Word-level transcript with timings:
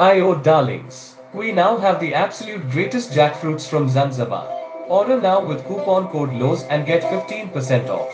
Ayo 0.00 0.42
darlings, 0.42 1.14
we 1.32 1.52
now 1.52 1.76
have 1.76 2.00
the 2.00 2.14
absolute 2.14 2.68
greatest 2.68 3.12
jackfruits 3.12 3.68
from 3.68 3.88
Zanzibar. 3.88 4.48
Order 4.88 5.20
now 5.20 5.44
with 5.44 5.64
coupon 5.66 6.08
code 6.08 6.32
LOWS 6.32 6.64
and 6.64 6.84
get 6.84 7.02
15% 7.02 7.88
off. 7.88 8.10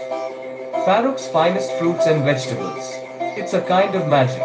Farouk's 0.85 1.27
finest 1.29 1.73
fruits 1.79 2.07
and 2.07 2.23
vegetables. 2.23 2.91
It's 3.39 3.55
a 3.55 3.63
kind 3.63 3.95
of 3.95 4.09
magic. 4.09 4.43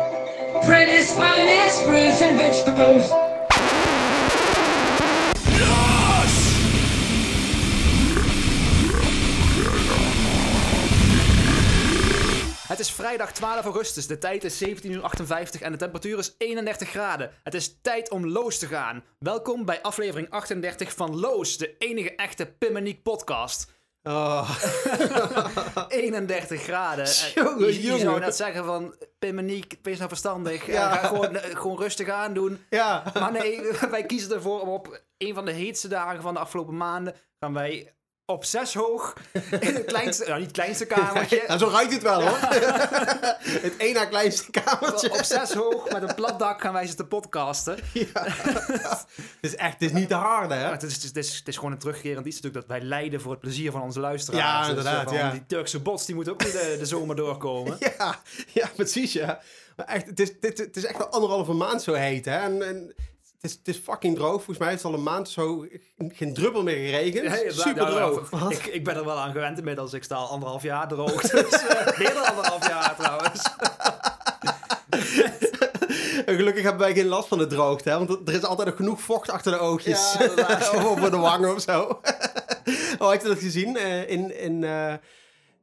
British 0.65 1.07
finest 1.07 1.83
fruits 1.83 2.21
and 2.21 2.37
vegetables. 2.37 3.24
Het 12.75 12.85
is 12.85 12.91
vrijdag 12.91 13.31
12 13.31 13.63
augustus, 13.63 14.07
de 14.07 14.17
tijd 14.17 14.43
is 14.43 14.63
17.58 14.63 14.69
uur 14.83 15.03
en 15.61 15.71
de 15.71 15.77
temperatuur 15.77 16.17
is 16.17 16.35
31 16.37 16.89
graden. 16.89 17.31
Het 17.43 17.53
is 17.53 17.81
tijd 17.81 18.09
om 18.09 18.27
Loos 18.27 18.57
te 18.57 18.67
gaan. 18.67 19.03
Welkom 19.19 19.65
bij 19.65 19.81
aflevering 19.81 20.29
38 20.29 20.93
van 20.93 21.19
Loos, 21.19 21.57
de 21.57 21.77
enige 21.77 22.15
echte 22.15 22.45
Pimmeniek 22.45 23.03
podcast. 23.03 23.71
Oh, 24.03 24.59
31 25.87 26.61
graden. 26.61 27.07
Jongen, 27.35 27.73
je, 27.73 27.81
je 27.81 27.97
zou 27.97 28.19
net 28.19 28.35
zeggen 28.35 28.65
van, 28.65 28.95
Pimmeniek, 29.19 29.77
wees 29.81 29.97
nou 29.97 30.09
verstandig. 30.09 30.65
Ja. 30.65 30.73
Ja. 30.73 30.95
Ga 30.95 31.07
gewoon, 31.07 31.35
eh, 31.35 31.55
gewoon 31.55 31.77
rustig 31.77 32.09
aan 32.09 32.33
doen. 32.33 32.65
ja. 32.69 33.03
Maar 33.13 33.31
nee, 33.31 33.61
wij 33.89 34.05
kiezen 34.05 34.31
ervoor 34.31 34.61
om 34.61 34.69
op 34.69 35.01
een 35.17 35.33
van 35.33 35.45
de 35.45 35.51
heetste 35.51 35.87
dagen 35.87 36.21
van 36.21 36.33
de 36.33 36.39
afgelopen 36.39 36.77
maanden... 36.77 37.15
gaan 37.39 37.53
wij 37.53 37.95
op 38.25 38.45
zes 38.45 38.73
hoog 38.73 39.13
in 39.59 39.75
het 39.75 39.85
kleinste, 39.85 40.23
nou 40.23 40.37
niet 40.37 40.47
het 40.47 40.55
kleinste 40.55 40.85
kamertje... 40.85 41.43
Nou, 41.47 41.59
zo 41.59 41.67
ruikt 41.67 41.93
het 41.93 42.01
wel 42.01 42.21
hoor. 42.21 42.37
het 43.67 43.77
één 43.77 43.93
na 43.93 44.05
kleinste 44.05 44.51
kamertje. 44.51 45.11
op 45.11 45.23
zes 45.23 45.53
hoog 45.53 45.91
met 45.91 46.01
een 46.01 46.15
plat 46.15 46.39
dak 46.39 46.61
gaan 46.61 46.73
wij 46.73 46.87
zitten 46.87 47.07
podcasten. 47.07 47.77
Het 49.15 49.53
is 49.53 49.55
echt, 49.55 49.73
het 49.73 49.81
is 49.81 49.91
niet 49.91 50.07
te 50.07 50.15
harde 50.15 50.53
hè. 50.53 50.69
Het, 50.69 50.83
is, 50.83 50.93
het, 51.03 51.17
is, 51.17 51.37
het, 51.37 51.47
is, 51.47 51.55
gewoon 51.55 51.71
een 51.71 51.77
terugkerend 51.77 52.25
iets 52.25 52.35
natuurlijk 52.41 52.67
dat 52.67 52.77
wij 52.77 52.87
lijden 52.87 53.21
voor 53.21 53.31
het 53.31 53.39
plezier 53.39 53.71
van 53.71 53.81
onze 53.81 53.99
luisteraars. 53.99 54.43
Ja, 54.43 54.59
Dus, 54.59 54.69
inderdaad, 54.69 55.11
eh, 55.11 55.17
ja. 55.17 55.31
Die 55.31 55.45
Turkse 55.45 55.79
bots 55.79 56.05
die 56.05 56.15
moeten 56.15 56.33
ook 56.33 56.39
de, 56.39 56.75
de 56.79 56.85
zomer 56.85 57.15
doorkomen. 57.15 57.77
Ja, 57.97 58.21
ja, 58.53 58.69
precies 58.75 59.13
ja. 59.13 59.41
Maar 59.75 59.85
echt, 59.85 60.05
het 60.05 60.19
is, 60.19 60.39
dit, 60.39 60.57
het 60.57 60.77
is 60.77 60.85
echt 60.85 60.99
al 60.99 61.09
anderhalve 61.09 61.53
maand 61.53 61.81
zo 61.81 61.93
heet 61.93 62.25
hè. 62.25 62.37
En, 62.37 62.67
en 62.67 62.93
het, 63.45 63.53
is, 63.53 63.59
het 63.65 63.75
is 63.75 63.81
fucking 63.83 64.15
droog. 64.15 64.35
Volgens 64.35 64.57
mij 64.57 64.69
heeft 64.69 64.83
het 64.83 64.91
al 64.91 64.97
een 64.97 65.03
maand 65.03 65.29
zo 65.29 65.65
geen 65.97 66.33
druppel 66.33 66.63
meer 66.63 66.75
geregend. 66.75 67.23
Ja, 67.23 67.51
Super 67.51 67.75
nou, 67.75 67.99
nou, 67.99 68.13
droog. 68.13 68.31
nou, 68.31 68.53
ik, 68.53 68.65
ik 68.65 68.83
ben 68.83 68.95
er 68.95 69.05
wel 69.05 69.17
aan 69.17 69.31
gewend 69.31 69.57
inmiddels. 69.57 69.93
Ik 69.93 70.03
sta 70.03 70.15
al 70.15 70.29
anderhalf 70.29 70.63
jaar 70.63 70.87
droog. 70.87 71.21
Dus, 71.35 71.67
eh, 71.67 71.97
meer 71.99 72.13
dan 72.13 72.25
anderhalf 72.25 72.67
jaar 72.67 72.95
trouwens. 72.97 73.43
En 76.25 76.35
gelukkig 76.35 76.63
hebben 76.63 76.81
wij 76.81 76.93
geen 76.93 77.07
last 77.07 77.27
van 77.27 77.37
de 77.37 77.47
droogte, 77.47 77.89
hè? 77.89 78.05
want 78.05 78.27
er 78.27 78.33
is 78.33 78.43
altijd 78.43 78.67
nog 78.67 78.77
genoeg 78.77 79.01
vocht 79.01 79.29
achter 79.29 79.51
de 79.51 79.57
oogjes. 79.57 80.15
Ja, 80.35 80.57
of 80.75 81.03
op 81.03 81.11
de 81.11 81.17
wangen 81.17 81.55
of 81.55 81.61
zo. 81.61 81.99
oh, 82.99 83.09
heb 83.09 83.21
je 83.21 83.27
dat 83.27 83.39
gezien? 83.39 83.77
Eh, 83.77 84.09
in, 84.09 84.39
in, 84.39 84.63
eh, 84.63 84.93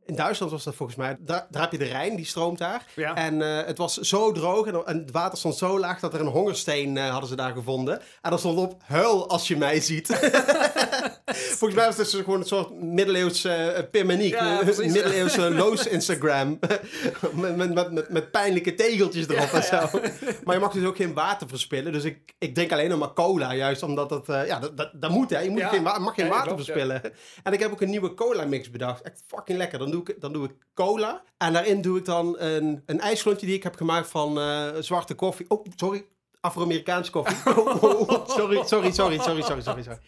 in 0.04 0.14
Duitsland 0.14 0.52
was 0.52 0.64
dat 0.64 0.74
volgens 0.74 0.98
mij. 0.98 1.16
Daar, 1.20 1.46
daar 1.50 1.62
heb 1.62 1.72
je 1.72 1.78
de 1.78 1.84
Rijn, 1.84 2.16
die 2.16 2.24
stroomt 2.24 2.58
daar. 2.58 2.86
Ja. 2.94 3.14
En 3.14 3.42
eh, 3.42 3.66
het 3.66 3.78
was 3.78 3.98
zo 3.98 4.32
droog 4.32 4.66
en, 4.66 4.86
en 4.86 4.98
het 4.98 5.10
water 5.10 5.38
stond 5.38 5.56
zo 5.56 5.78
laag 5.78 6.00
dat 6.00 6.14
er 6.14 6.20
een 6.20 6.26
hongersteen 6.26 6.96
eh, 6.96 7.10
hadden 7.10 7.28
ze 7.28 7.36
daar 7.36 7.52
gevonden. 7.52 8.00
En 8.22 8.32
er 8.32 8.38
stond 8.38 8.58
op, 8.58 8.82
huil 8.84 9.28
als 9.28 9.48
je 9.48 9.56
mij 9.56 9.80
ziet. 9.80 10.08
volgens 11.62 11.80
mij 11.80 11.88
was 11.88 11.96
het 11.96 12.10
dus 12.10 12.24
gewoon 12.24 12.40
een 12.40 12.46
soort 12.46 12.82
middeleeuwse 12.82 13.74
uh, 13.76 13.90
Pimmeniek. 13.90 14.32
Ja, 14.32 14.58
een 14.58 14.64
precies. 14.64 14.92
middeleeuwse 14.92 15.50
loos 15.62 15.86
Instagram. 15.86 16.58
met, 17.32 17.56
met, 17.56 17.92
met, 17.92 18.10
met, 18.10 18.30
pijnlijke 18.30 18.74
tegeltjes 18.74 19.28
erop 19.28 19.52
en 19.52 19.62
zo. 19.62 20.00
Maar 20.44 20.54
je 20.54 20.60
mag 20.60 20.72
dus 20.72 20.84
ook 20.84 20.96
geen 20.96 21.14
water 21.14 21.48
verspillen. 21.48 21.92
Dus 21.92 22.04
ik, 22.04 22.34
ik 22.38 22.54
drink 22.54 22.72
alleen 22.72 22.88
nog 22.88 22.98
maar 22.98 23.12
cola, 23.12 23.54
juist 23.54 23.82
omdat 23.82 24.08
dat... 24.08 24.28
eh, 24.28 24.46
ja, 24.46 24.58
dat, 24.58 24.76
dat, 24.76 24.90
dat 24.94 25.10
moet 25.10 25.30
hè. 25.30 25.38
Je 25.38 25.50
moet 25.50 25.60
Ja. 25.60 25.68
geen, 25.68 25.82
mag 25.82 26.14
geen 26.14 26.24
Ja, 26.24 26.30
water 26.30 26.46
klopt, 26.46 26.66
ja. 26.66 26.72
verspillen. 26.72 27.12
En 27.42 27.52
ik 27.52 27.60
heb 27.60 27.72
ook 27.72 27.80
een 27.80 27.90
nieuwe 27.90 28.14
cola 28.14 28.44
mix 28.44 28.70
bedacht. 28.70 29.02
Echt 29.02 29.22
fucking 29.26 29.58
lekker. 29.58 29.78
Dan 29.78 29.90
doe 29.90 30.00
ik, 30.00 30.20
dan 30.20 30.32
doe 30.32 30.44
ik 30.44 30.52
cola. 30.74 31.22
En 31.38 31.52
daarin 31.52 31.80
doe 31.80 31.98
ik 31.98 32.04
dan 32.04 32.38
een, 32.38 32.82
een 32.86 33.00
ijsklontje 33.00 33.46
die 33.46 33.54
ik 33.54 33.62
heb 33.62 33.76
gemaakt 33.76 34.08
van 34.08 34.38
eh, 34.40 34.68
zwarte 34.80 35.14
koffie. 35.14 35.46
Oh, 35.48 35.66
sorry. 35.76 36.06
Afro-Amerikaanse 36.40 37.10
koffie. 37.10 37.36
Oh, 37.56 37.82
oh, 37.82 38.08
oh, 38.08 38.28
sorry, 38.28 38.62
sorry, 38.64 38.92
sorry, 38.92 39.18
sorry, 39.18 39.42
sorry, 39.42 39.62
sorry. 39.62 39.82
sorry. 39.82 39.98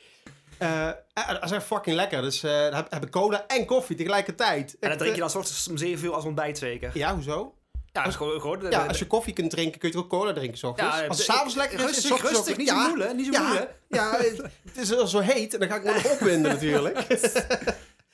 Eh, 0.59 0.89
eh, 0.89 0.95
dat 1.29 1.45
is 1.45 1.51
echt 1.51 1.65
fucking 1.65 1.97
lekker. 1.97 2.23
Dus 2.23 2.43
eh, 2.43 2.51
dan 2.63 2.75
heb, 2.75 2.87
heb 2.93 3.05
ik 3.05 3.11
cola 3.11 3.45
en 3.47 3.65
koffie 3.67 3.97
tegelijkertijd. 3.97 4.77
En 4.81 4.89
Echt, 4.89 4.99
drink 4.99 5.15
je 5.17 5.23
eh, 5.23 5.27
dan 5.27 5.31
's 5.31 5.35
ochtends 5.35 5.69
om 5.69 5.77
7 5.77 6.05
uur 6.07 6.13
als 6.15 6.25
ontbijt 6.25 6.59
zeker. 6.59 6.91
Ja, 6.95 7.15
hoezo? 7.15 7.55
Ja, 7.93 8.03
dat 8.03 8.11
is 8.13 8.17
gewoon, 8.17 8.41
gewoon 8.41 8.59
de- 8.59 8.71
Ja, 8.71 8.87
als 8.87 8.99
je 8.99 9.07
koffie 9.07 9.33
kunt 9.35 9.51
drinken, 9.51 9.81
kun 9.81 9.91
je 9.91 9.99
ook 9.99 10.09
cola 10.09 10.33
drinken. 10.33 10.75
Ja, 10.77 11.07
als 11.07 11.17
het 11.19 11.27
s'avonds 11.27 11.55
lekker 11.55 11.79
is, 11.79 11.85
is 11.85 11.93
rustig, 12.09 12.23
rustig, 12.31 12.51
ook- 12.53 12.57
niet 12.57 12.69
zo 12.69 12.75
ja, 12.75 12.89
moelen, 12.89 13.17
niet 13.17 13.27
zo 13.27 13.33
ja, 13.33 13.43
moelen. 13.47 13.69
Ja, 13.89 14.17
het 14.17 14.77
is 14.77 14.97
al 14.97 15.07
zo 15.07 15.19
heet 15.19 15.55
en 15.55 15.61
dan 15.61 15.69
ga 15.69 15.77
ik 15.77 15.85
me 15.85 15.93
nog 15.93 16.11
opwinden 16.13 16.53
natuurlijk. 16.53 16.99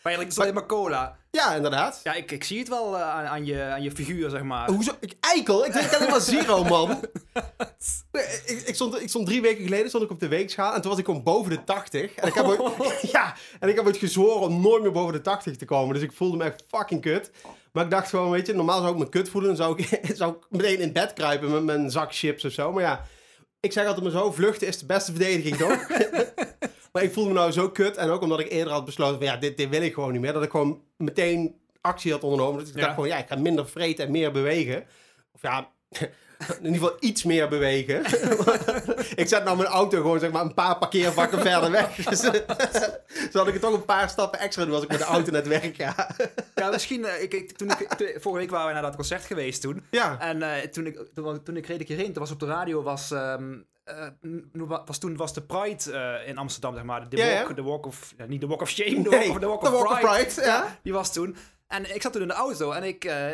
Maar 0.02 0.26
is 0.26 0.38
alleen 0.38 0.54
maar 0.54 0.66
cola. 0.66 1.16
Ja, 1.30 1.54
inderdaad. 1.54 2.00
Ja, 2.04 2.14
ik, 2.14 2.30
ik 2.30 2.44
zie 2.44 2.58
het 2.58 2.68
wel 2.68 2.96
eh, 2.96 3.02
aan, 3.02 3.26
aan, 3.26 3.44
je, 3.44 3.62
aan 3.62 3.82
je 3.82 3.90
figuur, 3.90 4.30
zeg 4.30 4.42
maar. 4.42 4.70
Hoezo? 4.70 4.92
Ik, 5.00 5.14
eikel, 5.20 5.66
ik 5.66 5.72
drink 5.72 5.94
alleen 5.94 6.10
maar 6.10 6.20
zero, 6.20 6.64
man. 6.64 6.88
Nee, 8.12 8.24
Ik, 8.46 8.60
ik, 8.60 8.74
stond, 8.74 9.00
ik 9.02 9.08
stond 9.08 9.26
drie 9.26 9.40
weken 9.40 9.64
geleden 9.64 9.88
stond 9.88 10.04
ik 10.04 10.10
op 10.10 10.20
de 10.20 10.28
weegschaal 10.28 10.74
en 10.74 10.80
toen 10.80 10.90
was 10.90 10.98
ik 11.00 11.04
gewoon 11.04 11.22
boven 11.22 11.50
de 11.50 11.64
80. 11.64 12.14
En 12.14 12.28
ik 12.28 12.34
heb 12.34 12.44
ooit, 12.44 13.00
ja, 13.12 13.34
en 13.60 13.68
ik 13.68 13.76
heb 13.76 13.86
ooit 13.86 13.96
gezworen 13.96 14.40
om 14.40 14.60
nooit 14.60 14.82
meer 14.82 14.92
boven 14.92 15.12
de 15.12 15.20
80 15.20 15.56
te 15.56 15.64
komen. 15.64 15.94
Dus 15.94 16.02
ik 16.02 16.12
voelde 16.12 16.36
me 16.36 16.44
echt 16.44 16.64
fucking 16.68 17.00
kut. 17.00 17.30
Maar 17.72 17.84
ik 17.84 17.90
dacht 17.90 18.08
gewoon, 18.08 18.30
weet 18.30 18.46
je, 18.46 18.54
normaal 18.54 18.80
zou 18.80 18.92
ik 18.92 18.98
me 18.98 19.08
kut 19.08 19.28
voelen. 19.28 19.56
Dan 19.56 19.64
zou 19.66 19.82
ik, 19.82 20.00
zou 20.16 20.32
ik 20.32 20.44
meteen 20.48 20.78
in 20.78 20.92
bed 20.92 21.12
kruipen 21.12 21.50
met 21.50 21.64
mijn 21.64 21.90
zak 21.90 22.14
chips 22.14 22.44
of 22.44 22.52
zo. 22.52 22.72
Maar 22.72 22.82
ja, 22.82 23.04
ik 23.60 23.72
zeg 23.72 23.86
altijd 23.86 24.04
maar 24.04 24.22
zo, 24.22 24.32
vluchten 24.32 24.66
is 24.66 24.78
de 24.78 24.86
beste 24.86 25.10
verdediging, 25.10 25.56
toch? 25.56 25.86
Maar 26.92 27.02
ik 27.02 27.12
voelde 27.12 27.28
me 27.30 27.34
nou 27.38 27.50
zo 27.52 27.70
kut. 27.70 27.96
En 27.96 28.10
ook 28.10 28.22
omdat 28.22 28.40
ik 28.40 28.50
eerder 28.50 28.72
had 28.72 28.84
besloten 28.84 29.16
van, 29.16 29.26
ja, 29.26 29.36
dit, 29.36 29.56
dit 29.56 29.68
wil 29.68 29.82
ik 29.82 29.94
gewoon 29.94 30.12
niet 30.12 30.20
meer. 30.20 30.32
Dat 30.32 30.42
ik 30.42 30.50
gewoon 30.50 30.82
meteen 30.96 31.54
actie 31.80 32.12
had 32.12 32.22
ondernomen. 32.24 32.60
Dus 32.60 32.68
ik 32.68 32.74
Ja. 32.74 32.80
dacht 32.80 32.94
gewoon, 32.94 33.08
ja, 33.08 33.18
ik 33.18 33.28
ga 33.28 33.36
minder 33.36 33.68
vreten 33.68 34.04
en 34.04 34.10
meer 34.10 34.32
bewegen. 34.32 34.84
Of 35.32 35.42
ja, 35.42 35.68
in 35.98 36.64
ieder 36.64 36.72
geval 36.72 36.96
iets 37.00 37.24
meer 37.24 37.48
bewegen. 37.48 37.98
ik 39.22 39.28
zet 39.28 39.44
nou 39.44 39.56
mijn 39.56 39.68
auto 39.68 39.96
gewoon 40.00 40.18
zeg 40.20 40.30
maar 40.30 40.42
een 40.44 40.54
paar 40.54 40.78
parkeervakken 40.78 41.40
verder 41.40 41.70
weg. 41.70 41.94
Dus, 42.10 43.32
had 43.32 43.48
ik 43.48 43.54
er 43.54 43.60
toch 43.60 43.74
een 43.74 43.84
paar 43.84 44.08
stappen 44.08 44.40
extra 44.40 44.64
doen 44.64 44.74
als 44.74 44.82
ik 44.82 44.88
met 44.88 44.98
de 44.98 45.04
auto 45.04 45.30
naar 45.30 45.40
het 45.40 45.48
werk 45.60 45.76
ga. 45.76 46.16
Ja, 46.54 46.70
misschien, 46.70 47.04
eh, 47.04 47.22
ik, 47.22 47.34
ik, 47.34 47.52
toen 47.56 47.70
ik, 47.70 47.86
vorige 47.98 48.40
week 48.40 48.50
waren 48.50 48.66
we 48.66 48.72
naar 48.72 48.82
dat 48.82 48.96
concert 48.96 49.24
geweest 49.24 49.60
toen. 49.60 49.84
ja. 49.90 50.16
En 50.20 50.42
eh, 50.42 50.68
toen, 50.68 50.86
ik, 50.86 50.98
toen, 51.14 51.42
toen 51.42 51.56
ik 51.56 51.66
reed 51.66 51.80
ik 51.80 51.88
hierheen, 51.88 52.12
toen 52.12 52.22
was 52.22 52.30
op 52.32 52.40
de 52.40 52.46
radio, 52.46 52.82
was, 52.82 53.10
ehm, 53.10 53.58
eh, 53.90 54.78
was 54.84 54.98
toen 54.98 55.16
was 55.16 55.32
de 55.34 55.42
Pride 55.42 55.92
eh, 55.92 56.28
in 56.28 56.38
Amsterdam, 56.38 56.74
zeg 56.74 56.84
maar. 56.84 57.08
De, 57.08 57.34
walk, 57.34 57.56
de 57.56 57.62
walk 57.62 57.86
of, 57.86 58.14
niet 58.26 58.40
de 58.40 58.46
Walk 58.46 58.60
of 58.60 58.68
Shame, 58.70 59.02
de 59.02 59.08
Nee, 59.08 59.18
walk, 59.18 59.34
of, 59.34 59.38
de 59.38 59.46
walk 59.46 59.62
of 59.62 59.70
Walk 59.70 59.90
of 59.90 60.00
Pride. 60.00 60.42
Ja. 60.46 60.78
Die 60.82 60.92
was 60.92 61.12
toen. 61.12 61.36
En 61.66 61.94
ik 61.94 62.02
zat 62.02 62.12
toen 62.12 62.22
in 62.22 62.28
de 62.28 62.34
auto 62.34 62.72
en 62.72 62.82
ik... 62.82 63.04
eh, 63.04 63.28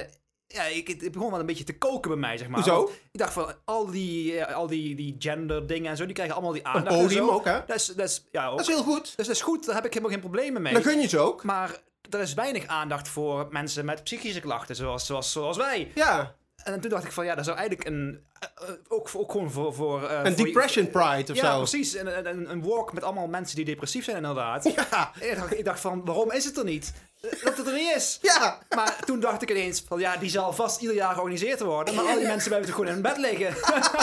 ja, 0.48 0.62
ik, 0.64 0.88
het 0.88 1.12
begon 1.12 1.30
wel 1.30 1.40
een 1.40 1.46
beetje 1.46 1.64
te 1.64 1.78
koken 1.78 2.10
bij 2.10 2.20
mij, 2.20 2.36
zeg 2.38 2.48
maar. 2.48 2.64
Want 2.64 2.90
Ik 2.90 3.18
dacht 3.20 3.32
van, 3.32 3.54
al 3.64 3.86
die, 3.90 4.44
al 4.44 4.66
die, 4.66 4.94
die 4.94 5.16
gender 5.18 5.66
dingen 5.66 5.90
en 5.90 5.96
zo, 5.96 6.04
die 6.04 6.14
krijgen 6.14 6.34
allemaal 6.34 6.52
die 6.52 6.66
aandacht 6.66 6.86
Een 6.94 7.00
en 7.00 7.06
podium 7.06 7.26
zo. 7.26 7.32
ook, 7.32 7.44
hè? 7.44 7.60
Dat 7.66 7.76
is, 7.76 7.86
dat 7.86 8.08
is, 8.08 8.24
ja, 8.32 8.46
ook. 8.48 8.58
Dat 8.58 8.68
is 8.68 8.74
heel 8.74 8.82
goed. 8.84 9.02
Dus 9.16 9.26
dat 9.26 9.34
is 9.36 9.42
goed, 9.42 9.66
daar 9.66 9.74
heb 9.74 9.84
ik 9.84 9.90
helemaal 9.92 10.12
geen 10.12 10.20
problemen 10.24 10.62
mee. 10.62 10.72
Dan 10.72 10.82
gun 10.82 11.00
je 11.00 11.08
ze 11.08 11.18
ook. 11.18 11.42
Maar 11.44 11.76
er 12.10 12.20
is 12.20 12.34
weinig 12.34 12.66
aandacht 12.66 13.08
voor 13.08 13.46
mensen 13.50 13.84
met 13.84 14.04
psychische 14.04 14.40
klachten, 14.40 14.76
zoals, 14.76 15.06
zoals, 15.06 15.32
zoals 15.32 15.56
wij. 15.56 15.90
Ja. 15.94 16.34
En 16.66 16.80
toen 16.80 16.90
dacht 16.90 17.04
ik 17.04 17.12
van, 17.12 17.24
ja, 17.24 17.34
dat 17.34 17.44
zou 17.44 17.56
eigenlijk 17.58 17.88
een... 17.88 18.20
eh, 18.38 18.68
eh, 18.68 18.74
ook, 18.88 19.10
ook 19.14 19.30
gewoon 19.30 19.50
voor... 19.50 19.74
voor 19.74 20.08
eh, 20.08 20.20
Een 20.24 20.36
voor- 20.36 20.44
depression 20.46 20.90
pride 20.90 21.32
of 21.32 21.38
Ja, 21.38 21.52
zo. 21.52 21.58
precies. 21.58 21.94
Een, 21.96 22.26
een, 22.28 22.50
een 22.50 22.62
walk 22.62 22.92
met 22.92 23.02
allemaal 23.02 23.26
mensen 23.26 23.56
die 23.56 23.64
depressief 23.64 24.04
zijn 24.04 24.16
inderdaad. 24.16 24.64
Ja. 24.76 25.10
Ik, 25.20 25.36
dacht, 25.36 25.58
ik 25.58 25.64
dacht 25.64 25.80
van, 25.80 26.04
waarom 26.04 26.30
is 26.32 26.44
het 26.44 26.58
er 26.58 26.64
niet? 26.64 26.92
Dat 27.44 27.56
het 27.56 27.66
er 27.66 27.72
niet 27.72 27.94
is. 27.96 28.18
Ja. 28.22 28.58
Maar 28.76 28.96
toen 29.04 29.20
dacht 29.20 29.42
ik 29.42 29.50
ineens 29.50 29.84
van, 29.88 30.00
ja, 30.00 30.16
die 30.16 30.30
zal 30.30 30.52
vast 30.52 30.80
ieder 30.80 30.96
jaar 30.96 31.12
georganiseerd 31.12 31.60
worden. 31.60 31.94
Maar 31.94 32.04
al 32.04 32.14
die 32.18 32.26
mensen 32.26 32.48
blijven 32.48 32.68
toch 32.68 32.78
gewoon 32.80 32.94
in 32.96 33.02
bed 33.02 33.16
liggen. 33.16 33.54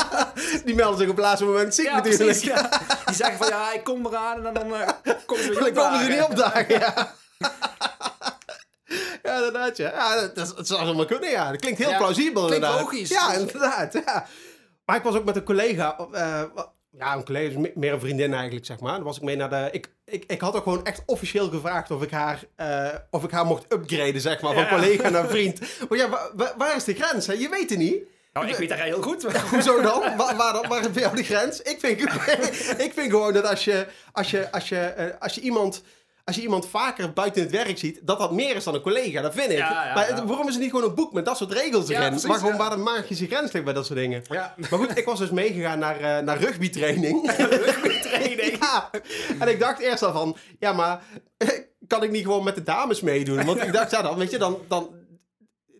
Die 0.66 0.76
melden 0.76 0.98
zich 0.98 1.10
op 1.10 1.16
het 1.16 1.26
laatste 1.26 1.46
moment 1.46 1.76
ziek 1.76 1.86
Ja, 1.86 1.94
natuurlijk. 1.96 2.24
precies. 2.24 2.44
Ja. 2.44 2.70
Die 3.06 3.16
zeggen 3.16 3.38
van, 3.38 3.48
ja, 3.48 3.74
ik 3.74 3.84
kom 3.84 4.06
eraan 4.06 4.46
en 4.48 4.54
dan 4.54 4.76
eh 4.76 4.88
komen 5.26 5.44
ze 5.44 5.50
weer 5.54 5.60
Dan 5.60 5.74
komen 5.74 6.00
ze 6.00 6.06
opdagen. 6.06 6.10
niet 6.10 6.22
opdagen, 6.22 6.80
ja. 6.80 7.14
Ja, 9.28 9.36
inderdaad, 9.36 9.78
ja. 9.78 9.90
ja 9.92 10.16
dat, 10.22 10.36
dat, 10.36 10.54
dat 10.56 10.68
zou 10.68 10.80
allemaal 10.82 11.06
kunnen, 11.06 11.30
ja. 11.30 11.52
Dat 11.52 11.60
klinkt 11.62 11.80
heel 11.80 11.90
Ja, 11.90 11.98
plausibel, 11.98 12.46
klinkt 12.46 12.66
inderdaad. 12.66 12.80
logisch. 12.82 13.10
Ja, 13.10 13.34
inderdaad, 13.34 13.94
ja. 14.06 14.26
Maar 14.86 14.96
ik 14.96 15.04
was 15.04 15.16
ook 15.16 15.26
met 15.26 15.36
een 15.36 15.44
collega, 15.44 15.98
eh, 16.12 16.42
ja, 16.92 17.16
een 17.16 17.24
collega, 17.26 17.60
meer 17.76 17.94
een 17.94 18.00
vriendin 18.00 18.34
eigenlijk, 18.34 18.66
zeg 18.66 18.80
maar. 18.80 18.94
Dan 18.96 19.04
was 19.04 19.18
ik 19.18 19.24
mee 19.24 19.36
naar 19.36 19.50
de... 19.50 19.70
Ik, 19.72 19.92
ik, 20.06 20.24
ik 20.28 20.42
had 20.42 20.56
ook 20.56 20.64
gewoon 20.64 20.86
echt 20.86 21.04
officieel 21.06 21.50
gevraagd 21.50 21.92
of 21.92 22.02
ik 22.04 22.12
haar, 22.12 22.44
eh, 22.56 22.88
of 23.10 23.24
ik 23.24 23.32
haar 23.32 23.46
mocht 23.46 23.74
upgraden, 23.74 24.22
zeg 24.22 24.42
maar, 24.42 24.54
van 24.54 24.64
Ja. 24.64 24.70
collega 24.70 25.10
naar 25.10 25.28
vriend. 25.36 25.60
Maar 25.90 25.98
ja, 25.98 26.10
wa- 26.10 26.30
wa- 26.36 26.54
waar 26.58 26.76
is 26.76 26.84
de 26.84 26.94
grens, 26.94 27.28
hè? 27.28 27.34
Je 27.34 27.50
weet 27.50 27.70
het 27.70 27.80
niet. 27.80 28.04
Nou, 28.34 28.48
ik 28.48 28.56
weet 28.56 28.70
dat 28.70 28.78
heel 28.80 29.02
goed. 29.02 29.24
Hoezo 29.50 29.82
dan? 29.82 30.02
Waar, 30.18 30.36
waar, 30.36 30.54
dan? 30.54 30.68
waar 30.68 30.80
is 30.82 30.92
bij 30.92 31.02
jou 31.02 31.16
de 31.16 31.24
grens? 31.24 31.62
Ik 31.62 31.80
vind, 31.80 32.02
ik 32.86 32.92
vind 32.96 33.12
gewoon 33.12 33.34
dat 33.34 33.46
als 33.46 33.64
je, 33.64 33.88
als 34.12 34.32
je, 34.32 34.52
als 34.52 34.70
je, 34.70 34.80
eh, 34.80 35.20
als 35.20 35.36
je 35.36 35.42
iemand 35.42 35.82
als 36.26 36.36
je 36.36 36.42
iemand 36.42 36.68
vaker 36.68 37.14
buiten 37.14 37.42
het 37.42 37.52
werk 37.52 37.78
ziet, 37.78 38.00
dat 38.04 38.20
dat 38.20 38.32
meer 38.32 38.56
is 38.56 38.64
dan 38.64 38.74
een 38.74 38.82
collega. 38.82 39.22
Dat 39.22 39.34
vind 39.34 39.52
ik. 39.52 39.58
Ja, 39.58 39.86
ja, 39.86 39.94
maar 39.94 40.10
ja. 40.10 40.16
het- 40.16 40.24
waarom 40.28 40.48
is 40.48 40.54
er 40.56 40.62
niet 40.62 40.70
gewoon 40.70 40.90
een 40.90 40.96
boek 40.96 41.14
met 41.14 41.26
dat 41.26 41.38
soort 41.38 41.52
regels 41.52 41.90
erin? 41.90 42.10
precies, 42.10 42.28
maar 42.28 42.38
gewoon 42.40 42.58
waar 42.58 42.70
de 42.70 42.76
magische 42.78 43.28
grens 43.28 43.52
ligt 43.52 43.66
bij 43.66 43.74
dat 43.74 43.86
soort 43.86 44.00
dingen. 44.00 44.24
Ja. 44.30 44.54
Maar 44.58 44.80
goed, 44.80 44.98
ik 44.98 45.06
was 45.06 45.20
dus 45.20 45.30
meegegaan 45.30 45.80
naar, 45.80 46.00
eh 46.00 46.24
naar 46.24 46.38
rugbytraining. 46.38 47.32
Training. 48.10 48.58
ja. 48.60 48.90
En 49.40 49.48
ik 49.48 49.60
dacht 49.60 49.80
eerst 49.80 50.04
al 50.04 50.12
van, 50.14 50.36
ja, 50.60 50.74
maar 50.74 51.04
kan 51.88 52.04
ik 52.04 52.12
niet 52.12 52.24
gewoon 52.24 52.44
met 52.44 52.56
de 52.56 52.64
dames 52.64 53.02
meedoen? 53.02 53.46
Want 53.46 53.62
ik 53.64 53.74
dacht, 53.74 53.92
ja, 53.92 54.02
dan 54.02 54.18
weet 54.18 54.32
je, 54.32 54.38
dan, 54.38 54.58
dan 54.68 54.90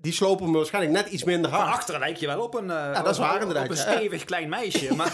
die 0.04 0.14
slopen 0.14 0.52
me 0.52 0.58
waarschijnlijk 0.58 0.94
net 0.96 1.08
iets 1.14 1.24
minder 1.24 1.52
Van 1.52 1.60
hard. 1.60 1.74
achteren 1.74 2.00
lijk 2.00 2.16
je 2.18 2.28
wel 2.28 2.42
op 2.42 2.54
een, 2.54 2.72
eh, 2.72 2.94
dat 3.04 3.10
is 3.10 3.18
waar 3.18 3.36
op- 3.36 3.40
inderdaad, 3.40 3.64
Op 3.64 3.70
een 3.70 3.76
ja. 3.76 3.82
stevig 3.82 4.24
klein 4.26 4.50
meisje. 4.50 4.94
Maar 4.96 5.12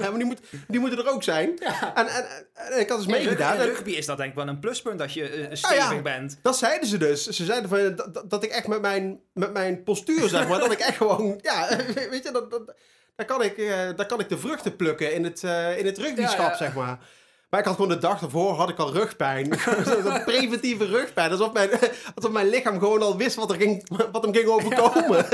Ja, 0.00 0.08
maar 0.10 0.14
die, 0.18 0.24
moet, 0.24 0.38
die 0.68 0.80
moeten 0.80 0.98
er 0.98 1.10
ook 1.12 1.22
zijn. 1.22 1.58
En, 1.94 2.06
en, 2.06 2.24
en 2.54 2.80
ik 2.80 2.88
had 2.88 2.98
dus 2.98 3.06
in 3.06 3.12
meegedaan. 3.12 3.56
en- 3.56 3.64
rugby 3.66 3.90
is 3.90 4.06
dat 4.06 4.16
denk 4.16 4.30
ik 4.30 4.36
wel 4.36 4.48
een 4.48 4.58
pluspunt 4.58 5.00
als 5.00 5.14
je 5.14 5.28
eh, 5.28 5.48
Ah, 5.50 5.54
stevig 5.56 5.90
ja. 5.94 6.02
bent. 6.02 6.38
Dat 6.42 6.56
zeiden 6.58 6.88
ze 6.88 6.96
dus. 6.98 7.26
Ze 7.26 7.44
zeiden 7.44 7.68
van, 7.68 7.94
dat, 8.12 8.30
dat- 8.30 8.44
ik 8.44 8.50
echt 8.50 8.66
met 8.66 8.80
mijn, 8.80 9.20
met 9.34 9.52
mijn 9.52 9.82
postuur, 9.82 10.28
zeg 10.28 10.48
maar, 10.48 10.58
dat 10.66 10.72
ik 10.72 10.78
echt 10.78 10.96
gewoon, 10.96 11.38
ja, 11.42 11.68
weet 12.10 12.22
je, 12.24 12.30
dat, 12.32 12.50
dat, 12.50 12.74
daar, 13.16 13.26
kan 13.26 13.42
ik, 13.42 13.58
eh, 13.58 13.68
daar 13.96 14.06
kan 14.06 14.20
ik 14.20 14.28
de 14.28 14.38
vruchten 14.38 14.76
plukken 14.76 15.14
in 15.14 15.24
het, 15.24 15.44
eh 15.44 15.78
in 15.78 15.86
het 15.86 15.98
rugbyschap, 15.98 16.38
Ja, 16.38 16.50
ja. 16.50 16.56
zeg 16.56 16.74
maar. 16.74 16.98
Maar 17.52 17.60
ik 17.60 17.66
had 17.66 17.76
gewoon 17.76 17.90
de 17.90 17.98
dag 17.98 18.22
ervoor 18.22 18.54
had 18.54 18.68
ik 18.68 18.78
al 18.78 18.92
rugpijn. 18.92 19.58
Zo'n 20.04 20.24
preventieve 20.24 20.84
rugpijn. 20.84 21.30
Alsof 21.30 21.52
mijn, 21.52 21.70
alsof 22.14 22.32
mijn 22.32 22.48
lichaam 22.48 22.78
gewoon 22.78 23.02
al 23.02 23.16
wist 23.16 23.36
wat, 23.36 23.50
er 23.50 23.56
ging, 23.56 23.88
wat 24.12 24.22
hem 24.22 24.34
ging 24.34 24.48
overkomen. 24.48 25.26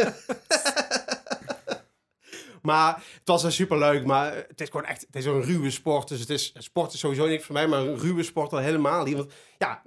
maar 2.63 2.95
het 2.95 3.23
was 3.25 3.41
super 3.41 3.53
superleuk. 3.53 4.05
Maar 4.05 4.35
het 4.35 4.61
is 4.61 4.69
gewoon 4.69 4.87
echt 4.87 5.01
het 5.01 5.17
is 5.17 5.25
een 5.25 5.43
ruwe 5.43 5.71
sport. 5.71 6.09
Dus 6.09 6.21
het 6.21 6.31
is, 6.31 6.53
sport 6.57 6.93
is 6.93 6.99
sowieso 6.99 7.27
niks 7.27 7.45
voor 7.45 7.55
mij. 7.55 7.67
Maar 7.67 7.81
een 7.81 7.99
ruwe 7.99 8.23
sport 8.23 8.53
al 8.53 8.59
helemaal 8.59 9.05
niet. 9.05 9.17
Want 9.17 9.33
ja, 9.59 9.83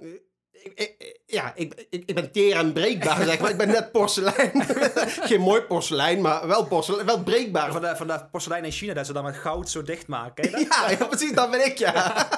ik, 0.74 1.20
ja 1.26 1.52
ik, 1.54 1.86
ik, 1.90 2.02
ik 2.06 2.14
ben 2.14 2.32
teer 2.32 2.56
en 2.56 2.72
breekbaar, 2.72 3.24
zeg 3.24 3.40
maar. 3.40 3.50
Ik 3.50 3.56
ben 3.56 3.68
net 3.68 3.92
porselein. 3.92 4.50
Geen 5.28 5.40
mooi 5.40 5.60
porselein, 5.60 6.20
maar 6.20 6.46
wel, 6.46 6.66
porselein, 6.66 7.06
wel 7.06 7.22
breekbaar. 7.22 7.72
Van 7.72 7.80
de, 7.80 7.96
van 7.96 8.06
de 8.06 8.24
porselein 8.30 8.64
in 8.64 8.72
China, 8.72 8.94
dat 8.94 9.06
ze 9.06 9.12
dan 9.12 9.24
met 9.24 9.36
goud 9.36 9.70
zo 9.70 9.82
dicht 9.82 10.06
maken. 10.06 10.50
Ja, 10.68 10.90
ja, 10.90 11.04
precies, 11.06 11.32
dat 11.32 11.50
ben 11.50 11.66
ik, 11.66 11.78
ja. 11.78 12.14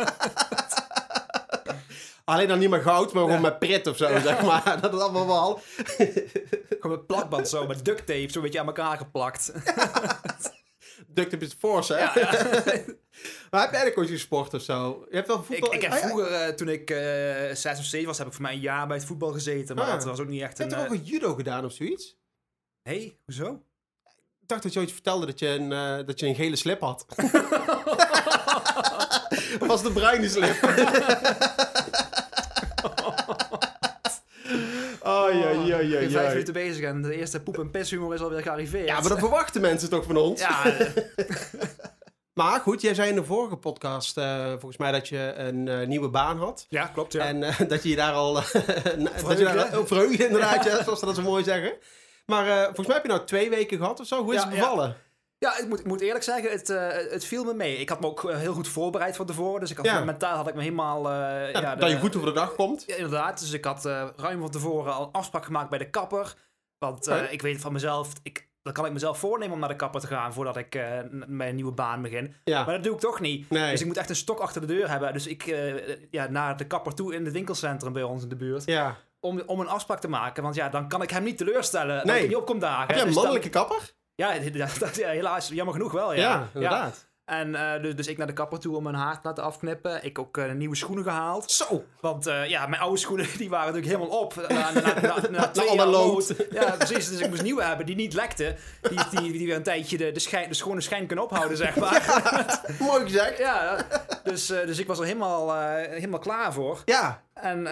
Alleen 2.25 2.49
dan 2.49 2.59
niet 2.59 2.71
meer 2.71 2.82
goud, 2.82 3.12
maar 3.12 3.23
gewoon 3.23 3.41
met 3.41 3.59
prit 3.59 3.87
of 3.87 3.97
zo, 3.97 4.06
zeg 4.23 4.43
maar. 4.43 4.79
Dat 4.81 4.94
is 4.94 5.00
allemaal 5.00 5.26
wel. 5.26 5.61
Gewoon 6.81 6.97
met 6.97 7.06
plakband 7.06 7.49
zo, 7.49 7.67
met 7.67 7.85
duct 7.85 8.06
tape, 8.06 8.29
zo 8.31 8.37
een 8.38 8.44
beetje 8.44 8.61
aan 8.61 8.67
elkaar 8.67 8.97
geplakt. 8.97 9.53
Duct 11.14 11.31
tape 11.31 11.44
is 11.44 11.52
force, 11.58 11.93
hè? 11.94 11.99
Ja, 11.99 12.12
ja. 12.14 12.31
Maar 13.50 13.61
heb 13.62 13.70
jij 13.72 13.81
eigenlijk 13.81 13.99
ooit 13.99 14.08
gesport 14.08 14.55
of 14.55 14.62
zo? 14.62 15.06
Je 15.11 15.16
hebt 15.16 15.28
wel 15.28 15.43
voetbal... 15.44 15.69
Ik, 15.69 15.75
ik 15.75 15.82
heb 15.82 15.93
Ah, 15.93 15.99
vroeger, 15.99 16.32
eh, 16.32 16.49
toen 16.55 16.69
ik 16.69 16.90
eh, 16.90 16.96
zes 17.55 17.78
of 17.78 17.84
zeven 17.84 18.06
was, 18.06 18.19
heb 18.19 18.26
ik 18.26 18.32
voor 18.32 18.43
mij 18.43 18.52
een 18.52 18.61
jaar 18.61 18.87
bij 18.87 18.96
het 18.96 19.06
voetbal 19.06 19.32
gezeten. 19.32 19.76
Maar 19.76 19.84
Ah. 19.84 19.93
dat 19.93 20.05
was 20.05 20.20
ook 20.20 20.28
niet 20.28 20.43
echt 20.43 20.56
Je 20.58 20.64
een... 20.64 20.69
hebt 20.70 20.82
toch 20.82 20.93
eh, 20.93 20.99
ook 21.00 21.05
een 21.06 21.12
judo 21.12 21.34
gedaan 21.34 21.64
of 21.64 21.72
zoiets? 21.72 22.16
hey, 22.82 23.19
hoezo? 23.25 23.62
Ik 24.40 24.49
dacht 24.50 24.62
dat 24.62 24.72
je 24.72 24.78
ooit 24.81 24.93
vertelde 24.93 25.26
dat 25.26 25.38
je 25.38 25.49
een, 25.49 25.69
dat 26.06 26.20
je 26.20 26.26
een 26.26 26.34
gele 26.34 26.56
slip 26.56 26.81
had. 26.81 27.06
Of 29.61 29.66
was 29.66 29.84
een 29.84 29.93
bruine 29.93 30.28
slip? 30.28 30.56
Oh, 35.02 35.13
ja, 35.32 35.49
ja, 35.50 35.65
ja, 35.65 35.76
Ik 35.79 35.91
ben 35.91 36.11
ja. 36.11 36.19
vijf 36.19 36.29
minuten 36.32 36.53
bezig 36.55 36.85
en 36.85 37.03
de 37.03 37.15
eerste 37.17 37.41
poep- 37.43 37.59
en 37.59 37.71
pishumor 37.71 38.15
is 38.15 38.21
alweer 38.21 38.43
gearriveerd. 38.43 38.88
Ja, 38.88 39.00
maar 39.00 39.09
dat 39.09 39.19
verwachten 39.19 39.61
mensen 39.61 39.91
toch 39.91 40.05
van 40.05 40.17
ons? 40.17 40.41
Ja, 40.41 40.65
eh, 40.67 40.87
Maar 42.35 42.61
goed, 42.61 42.81
jij 42.81 42.94
zei 42.94 43.09
in 43.09 43.15
de 43.15 43.25
vorige 43.25 43.56
podcast 43.56 44.17
eh, 44.17 44.49
volgens 44.50 44.76
mij 44.76 44.93
dat 44.93 45.09
je 45.09 45.32
een 45.37 45.69
eh, 45.69 45.87
nieuwe 45.87 46.09
baan 46.09 46.38
had. 46.38 46.67
ja 46.69 46.87
klopt, 46.87 47.12
ja. 47.12 47.25
En 47.25 47.43
eh, 47.43 47.59
dat 47.69 47.82
je 47.82 47.88
je 47.88 47.97
daar 47.97 48.12
al 48.12 48.32
dat 49.29 49.38
je 49.38 49.44
daar 49.44 49.71
al- 49.73 49.87
verheugde, 49.87 50.26
inderdaad, 50.26 50.65
ja, 50.65 50.82
zoals 50.82 50.99
ze 50.99 51.06
dat 51.06 51.15
zo 51.15 51.23
mooi 51.23 51.44
zeggen. 51.44 51.73
Maar 52.26 52.47
eh, 52.49 52.65
volgens 52.65 52.87
mij 52.87 52.97
heb 52.97 53.05
je 53.05 53.12
nou 53.12 53.25
twee 53.25 53.50
weken 53.50 53.79
gehad 53.79 54.00
of 54.00 54.06
zo. 54.06 54.23
Hoe 54.23 54.35
is 54.35 54.41
Ja, 54.43 54.47
het 54.49 54.56
ja. 54.56 54.61
bevallen? 54.61 54.97
Ja, 55.44 55.58
ik 55.58 55.69
moet, 55.69 55.79
ik 55.81 55.87
moet 55.87 56.00
eerlijk 56.00 56.25
zeggen, 56.25 56.50
het, 56.50 56.70
eh, 56.70 56.88
het 57.11 57.25
viel 57.25 57.44
me 57.44 57.55
mee. 57.55 57.76
Ik 57.76 57.88
had 57.88 58.00
me 58.00 58.06
ook 58.06 58.31
eh, 58.31 58.37
heel 58.38 58.52
goed 58.52 58.69
voorbereid 58.69 59.17
van 59.17 59.26
tevoren. 59.26 59.61
Dus 59.61 59.70
ik 59.70 59.76
had, 59.76 59.87
Ja. 59.87 60.05
mentaal 60.05 60.37
had 60.37 60.49
ik 60.49 60.55
me 60.55 60.62
helemaal... 60.62 60.99
eh, 61.11 61.52
Ja, 61.52 61.61
ja, 61.61 61.76
dat 61.76 61.91
je 61.91 61.99
goed 61.99 62.17
over 62.17 62.29
de 62.29 62.35
dag 62.35 62.55
komt. 62.55 62.85
Ja, 62.87 62.94
inderdaad. 62.94 63.41
Dus 63.41 63.52
ik 63.52 63.64
had 63.64 63.85
ruim 64.17 64.41
van 64.41 64.50
tevoren 64.50 64.94
al 64.94 65.02
een 65.02 65.12
afspraak 65.12 65.44
gemaakt 65.44 65.70
bij 65.70 65.79
de 65.79 65.91
kapper. 65.91 66.35
Want 66.79 67.11
ik 67.31 67.43
weet 67.43 67.61
van 67.61 67.73
mezelf, 67.73 68.12
ik, 68.23 68.49
dan 68.62 68.73
kan 68.73 68.87
ik 68.87 68.93
mezelf 68.93 69.19
voornemen 69.19 69.55
om 69.55 69.61
naar 69.61 69.69
de 69.69 69.76
kapper 69.76 70.00
te 70.00 70.06
gaan 70.06 70.32
voordat 70.32 70.56
ik 70.56 70.75
n- 70.79 71.25
mijn 71.26 71.55
nieuwe 71.55 71.73
baan 71.73 72.02
begin. 72.02 72.35
Ja. 72.44 72.64
Maar 72.64 72.75
dat 72.75 72.85
doe 72.85 72.94
ik 72.94 73.00
toch 73.00 73.20
niet. 73.20 73.50
Nee. 73.50 73.70
Dus 73.70 73.81
ik 73.81 73.87
moet 73.87 73.97
echt 73.97 74.08
een 74.11 74.17
stok 74.17 74.38
achter 74.38 74.61
de 74.61 74.67
deur 74.67 74.90
hebben. 74.90 75.12
Dus 75.12 75.26
ik 75.26 75.55
ja, 76.11 76.26
naar 76.31 76.56
de 76.56 76.67
kapper 76.67 76.94
toe 76.94 77.14
in 77.14 77.25
het 77.25 77.32
winkelcentrum 77.32 77.93
bij 77.93 78.02
ons 78.02 78.23
in 78.23 78.29
de 78.29 78.37
buurt. 78.37 78.64
Ja. 78.64 78.97
Om, 79.20 79.43
om 79.47 79.61
een 79.61 79.69
afspraak 79.69 80.00
te 80.00 80.08
maken. 80.08 80.43
Want 80.43 80.55
ja, 80.55 80.69
dan 80.69 80.88
kan 80.88 81.02
ik 81.02 81.11
hem 81.11 81.23
niet 81.23 81.38
teleurstellen. 81.38 82.06
Dat 82.06 82.17
ik 82.17 82.26
niet 82.26 82.37
op 82.37 82.47
kom 82.47 82.58
dagen. 82.58 82.81
Heb 82.81 82.88
jij 82.90 82.99
een 82.99 83.05
Dus 83.05 83.14
dan- 83.14 83.25
mannelijke 83.25 83.58
kapper? 83.58 83.93
Ja, 84.14 84.38
dat, 84.78 84.96
ja, 84.96 85.08
helaas. 85.08 85.49
Jammer 85.49 85.75
genoeg 85.75 85.93
wel, 85.93 86.12
ja. 86.12 86.20
Ja, 86.20 86.49
inderdaad. 86.55 87.12
En 87.25 87.55
eh, 87.55 87.82
dus, 87.82 87.96
dus 87.96 88.06
ik 88.06 88.19
naar 88.19 88.26
de 88.26 88.32
kapper 88.32 88.58
toe 88.58 88.76
om 88.76 88.82
mijn 88.82 88.94
haar 88.94 89.14
te 89.20 89.28
laten 89.28 89.44
afknippen. 89.44 90.05
Ik 90.05 90.19
ook 90.19 90.38
eh, 90.38 90.52
nieuwe 90.52 90.76
schoenen 90.76 91.05
gehaald. 91.05 91.50
Zo. 91.50 91.84
Want 92.00 92.26
eh, 92.26 92.49
ja, 92.49 92.66
mijn 92.66 92.82
oude 92.82 92.99
schoenen 92.99 93.26
die 93.38 93.49
waren 93.49 93.72
natuurlijk 93.72 94.00
helemaal 94.00 94.20
op. 94.20 94.34
Na, 94.49 94.70
na, 94.70 94.81
na, 94.81 95.00
na, 95.00 95.31
na 95.31 95.49
twee 95.50 95.69
alle 95.69 95.76
jaar 95.76 95.87
lood. 95.87 96.34
Ja, 96.50 96.70
precies. 96.70 97.08
Dus 97.08 97.20
ik 97.20 97.28
moest 97.28 97.43
nieuwe 97.43 97.62
hebben 97.62 97.87
die 97.87 97.94
niet 97.94 98.14
lekten. 98.14 98.56
Die, 98.81 98.99
die, 99.11 99.32
die 99.32 99.46
weer 99.46 99.56
een 99.56 99.62
tijdje 99.62 99.96
de, 99.96 100.12
de, 100.12 100.20
schijn, 100.20 100.49
de 100.49 100.55
schone 100.55 100.81
schijn 100.81 101.06
kunnen 101.06 101.25
ophouden, 101.25 101.56
zeg 101.56 101.76
maar. 101.76 102.61
Mooi 102.78 103.02
gezegd. 103.02 103.38
Ja, 103.38 103.87
dus, 104.22 104.46
dus 104.46 104.78
ik 104.78 104.87
was 104.87 104.99
er 104.99 105.05
helemaal, 105.05 105.55
helemaal 105.72 106.19
klaar 106.19 106.52
voor. 106.52 106.82
Ja. 106.84 107.22
En 107.34 107.66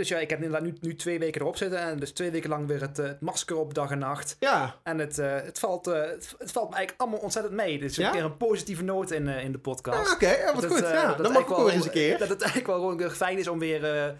dus 0.00 0.08
ja, 0.08 0.18
ik 0.18 0.30
heb 0.30 0.42
inderdaad 0.42 0.68
nu, 0.68 0.76
nu 0.80 0.94
twee 0.96 1.18
weken 1.18 1.40
erop 1.40 1.56
zitten. 1.56 1.78
En 1.78 1.98
dus 1.98 2.12
twee 2.12 2.30
weken 2.30 2.48
lang 2.50 2.66
weer 2.66 2.80
het, 2.80 2.98
eh, 2.98 3.06
het 3.06 3.20
masker 3.20 3.56
op 3.56 3.74
dag 3.74 3.90
en 3.90 3.98
nacht. 3.98 4.36
Ja. 4.38 4.74
En 4.82 4.98
het, 4.98 5.18
eh, 5.18 5.34
het, 5.34 5.58
valt, 5.58 5.86
eh, 5.86 6.00
het, 6.00 6.34
het 6.38 6.52
valt 6.52 6.68
me 6.70 6.74
eigenlijk 6.76 7.00
allemaal 7.00 7.18
ontzettend 7.20 7.54
mee. 7.54 7.78
Is 7.78 7.96
Ja? 7.96 8.06
een 8.06 8.12
keer 8.12 8.24
een 8.24 8.36
positieve 8.36 8.82
noot 8.82 9.10
in, 9.10 9.28
in 9.28 9.52
de 9.52 9.58
podcast. 9.58 10.06
Ah, 10.08 10.12
Oké, 10.12 10.30
ja, 10.30 10.52
wat 10.52 10.62
Dat, 10.62 10.70
goed. 10.72 10.82
eh, 10.82 10.92
ja. 10.92 11.06
dat 11.14 11.18
Dan 11.24 11.32
mag 11.32 11.42
ik 11.42 11.50
ook 11.50 11.70
eens 11.70 11.84
een 11.84 11.90
keer. 11.90 12.18
Dat 12.18 12.28
het 12.28 12.42
eigenlijk 12.42 12.70
wel 12.70 12.80
gewoon 12.90 13.10
fijn 13.10 13.38
is 13.38 13.48
om 13.48 13.58
weer 13.58 14.14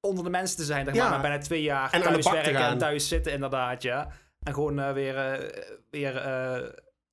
onder 0.00 0.24
de 0.24 0.30
mensen 0.30 0.56
te 0.56 0.64
zijn. 0.64 0.84
Zeg 0.84 0.94
maar, 0.94 1.04
Ja. 1.04 1.10
na 1.10 1.20
bijna 1.20 1.38
twee 1.38 1.62
jaar 1.62 1.92
En 1.92 2.02
thuis 2.02 2.30
werken 2.30 2.56
en 2.56 2.78
thuis 2.78 3.08
zitten 3.08 3.32
inderdaad, 3.32 3.82
ja. 3.82 4.08
En 4.42 4.54
gewoon 4.54 4.92
weer, 4.94 5.14
weer 5.90 6.12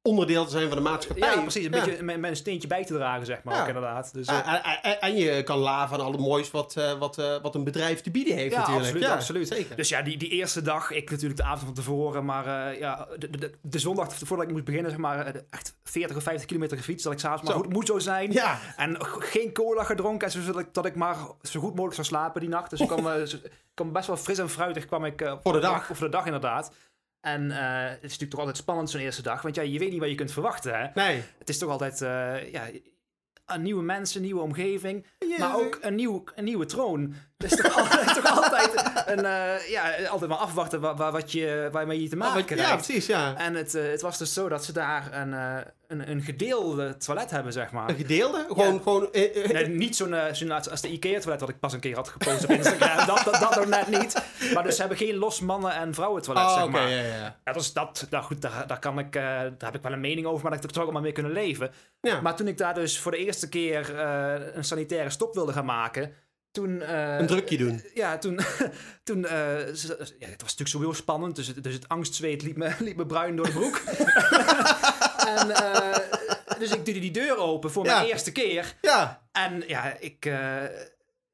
Onderdeel 0.03 0.45
te 0.45 0.51
zijn 0.51 0.67
van 0.67 0.77
de 0.77 0.83
maatschappij. 0.83 1.33
ja, 1.35 1.41
precies, 1.41 1.65
een 1.65 1.71
Ja. 1.71 1.83
beetje 1.85 2.03
met, 2.03 2.23
een 2.23 2.35
steentje 2.35 2.67
bij 2.67 2.85
te 2.85 2.93
dragen, 2.93 3.25
zeg 3.25 3.43
maar, 3.43 3.55
Ja. 3.55 3.61
ook 3.61 3.67
inderdaad. 3.67 4.13
Dus, 4.13 4.27
eh, 4.27 4.47
Ah, 4.47 4.53
En, 4.53 4.81
en- 4.81 5.01
en 5.01 5.15
je 5.15 5.43
kan 5.43 5.57
laven 5.57 5.97
aan 5.99 6.05
al 6.05 6.11
het 6.11 6.21
moois 6.21 6.51
wat, 6.51 6.75
eh, 6.77 6.93
wat, 6.99 7.17
eh, 7.17 7.35
wat 7.41 7.55
een 7.55 7.63
bedrijf 7.63 8.01
te 8.01 8.11
bieden 8.11 8.35
heeft 8.35 8.51
ja, 8.53 8.57
natuurlijk. 8.59 8.85
absoluut, 8.85 9.07
ja, 9.07 9.13
absoluut. 9.13 9.47
Zeker. 9.47 9.75
Dus 9.75 9.89
ja, 9.89 10.01
die, 10.01 10.17
die 10.17 10.29
eerste 10.29 10.61
dag, 10.61 10.91
ik 10.91 11.09
natuurlijk 11.09 11.39
de 11.39 11.45
avond 11.45 11.61
van 11.65 11.73
tevoren, 11.73 12.25
maar 12.25 12.77
ja, 12.79 13.07
de, 13.17 13.29
de, 13.29 13.51
de, 13.61 13.79
zondag 13.79 14.13
voordat 14.15 14.45
ik 14.47 14.51
moest 14.51 14.65
beginnen, 14.65 14.91
zeg 14.91 14.99
maar, 14.99 15.35
echt 15.49 15.75
40 15.83 16.17
of 16.17 16.23
50 16.23 16.45
kilometer 16.45 16.77
gefietst, 16.77 17.03
dat 17.03 17.13
ik 17.13 17.19
s'avonds 17.19 17.43
maar 17.43 17.53
goed 17.59 17.69
moet 17.73 17.87
zo 17.87 17.99
zijn. 17.99 18.31
Ja. 18.31 18.59
En 18.77 18.97
geen 19.05 19.53
cola 19.53 19.83
gedronken, 19.83 20.27
en 20.31 20.41
zodat 20.43 20.61
ik, 20.61 20.73
dat 20.73 20.85
ik 20.85 20.95
maar 20.95 21.15
zo 21.41 21.59
goed 21.59 21.69
mogelijk 21.69 21.93
zou 21.95 22.07
slapen 22.07 22.41
die 22.41 22.49
nacht. 22.49 22.69
Dus 22.69 22.79
ik 22.79 22.87
kwam, 23.73 23.91
best 23.91 24.07
wel 24.07 24.17
fris 24.17 24.37
en 24.37 24.49
fruitig 24.49 24.85
kwam 24.85 25.05
ik, 25.05 25.35
Voor 25.43 25.53
de 25.53 25.59
dag. 25.59 25.85
Voor 25.85 25.95
de 26.05 26.09
dag, 26.09 26.25
inderdaad. 26.25 26.71
En 27.21 27.51
eh, 27.51 27.89
het 27.89 27.95
is 27.95 28.01
natuurlijk 28.01 28.31
toch 28.31 28.39
altijd 28.39 28.57
spannend 28.57 28.89
zo'n 28.89 29.01
eerste 29.01 29.21
dag, 29.21 29.41
want 29.41 29.55
ja, 29.55 29.61
je 29.61 29.79
weet 29.79 29.91
niet 29.91 29.99
wat 29.99 30.09
je 30.09 30.15
kunt 30.15 30.31
verwachten. 30.31 30.79
Hè? 30.79 30.87
Nee. 30.93 31.23
Het 31.37 31.49
is 31.49 31.57
toch 31.57 31.69
altijd 31.69 32.01
eh, 32.01 32.51
ja, 32.51 32.69
een 33.45 33.61
nieuwe 33.61 33.83
mensen, 33.83 34.17
een 34.17 34.25
nieuwe 34.25 34.41
omgeving, 34.41 35.05
maar 35.37 35.55
ook 35.55 35.77
een, 35.81 35.95
nieuw, 35.95 36.23
een 36.35 36.43
nieuwe 36.43 36.65
troon. 36.65 37.13
Is 37.43 37.55
toch 37.55 37.77
altijd, 37.77 38.13
toch 38.23 38.43
altijd, 38.43 38.91
een, 39.05 39.25
eh, 39.25 39.69
ja, 39.69 40.07
altijd 40.07 40.29
maar 40.29 40.39
afwachten 40.39 40.79
wa- 40.81 40.95
wa- 40.95 41.11
wat 41.11 41.31
je, 41.31 41.69
waarmee 41.71 42.01
je 42.01 42.07
te 42.09 42.15
Ah, 42.15 42.19
maken 42.21 42.35
wat- 42.37 42.45
krijgt. 42.45 42.67
ja, 42.69 42.75
precies, 42.75 43.05
ja. 43.05 43.35
En 43.37 43.55
het, 43.55 43.75
eh, 43.75 43.83
het 43.91 44.01
was 44.01 44.17
dus 44.17 44.33
zo 44.33 44.49
dat 44.49 44.65
ze 44.65 44.71
daar 44.73 45.07
een, 45.13 45.33
eh, 45.33 45.57
een, 45.87 46.09
een 46.11 46.21
gedeelde 46.21 46.97
toilet 46.97 47.31
hebben, 47.31 47.53
zeg 47.53 47.71
maar. 47.71 47.89
Een 47.89 47.95
gedeelde? 47.95 48.45
Gewoon, 48.47 48.81
gewoon... 48.81 49.09
Nee, 49.51 49.67
niet 49.67 49.95
zo'n 49.95 50.15
zo'n 50.31 50.51
als 50.51 50.81
de 50.81 50.91
IKEA-toilet 50.91 51.39
wat 51.41 51.49
ik 51.49 51.59
pas 51.59 51.73
een 51.73 51.79
keer 51.79 51.95
had 51.95 52.09
gepost 52.09 52.43
op 52.43 52.49
Instagram. 52.49 53.05
dat, 53.15 53.21
dat, 53.23 53.39
dat 53.39 53.55
nog 53.55 53.65
net 53.67 53.87
niet. 53.87 54.23
Maar 54.53 54.63
dus 54.63 54.73
ze 54.75 54.79
hebben 54.79 54.97
geen 54.99 55.15
los 55.15 55.39
mannen- 55.39 55.73
en 55.73 55.93
vrouwentoilet, 55.93 56.43
oh, 56.45 56.53
zeg 56.53 56.67
maar. 56.69 56.89
ja, 56.89 57.01
ja. 57.01 57.35
Ja, 57.45 57.53
dus 57.53 57.73
dat, 57.73 58.07
nou 58.09 58.23
goed, 58.23 58.41
daar, 58.41 58.67
daar, 58.67 58.79
kan 58.79 58.99
ik, 58.99 59.13
daar 59.13 59.51
heb 59.59 59.75
ik 59.75 59.81
wel 59.81 59.91
een 59.91 59.99
mening 59.99 60.25
over, 60.27 60.41
maar 60.41 60.51
dat 60.51 60.59
ik 60.59 60.65
er 60.69 60.73
toch 60.73 60.83
allemaal 60.83 61.01
mee 61.01 61.11
kunnen 61.11 61.31
leven. 61.31 61.71
Ja. 62.01 62.21
Maar 62.21 62.35
toen 62.35 62.47
ik 62.47 62.57
daar 62.57 62.73
dus 62.73 62.99
voor 62.99 63.11
de 63.11 63.17
eerste 63.17 63.49
keer 63.49 63.99
een 64.55 64.63
sanitaire 64.63 65.09
stop 65.09 65.33
wilde 65.33 65.53
gaan 65.53 65.65
maken, 65.65 66.13
toen... 66.51 66.81
eh, 66.81 67.17
Een 67.17 67.27
drukje 67.27 67.57
doen. 67.57 67.83
Ja, 67.93 68.17
toen... 68.17 68.39
toen 69.03 69.25
eh, 69.25 69.31
ze- 69.73 69.97
ja, 70.19 70.27
het 70.27 70.41
was 70.41 70.55
natuurlijk 70.55 70.69
sowieso 70.69 70.93
spannend, 70.93 71.35
dus 71.35 71.47
het, 71.47 71.63
dus 71.63 71.73
het 71.73 71.87
angstzweet 71.87 72.41
liep 72.41 72.57
me, 72.57 72.71
liep 72.79 72.97
me 72.97 73.05
bruin 73.05 73.35
door 73.35 73.45
de 73.45 73.51
broek. 73.51 73.77
en, 75.37 75.49
eh, 75.55 75.97
dus 76.59 76.71
ik 76.71 76.85
deed 76.85 77.01
die 77.01 77.11
deur 77.11 77.37
open 77.37 77.71
voor 77.71 77.85
Ja. 77.85 77.95
mijn 77.97 78.09
eerste 78.09 78.31
keer. 78.31 78.75
Ja, 78.81 79.21
En 79.31 79.63
ja, 79.67 79.95
ik... 79.99 80.25
eh, 80.25 80.63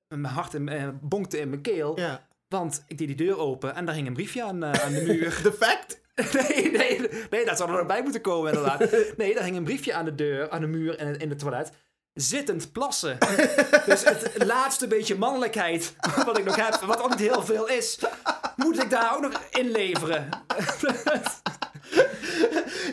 mijn 0.07 0.33
hart 0.33 0.53
in, 0.53 0.69
eh, 0.69 0.87
bonkte 1.01 1.39
in 1.39 1.49
mijn 1.49 1.61
keel. 1.61 1.99
ja. 1.99 2.25
Want 2.47 2.83
ik 2.87 2.97
deed 2.97 3.07
die 3.07 3.15
deur 3.15 3.37
open 3.39 3.75
en 3.75 3.85
daar 3.85 3.95
hing 3.95 4.07
een 4.07 4.13
briefje 4.13 4.43
aan, 4.43 4.63
eh, 4.63 4.83
aan 4.85 4.91
de 4.93 5.01
muur. 5.01 5.39
De 5.43 5.51
fact? 5.53 5.99
Nee, 6.33 6.71
nee, 6.71 7.09
nee, 7.29 7.45
dat 7.45 7.57
zou 7.57 7.69
er 7.71 7.77
nog 7.77 7.85
bij 7.85 8.01
moeten 8.03 8.21
komen 8.21 8.53
inderdaad. 8.53 8.91
Nee, 9.17 9.33
daar 9.33 9.43
hing 9.43 9.55
een 9.55 9.63
briefje 9.63 9.93
aan 9.93 10.05
de 10.05 10.15
deur, 10.15 10.49
aan 10.49 10.61
de 10.61 10.67
muur 10.67 10.99
in 10.99 11.17
in 11.17 11.29
het 11.29 11.39
toilet. 11.39 11.71
Zittend 12.17 12.71
plassen. 12.71 13.17
dus 13.85 14.03
het 14.03 14.43
laatste 14.45 14.87
beetje 14.87 15.15
mannelijkheid 15.15 15.93
wat 16.25 16.37
ik 16.37 16.45
nog 16.45 16.55
heb, 16.55 16.73
wat 16.85 17.01
ook 17.01 17.09
niet 17.09 17.19
heel 17.19 17.43
veel 17.43 17.67
is, 17.67 17.99
moet 18.55 18.83
ik 18.83 18.89
daar 18.89 19.15
ook 19.15 19.21
nog 19.21 19.41
inleveren. 19.49 20.29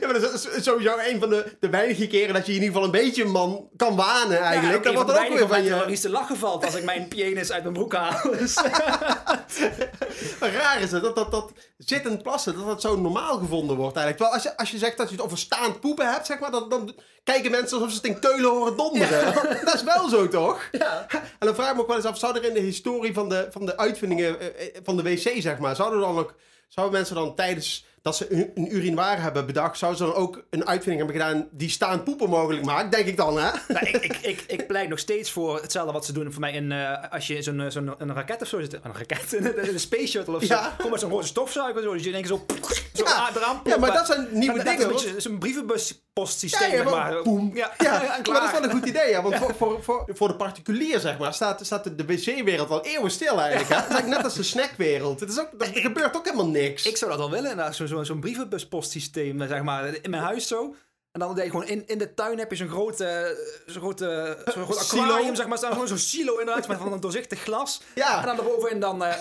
Ja, 0.01 0.11
maar 0.11 0.21
dat 0.21 0.33
is 0.33 0.65
sowieso 0.65 0.99
een 0.99 1.21
van 1.21 1.29
de, 1.29 1.57
de 1.61 1.69
weinige 1.69 2.07
keren 2.07 2.35
dat 2.35 2.47
je 2.47 2.53
in 2.53 2.63
ieder 2.63 2.75
geval 2.75 2.85
een 2.85 2.91
beetje 2.91 3.25
een 3.25 3.31
man 3.31 3.69
kan 3.77 3.97
wanen 3.97 4.39
eigenlijk. 4.39 4.85
Ja, 4.85 4.93
dat 4.93 4.95
wordt 4.95 5.19
er 5.19 5.27
ook 5.27 5.39
weer 5.39 5.49
van 5.49 5.65
je... 5.65 5.87
iets 5.89 6.01
te 6.01 6.11
lachen 6.11 6.37
valt 6.37 6.65
als 6.65 6.75
ik 6.75 6.85
mijn 6.85 7.09
penis 7.09 7.53
uit 7.53 7.63
mijn 7.63 7.75
broek 7.75 7.93
haal. 7.95 8.31
Dus, 8.39 8.55
Maar 10.41 10.53
raar 10.53 10.81
is 10.81 10.91
het, 10.91 11.03
dat, 11.03 11.15
dat, 11.15 11.31
dat 11.31 11.53
zittend 11.79 12.23
plassen, 12.23 12.55
dat 12.55 12.67
dat 12.67 12.81
zo 12.81 13.01
normaal 13.01 13.39
gevonden 13.39 13.77
wordt 13.77 13.97
eigenlijk. 13.97 14.17
Terwijl 14.17 14.33
als 14.33 14.43
je, 14.43 14.57
als 14.57 14.71
je 14.71 14.79
zegt 14.79 14.97
dat 14.97 15.09
je 15.09 15.15
het 15.15 15.25
over 15.25 15.39
staand 15.39 15.81
poepen 15.81 16.13
hebt, 16.13 16.27
zeg 16.27 16.39
maar, 16.39 16.51
dan, 16.51 16.69
dan 16.69 16.95
kijken 17.25 17.51
mensen 17.51 17.77
alsof 17.77 17.91
ze 17.91 17.97
het 17.97 18.07
in 18.07 18.19
keulen 18.19 18.51
horen 18.51 18.77
donderen. 18.77 19.35
dat 19.65 19.75
is 19.75 19.83
wel 19.83 20.09
zo, 20.09 20.29
toch? 20.29 20.69
ja. 20.73 21.07
En 21.11 21.47
dan 21.47 21.55
vraag 21.55 21.69
ik 21.69 21.75
me 21.75 21.81
ook 21.81 21.87
wel 21.87 21.97
eens 21.97 22.05
af, 22.05 22.19
zou 22.19 22.37
er 22.37 22.45
in 22.45 22.55
de 22.55 22.61
historie 22.61 23.15
van 23.15 23.29
de, 23.29 23.49
van 23.51 23.67
de 23.67 23.77
uitvindingen 23.77 24.41
eh, 24.41 24.47
eh, 24.47 24.75
van 24.85 24.97
de 24.97 25.03
wc, 25.03 25.43
zeg 25.43 25.59
maar, 25.59 25.77
zouden 25.77 26.01
dan 26.01 26.19
ook, 26.19 26.35
zouden 26.69 26.95
mensen 26.97 27.15
dan 27.15 27.35
tijdens 27.35 27.87
dat 28.05 28.17
ze 28.17 28.33
een, 28.33 28.51
een 28.55 28.75
urinoir 28.75 29.21
hebben 29.23 29.47
bedacht, 29.47 29.79
zouden 29.79 30.01
ze 30.07 30.13
dan 30.13 30.23
ook 30.23 30.45
een 30.51 30.67
uitvinding 30.67 31.07
hebben 31.07 31.23
gedaan 31.23 31.49
die 31.51 31.71
staand 31.71 32.05
poepen 32.05 32.29
mogelijk 32.29 32.65
maakt, 32.65 32.93
denk 32.93 33.07
ik 33.07 33.17
dan, 33.17 33.39
hè? 33.39 33.51
Nou, 33.69 33.87
ik, 33.87 33.97
ik, 33.97 34.17
ik, 34.23 34.45
ik 34.47 34.67
pleit 34.67 34.89
nog 34.89 34.99
steeds 34.99 35.31
voor 35.31 35.61
hetzelfde 35.61 35.93
wat 35.93 36.05
ze 36.05 36.13
doen 36.13 36.33
voor 36.33 36.41
mij 36.41 36.53
in, 36.53 36.73
eh, 36.73 37.11
als 37.11 37.27
je 37.27 37.43
zo'n 37.43 37.65
zo'n 37.69 37.95
een 37.99 38.15
raket 38.15 38.43
of 38.43 38.49
zo 38.49 38.61
zit. 38.61 38.73
Een 38.73 38.93
raket, 38.95 39.33
een, 39.37 39.69
een 39.73 39.81
space 39.81 40.07
shuttle 40.07 40.35
of 40.37 40.43
zo. 40.43 40.55
Ja. 40.55 40.73
Gewoon 40.77 40.91
met 40.91 41.01
zo'n 41.01 41.11
grote 41.11 41.27
stofzuiger. 41.27 41.83
Zo, 41.83 41.93
dus 41.93 42.05
je 42.05 42.11
denkt 42.13 42.29
zo, 42.29 42.45
zo 42.93 43.05
Ja. 43.05 43.31
eraan 43.37 43.55
Ja, 43.55 43.61
ploppen. 43.63 43.81
maar 43.81 43.93
dat 43.93 44.07
zijn 44.07 44.27
nieuwe 44.31 44.57
Maar 44.57 44.65
dat 44.65 44.95
is 44.95 45.03
dingen. 45.03 45.25
een 45.33 45.39
brievenbuspostsysteem, 45.39 46.71
Ja, 46.71 46.77
ja, 46.77 46.83
maar 46.85 47.13
maar. 47.13 47.23
boem. 47.23 47.51
Ja, 47.55 47.73
Ja, 47.79 47.93
maar 48.01 48.23
dat 48.41 48.43
is 48.43 48.51
wel 48.53 48.63
een 48.65 48.71
goed 48.71 48.87
idee, 48.87 49.11
ja. 49.11 49.23
Want 49.23 49.35
voor, 49.37 49.55
voor, 49.55 49.83
voor, 49.83 50.05
voor 50.13 50.29
de 50.29 50.37
particulier, 50.37 51.01
zeg 51.01 51.19
maar, 51.19 51.35
staat, 51.35 51.67
staat 51.67 51.85
de, 51.85 51.95
de 51.95 52.05
wc-wereld 52.05 52.71
al 52.71 52.85
eeuwen 52.85 53.11
stil 53.11 53.41
eigenlijk. 53.41 53.69
Hè? 53.71 53.77
Het 53.95 54.05
is 54.05 54.11
net 54.11 54.25
als 54.25 54.35
de 54.35 54.43
snackwereld. 54.43 55.21
Het 55.21 55.31
is 55.31 55.41
ook, 55.41 55.49
er 55.59 55.67
gebeurt 55.67 56.17
ook 56.17 56.25
helemaal 56.25 56.49
niks. 56.49 56.87
Ik 56.87 56.97
zou 56.97 57.11
dat 57.11 57.21
wel 57.21 57.31
willen, 57.31 57.51
inderdaad. 57.51 57.75
Zo'n 57.75 57.89
zo, 57.95 58.05
zo'n 58.05 58.21
brievenbuspostsysteem, 58.21 59.49
zeg 59.49 59.63
maar, 59.63 59.87
in 60.03 60.11
mijn 60.11 60.23
huis 60.23 60.49
zo. 60.49 60.75
En 61.13 61.21
dan 61.21 61.35
deed 61.35 61.45
je 61.45 61.51
gewoon 61.51 61.67
in, 61.67 61.87
in 61.87 61.99
de 61.99 62.15
tuin 62.15 62.39
heb 62.39 62.51
je 62.51 62.57
zo'n 62.57 62.69
grote, 62.69 63.37
zo'n 63.67 63.83
grote, 63.83 64.39
zo'n 64.45 64.65
groot 64.65 64.79
Silo. 64.79 65.03
aquarium, 65.03 65.35
zeg 65.35 65.47
maar, 65.47 65.59
staan 65.59 65.73
gewoon 65.73 65.89
zo'n 65.89 65.99
silo 65.99 66.39
inderdaad, 66.39 66.69
met 66.69 66.79
van 66.79 66.93
een 66.93 67.01
doorzichtig 67.01 67.41
glas. 67.41 67.81
Ja. 67.95 68.21
En 68.21 68.27
dan 68.27 68.39
erbovenin 68.39 68.81
dan, 68.81 68.99
Ja, 68.99 69.19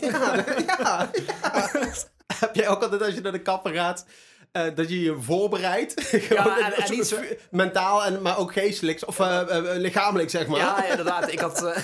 ja, 0.00 0.44
ja. 0.66 1.10
Heb 2.40 2.54
jij 2.54 2.68
ook 2.68 2.82
altijd 2.82 3.02
als 3.02 3.14
je 3.14 3.20
naar 3.20 3.32
de 3.32 3.42
kapper 3.42 3.72
gaat, 3.72 4.04
eh, 4.52 4.62
dat 4.74 4.88
je 4.88 5.00
je 5.02 5.16
voorbereidt? 5.20 5.94
Gewoon 6.28 6.58
en- 6.58 6.72
en 6.72 6.86
zo- 6.86 6.94
niet 6.94 7.06
zo- 7.06 7.16
Mentaal, 7.50 8.04
en, 8.04 8.22
maar 8.22 8.38
ook 8.38 8.52
geestelijk, 8.52 9.02
of 9.06 9.18
eh, 9.20 9.42
lichamelijk, 9.62 10.30
zeg 10.30 10.46
maar. 10.46 10.58
Ja, 10.58 10.76
ja, 10.82 10.90
inderdaad. 10.96 11.32
Ik 11.32 11.38
had, 11.40 11.74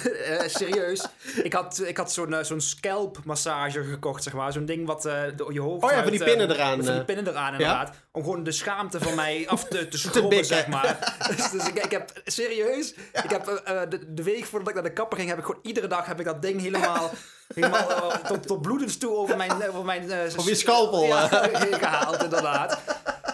serieus, 0.47 1.07
ik 1.43 1.53
had, 1.53 1.83
ik 1.87 1.97
had 1.97 2.13
zo'n 2.13 2.35
zo'n 2.43 2.61
scalp 2.61 3.19
massager 3.25 3.85
gekocht, 3.85 4.23
zeg 4.23 4.33
maar. 4.33 4.53
Zo'n 4.53 4.65
ding 4.65 4.87
wat 4.87 5.03
de, 5.03 5.35
je 5.53 5.61
hoofd 5.61 5.85
Oh 5.85 5.91
ja, 5.91 6.03
van 6.03 6.11
die 6.11 6.25
pinnen 6.25 6.51
eraan, 6.51 6.85
Van 6.85 6.95
die 6.95 7.05
pinnen 7.05 7.29
eraan, 7.29 7.53
inderdaad. 7.53 7.91
Om 8.13 8.23
gewoon 8.23 8.45
de 8.45 8.53
schaamte 8.53 9.01
van 9.01 9.15
mij 9.15 9.45
af 9.49 9.65
te, 9.65 9.89
te 9.89 9.99
schrobben, 10.09 10.45
zeg 10.45 10.67
maar. 10.67 11.17
Dus, 11.37 11.51
dus 11.51 11.69
ik, 11.69 11.85
ik 11.85 11.91
heb, 11.91 12.11
serieus, 12.25 12.95
ik 13.23 13.31
heb 13.31 13.45
de, 13.91 14.15
de 14.15 14.23
week 14.23 14.45
voordat 14.45 14.69
ik 14.69 14.75
naar 14.75 14.83
de 14.83 14.93
kapper 14.93 15.19
ging, 15.19 15.29
heb 15.31 15.39
ik 15.39 15.45
gewoon 15.45 15.61
iedere 15.63 15.87
dag 15.87 16.07
heb 16.07 16.19
ik 16.19 16.25
dat 16.27 16.43
ding 16.43 16.61
helemaal... 16.61 17.11
Helemaal 17.55 18.13
eh, 18.13 18.25
tot, 18.25 18.47
tot 18.47 18.63
bloedens 18.63 18.97
toe 18.97 19.17
over 19.17 19.37
mijn... 19.37 19.53
Over 19.69 19.85
mijn 19.85 20.11
eh, 20.11 20.39
Of 20.39 20.49
je 20.49 20.55
scalpel, 20.55 21.05
Ja, 21.05 21.31
eh. 21.31 21.79
gehaald, 21.85 22.23
inderdaad. 22.23 22.81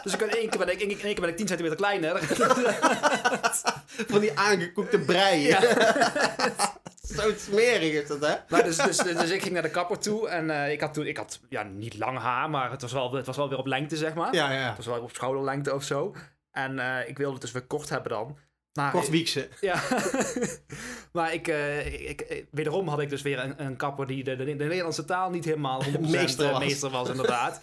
Dus 0.02 0.12
ik 0.12 0.18
ben 0.18 0.28
één 0.28 0.48
keer 0.48 0.58
ben 0.58 0.72
ik, 0.72 0.80
één 0.80 0.96
keer 0.98 1.20
ben 1.20 1.28
ik 1.28 1.36
10 1.36 1.48
centimeter 1.48 1.76
kleiner. 1.78 2.18
Van 4.08 4.20
die 4.20 4.38
aangekoekte 4.38 4.98
brei. 4.98 5.46
Ja. 5.46 5.60
Zo 7.16 7.32
smerig 7.36 7.92
is 7.92 8.08
dat, 8.08 8.20
hè? 8.20 8.34
Maar 8.48 8.64
dus, 8.64 8.76
dus, 8.76 8.96
dus 8.96 9.30
ik 9.30 9.42
ging 9.42 9.52
naar 9.52 9.62
de 9.62 9.70
kapper 9.70 9.98
toe 9.98 10.28
en 10.28 10.50
eh, 10.50 10.72
ik 10.72 10.80
had 10.80 10.94
toen, 10.94 11.06
ik 11.06 11.16
had 11.16 11.40
ja, 11.48 11.62
niet 11.62 11.98
lang 11.98 12.18
haar, 12.18 12.50
maar 12.50 12.70
het 12.70 12.82
was, 12.82 12.92
wel, 12.92 13.12
het 13.12 13.26
was 13.26 13.36
wel 13.36 13.48
weer 13.48 13.58
op 13.58 13.66
lengte, 13.66 13.96
zeg 13.96 14.14
maar. 14.14 14.34
Ja, 14.34 14.52
ja. 14.52 14.68
Het 14.68 14.76
was 14.76 14.86
wel 14.86 15.00
op 15.00 15.14
schouderlengte 15.14 15.74
of 15.74 15.82
zo. 15.82 16.14
En 16.50 16.78
eh, 16.78 17.08
ik 17.08 17.16
wilde 17.16 17.32
het 17.32 17.42
dus 17.42 17.52
weer 17.52 17.66
kort 17.66 17.88
hebben 17.88 18.12
dan. 18.12 18.38
Maar, 18.72 18.90
Kort 18.92 19.08
wiekse. 19.08 19.48
Ja. 19.60 19.82
maar 21.12 21.32
ik, 21.34 21.48
eh, 21.48 22.08
ik, 22.10 22.20
ik- 22.22 22.46
wederom 22.50 22.88
had 22.88 23.00
ik 23.00 23.10
dus 23.10 23.22
weer 23.22 23.38
een, 23.38 23.64
een 23.64 23.76
kapper 23.76 24.06
die 24.06 24.24
de, 24.24 24.36
de, 24.36 24.44
de 24.44 24.52
Nederlandse 24.54 25.04
taal 25.04 25.30
niet 25.30 25.44
helemaal 25.44 25.82
100% 25.84 26.00
Meester 26.00 26.50
was. 26.50 26.58
meester 26.58 26.90
was, 26.90 27.08
inderdaad. 27.08 27.60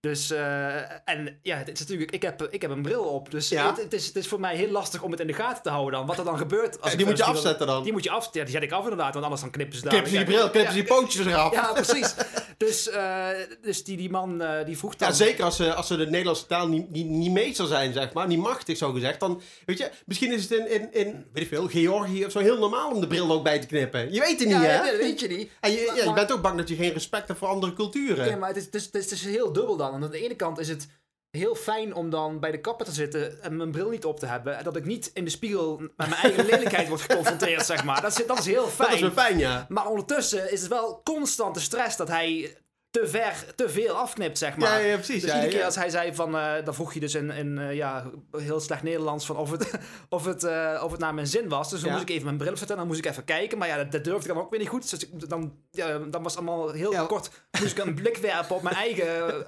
Dus, 0.00 0.30
eh, 0.30 1.08
en 1.08 1.38
ja, 1.42 1.56
het 1.56 1.68
is 1.68 1.78
natuurlijk, 1.78 2.10
ik 2.10 2.22
heb, 2.22 2.42
ik 2.42 2.62
heb 2.62 2.70
een 2.70 2.82
bril 2.82 3.02
op, 3.04 3.30
dus 3.30 3.48
Ja. 3.48 3.66
het, 3.66 3.76
het, 3.82 3.92
is, 3.92 4.06
het 4.06 4.16
is 4.16 4.28
voor 4.28 4.40
mij 4.40 4.56
heel 4.56 4.70
lastig 4.70 5.02
om 5.02 5.10
het 5.10 5.20
in 5.20 5.26
de 5.26 5.32
gaten 5.32 5.62
te 5.62 5.70
houden 5.70 5.92
dan. 5.98 6.06
Wat 6.06 6.18
er 6.18 6.24
dan 6.24 6.38
gebeurt. 6.38 6.80
Als 6.80 6.92
ik 6.92 6.98
die 6.98 7.06
moet 7.06 7.16
je 7.16 7.24
afzetten 7.24 7.66
dan. 7.66 7.82
Die 7.82 7.92
moet 7.92 8.04
je 8.04 8.10
af, 8.10 8.28
ja, 8.32 8.42
die 8.42 8.52
zet 8.52 8.62
ik 8.62 8.72
af 8.72 8.82
inderdaad, 8.82 9.12
want 9.12 9.24
anders 9.24 9.42
dan 9.42 9.50
knippen 9.50 9.76
ze 9.76 9.82
daar. 9.82 9.90
Knippen 9.92 10.10
ze 10.12 10.16
die 10.18 10.26
bril, 10.26 10.50
knippen 10.50 10.72
ze 10.72 10.78
die 10.78 10.88
pootjes 10.88 11.26
eraf. 11.26 11.52
Ja, 11.52 11.72
precies. 11.72 12.14
Dus, 12.56 12.88
eh, 12.88 13.28
dus 13.62 13.84
die, 13.84 13.96
die 13.96 14.10
man 14.10 14.42
eh, 14.42 14.64
die 14.66 14.78
vroeg 14.78 14.96
dan... 14.96 15.08
Ja, 15.08 15.14
zeker 15.14 15.44
als 15.44 15.56
ze, 15.56 15.74
als 15.74 15.86
ze 15.86 15.96
de 15.96 16.06
Nederlandse 16.06 16.46
taal 16.46 16.68
niet, 16.68 16.90
niet, 16.90 17.06
niet 17.06 17.30
meester 17.30 17.66
zijn, 17.66 17.92
zeg 17.92 18.12
maar. 18.12 18.26
Niet 18.26 18.38
machtig, 18.38 18.76
zo 18.76 18.92
gezegd. 18.92 19.20
Dan, 19.20 19.40
weet 19.66 19.78
je, 19.78 19.90
misschien 20.06 20.32
is 20.32 20.42
het 20.42 20.52
in, 20.52 20.70
in, 20.70 20.92
in 20.92 21.26
weet 21.32 21.42
ik 21.42 21.48
veel, 21.48 21.68
Georgië 21.68 22.24
of 22.24 22.32
zo 22.32 22.38
heel 22.38 22.58
normaal 22.58 22.90
om 22.90 23.00
de 23.00 23.06
bril 23.06 23.32
ook 23.32 23.42
bij 23.42 23.58
te 23.58 23.66
knippen. 23.66 24.12
Je 24.12 24.20
weet 24.20 24.38
het 24.38 24.48
niet, 24.48 24.56
Ja, 24.56 24.60
hè? 24.60 24.90
dat 24.90 25.00
weet 25.00 25.20
je 25.20 25.28
niet. 25.28 25.50
En 25.60 25.70
je, 25.70 25.92
ja, 25.96 26.04
je 26.04 26.12
bent 26.12 26.32
ook 26.32 26.42
bang 26.42 26.58
dat 26.58 26.68
je 26.68 26.76
geen 26.76 26.92
respect 26.92 27.26
hebt 27.28 27.38
voor 27.38 27.48
andere 27.48 27.72
culturen. 27.72 28.26
Ja, 28.28 28.36
maar 28.36 28.48
het 28.48 28.56
is, 28.56 28.64
het, 28.64 28.74
is, 28.74 28.84
het, 28.84 28.94
is, 28.94 29.02
het 29.02 29.12
is 29.12 29.24
heel 29.24 29.52
dubbel 29.52 29.76
dan. 29.76 29.90
Want 29.90 30.04
aan 30.04 30.10
de 30.10 30.24
ene 30.24 30.36
kant 30.36 30.58
is 30.58 30.68
het 30.68 30.88
heel 31.36 31.54
fijn 31.54 31.94
om 31.94 32.10
dan 32.10 32.40
bij 32.40 32.50
de 32.50 32.60
kapper 32.60 32.86
te 32.86 32.92
zitten 32.92 33.42
en 33.42 33.56
mijn 33.56 33.70
bril 33.70 33.88
niet 33.88 34.04
op 34.04 34.18
te 34.18 34.26
hebben. 34.26 34.56
En 34.58 34.64
dat 34.64 34.76
ik 34.76 34.84
niet 34.84 35.10
in 35.14 35.24
de 35.24 35.30
spiegel 35.30 35.78
met 35.78 35.92
mijn 35.96 36.12
eigen 36.12 36.44
lelijkheid 36.44 36.88
word 36.88 37.00
geconfronteerd, 37.00 37.66
zeg 37.72 37.84
maar. 37.84 38.02
Dat 38.02 38.18
is, 38.18 38.26
dat 38.26 38.38
is 38.38 38.46
heel 38.46 38.66
fijn. 38.66 38.88
dat 38.88 38.96
is 38.96 39.00
wel 39.00 39.24
fijn, 39.24 39.38
ja. 39.38 39.66
Maar 39.68 39.86
ondertussen 39.86 40.52
is 40.52 40.60
het 40.60 40.70
wel 40.70 41.00
constante 41.04 41.60
stress 41.60 41.96
dat 41.96 42.08
hij 42.08 42.56
te 43.02 43.08
ver, 43.08 43.44
te 43.54 43.68
veel 43.68 43.94
afknipt, 43.94 44.38
zeg 44.38 44.56
maar. 44.56 44.80
Ja, 44.80 44.86
ja, 44.86 44.94
precies, 44.94 45.20
Dus 45.22 45.30
ja, 45.30 45.36
iedere 45.36 45.52
keer 45.56 45.64
als 45.64 45.74
hij 45.76 45.90
zei 45.90 46.14
van, 46.14 46.36
eh, 46.38 46.52
dan 46.64 46.74
vroeg 46.74 46.94
je 46.94 47.00
dus 47.00 47.14
in, 47.14 47.30
in 47.30 47.58
eh, 47.58 47.74
ja, 47.74 48.10
heel 48.36 48.60
slecht 48.60 48.82
Nederlands 48.82 49.26
van 49.26 49.36
of 49.36 49.50
het, 49.50 49.70
of 50.08 50.24
het, 50.24 50.44
eh, 50.44 50.80
of 50.84 50.90
het 50.90 51.00
naar 51.00 51.14
mijn 51.14 51.26
zin 51.26 51.48
was. 51.48 51.70
Dus 51.70 51.80
dan 51.80 51.90
moest 51.90 52.02
ik 52.02 52.10
even 52.10 52.24
mijn 52.24 52.36
bril 52.36 52.50
opzetten 52.50 52.76
en 52.76 52.82
dan 52.82 52.90
moest 52.92 53.04
ik 53.04 53.10
even 53.10 53.24
kijken. 53.24 53.58
Maar 53.58 53.68
ja, 53.68 53.76
dat, 53.76 53.92
dat 53.92 54.04
durfde 54.04 54.28
ik 54.28 54.34
dan 54.34 54.42
ook 54.44 54.50
weer 54.50 54.58
niet 54.60 54.68
goed. 54.68 54.90
Dus 54.90 55.02
ik- 55.06 55.28
dan, 55.28 55.54
ja, 55.70 55.98
dan 55.98 56.22
was 56.22 56.34
het 56.36 56.46
allemaal 56.46 56.70
heel 56.70 57.06
kort. 57.06 57.30
Moest 57.60 57.78
ik 57.78 57.84
een 57.84 57.94
blik 58.02 58.16
werpen 58.16 58.56
op 58.56 58.62
mijn 58.62 58.76
eigen, 58.76 59.44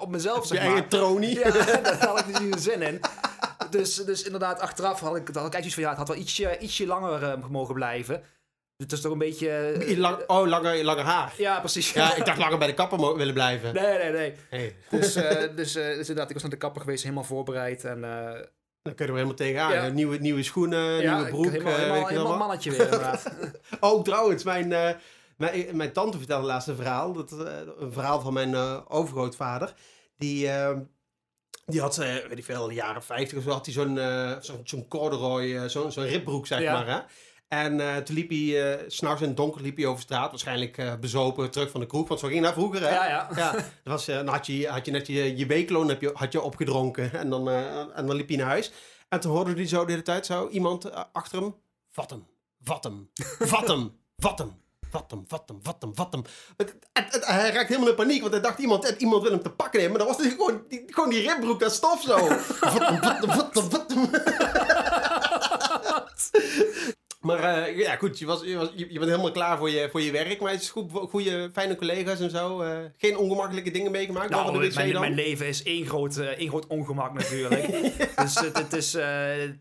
op 0.00 0.08
mezelf, 0.10 0.40
Je 0.40 0.46
zeg 0.54 0.58
maar. 0.58 0.72
eigen 0.72 0.88
tronie. 0.88 1.38
Ja, 1.38 1.50
daar 1.82 2.06
had 2.06 2.18
ik 2.18 2.26
dus 2.26 2.38
niet 2.40 2.52
de 2.52 2.60
zin 2.60 2.82
in. 2.82 3.00
Dus, 3.70 3.94
dus 3.94 4.22
inderdaad, 4.22 4.60
achteraf 4.60 5.00
had 5.00 5.16
ik, 5.16 5.26
had 5.26 5.28
ik 5.28 5.34
eigenlijk 5.36 5.52
zoiets 5.54 5.74
van, 5.74 5.82
ja, 5.82 5.88
het 5.88 5.98
had 5.98 6.08
wel 6.08 6.16
ietsje, 6.16 6.58
ietsje 6.58 6.86
langer 6.86 7.38
mogen 7.50 7.74
blijven. 7.74 8.22
Het 8.82 8.92
is 8.92 9.00
toch 9.00 9.12
een 9.12 9.18
beetje... 9.18 9.48
eh, 9.50 9.96
Lang, 9.98 10.22
oh, 10.26 10.46
langer, 10.48 10.84
langer 10.84 11.04
haar. 11.04 11.34
ja, 11.36 11.60
precies. 11.60 11.92
Ja, 11.92 12.14
ik 12.16 12.24
dacht 12.24 12.38
langer 12.38 12.58
bij 12.58 12.66
de 12.66 12.74
kapper 12.74 13.16
willen 13.16 13.34
blijven. 13.34 13.74
Nee, 13.74 13.98
nee, 13.98 14.10
nee. 14.12 14.34
Hey, 14.50 14.76
Dus, 14.90 15.14
eh, 15.16 15.56
dus, 15.56 15.74
eh, 15.74 15.84
dus 15.86 15.98
inderdaad, 15.98 16.26
ik 16.28 16.32
was 16.32 16.42
naar 16.42 16.50
de 16.50 16.56
kapper 16.56 16.80
geweest, 16.80 17.02
helemaal 17.02 17.24
voorbereid. 17.24 17.84
En, 17.84 18.04
eh, 18.04 18.40
dan 18.82 18.94
kun 18.94 19.04
je 19.06 19.10
er 19.10 19.16
helemaal 19.16 19.34
tegenaan. 19.36 19.72
Ja. 19.72 19.88
Nieuwe, 19.88 20.16
nieuwe 20.18 20.42
schoenen, 20.42 21.00
ja, 21.02 21.14
nieuwe 21.16 21.30
broek. 21.30 21.44
ik- 21.44 21.50
helemaal, 21.52 21.72
eh, 21.72 21.78
helemaal, 21.78 21.94
weet 21.98 22.10
ik 22.10 22.16
helemaal 22.16 22.36
mannetje 22.36 22.70
weer, 22.70 22.80
inderdaad. 22.84 23.24
Oh, 23.80 24.02
trouwens, 24.02 24.44
mijn, 24.44 24.72
eh, 24.72 24.90
mijn, 25.36 25.76
mijn 25.76 25.92
tante 25.92 26.18
vertelde 26.18 26.46
laatst 26.46 26.68
een 26.68 26.76
verhaal. 26.76 27.12
Dat, 27.12 27.32
eh, 27.32 27.46
een 27.78 27.92
verhaal 27.92 28.20
van 28.20 28.32
mijn 28.32 28.54
eh, 28.54 28.78
overgrootvader. 28.88 29.74
Die, 30.16 30.48
eh, 30.48 30.76
die 31.66 31.80
had, 31.80 31.96
weet 31.96 32.38
ik 32.38 32.44
veel, 32.44 32.62
in 32.62 32.68
de 32.68 32.74
jaren 32.74 33.02
50 33.02 33.38
of 33.38 33.44
zo, 33.44 33.50
had 33.50 33.64
hij 33.64 33.74
zo'n 33.74 33.98
eh, 33.98 34.32
zo'n 34.40 34.60
zo'n 34.64 34.88
corduroy, 34.88 35.56
eh, 35.56 35.64
zo'n 35.64 35.92
zo'n 35.92 36.04
ribbroek, 36.06 36.46
zeg 36.46 36.60
Ja. 36.60 36.72
maar. 36.72 36.86
Hè? 36.86 36.98
En 37.52 37.80
eh, 37.80 37.96
toen 37.96 38.14
liep 38.14 38.28
hij, 38.30 38.72
eh, 38.72 38.84
s 38.88 38.96
s'nachts 38.96 39.20
in 39.22 39.28
het 39.28 39.36
donker 39.36 39.62
liep 39.62 39.76
hij 39.76 39.86
over 39.86 40.02
straat. 40.02 40.30
Waarschijnlijk 40.30 40.78
eh, 40.78 40.94
bezopen, 41.00 41.50
terug 41.50 41.70
van 41.70 41.80
de 41.80 41.86
kroeg. 41.86 42.08
Want 42.08 42.20
zo 42.20 42.28
ging 42.28 42.42
dat 42.42 42.52
vroeger, 42.52 42.80
hè? 42.82 42.88
Ja, 42.94 43.06
ja. 43.08 43.28
Ja, 43.36 43.52
dat 43.52 43.62
was, 43.84 44.08
eh, 44.08 44.16
dan 44.16 44.28
had 44.28 44.46
je, 44.46 44.68
had 44.68 44.84
je 44.86 44.90
net 44.90 45.06
je, 45.06 45.36
je 45.36 45.46
weekloon 45.46 45.88
heb 45.88 46.00
je, 46.00 46.10
had 46.14 46.32
je 46.32 46.40
opgedronken. 46.40 47.12
En 47.12 47.30
dan, 47.30 47.48
eh, 47.48 47.78
en 47.98 48.06
dan 48.06 48.16
liep 48.16 48.28
hij 48.28 48.36
naar 48.36 48.46
huis. 48.46 48.72
En 49.08 49.20
toen 49.20 49.32
hoorde 49.32 49.52
hij 49.54 49.66
zo 49.66 49.84
de 49.84 49.90
hele 49.90 50.02
tijd 50.02 50.26
zo 50.26 50.48
iemand 50.48 50.84
eh, 50.84 51.02
achter 51.12 51.38
hem. 51.40 51.54
Vat 51.90 52.10
hem, 52.10 52.26
vat 52.62 52.84
hem, 52.84 53.10
vat 53.38 53.68
hem, 53.68 53.92
vat 54.16 54.38
hem. 54.38 54.60
Vat 54.90 55.10
hem, 55.10 55.24
vat 55.28 55.42
hem, 55.46 55.58
vat 55.62 55.76
hem, 55.82 55.94
vat 55.94 56.12
hem. 56.12 56.22
Het- 56.56 56.74
het- 56.92 57.12
het- 57.14 57.26
hij 57.26 57.50
raakte 57.50 57.66
helemaal 57.72 57.88
in 57.88 57.94
paniek, 57.94 58.20
want 58.20 58.32
hij 58.32 58.42
dacht 58.42 58.58
iemand, 58.58 58.84
eh, 58.84 59.00
iemand 59.00 59.22
wil 59.22 59.30
hem 59.32 59.42
te 59.42 59.50
pakken 59.50 59.80
nemen. 59.80 59.96
Maar 59.96 60.06
dan 60.06 60.16
was 60.16 60.24
het 60.26 60.34
gewoon 60.34 60.64
die, 60.68 60.82
gewoon 60.86 61.10
die 61.10 61.28
ribbroek, 61.28 61.60
dat 61.60 61.72
stof 61.72 62.02
zo. 62.02 62.16
Vat 62.18 62.86
hem, 62.88 62.98
vat 63.02 63.20
hem, 63.20 63.30
vat 63.30 63.54
hem, 63.54 63.70
vat 63.70 63.92
hem. 63.94 64.10
Maar 67.22 67.38
eh, 67.38 67.78
ja, 67.78 67.96
goed, 67.96 68.18
je, 68.18 68.26
was, 68.26 68.42
je, 68.44 68.56
was, 68.56 68.70
je, 68.74 68.86
bent 68.86 69.04
helemaal 69.10 69.30
klaar 69.30 69.58
voor 69.58 69.70
je, 69.70 69.88
voor 69.90 70.00
je 70.00 70.10
werk. 70.10 70.40
Maar 70.40 70.52
het 70.52 70.60
is 70.60 70.70
goed, 70.70 70.90
goede, 70.92 71.50
fijne 71.52 71.76
collega's 71.76 72.20
en 72.20 72.30
zo. 72.30 72.60
eh, 72.60 72.78
geen 72.96 73.16
ongemakkelijke 73.16 73.70
dingen 73.70 73.90
meegemaakt. 73.90 74.30
Nou, 74.30 74.68
de 74.68 74.74
mijn, 74.74 75.00
mijn 75.00 75.14
leven 75.14 75.46
is 75.46 75.62
één 75.62 75.86
groot, 75.86 76.16
eh, 76.16 76.26
één 76.26 76.48
groot 76.48 76.66
ongemak 76.66 77.12
natuurlijk. 77.12 77.66
dus 78.22 78.34
het, 78.40 78.72
is, 78.72 78.92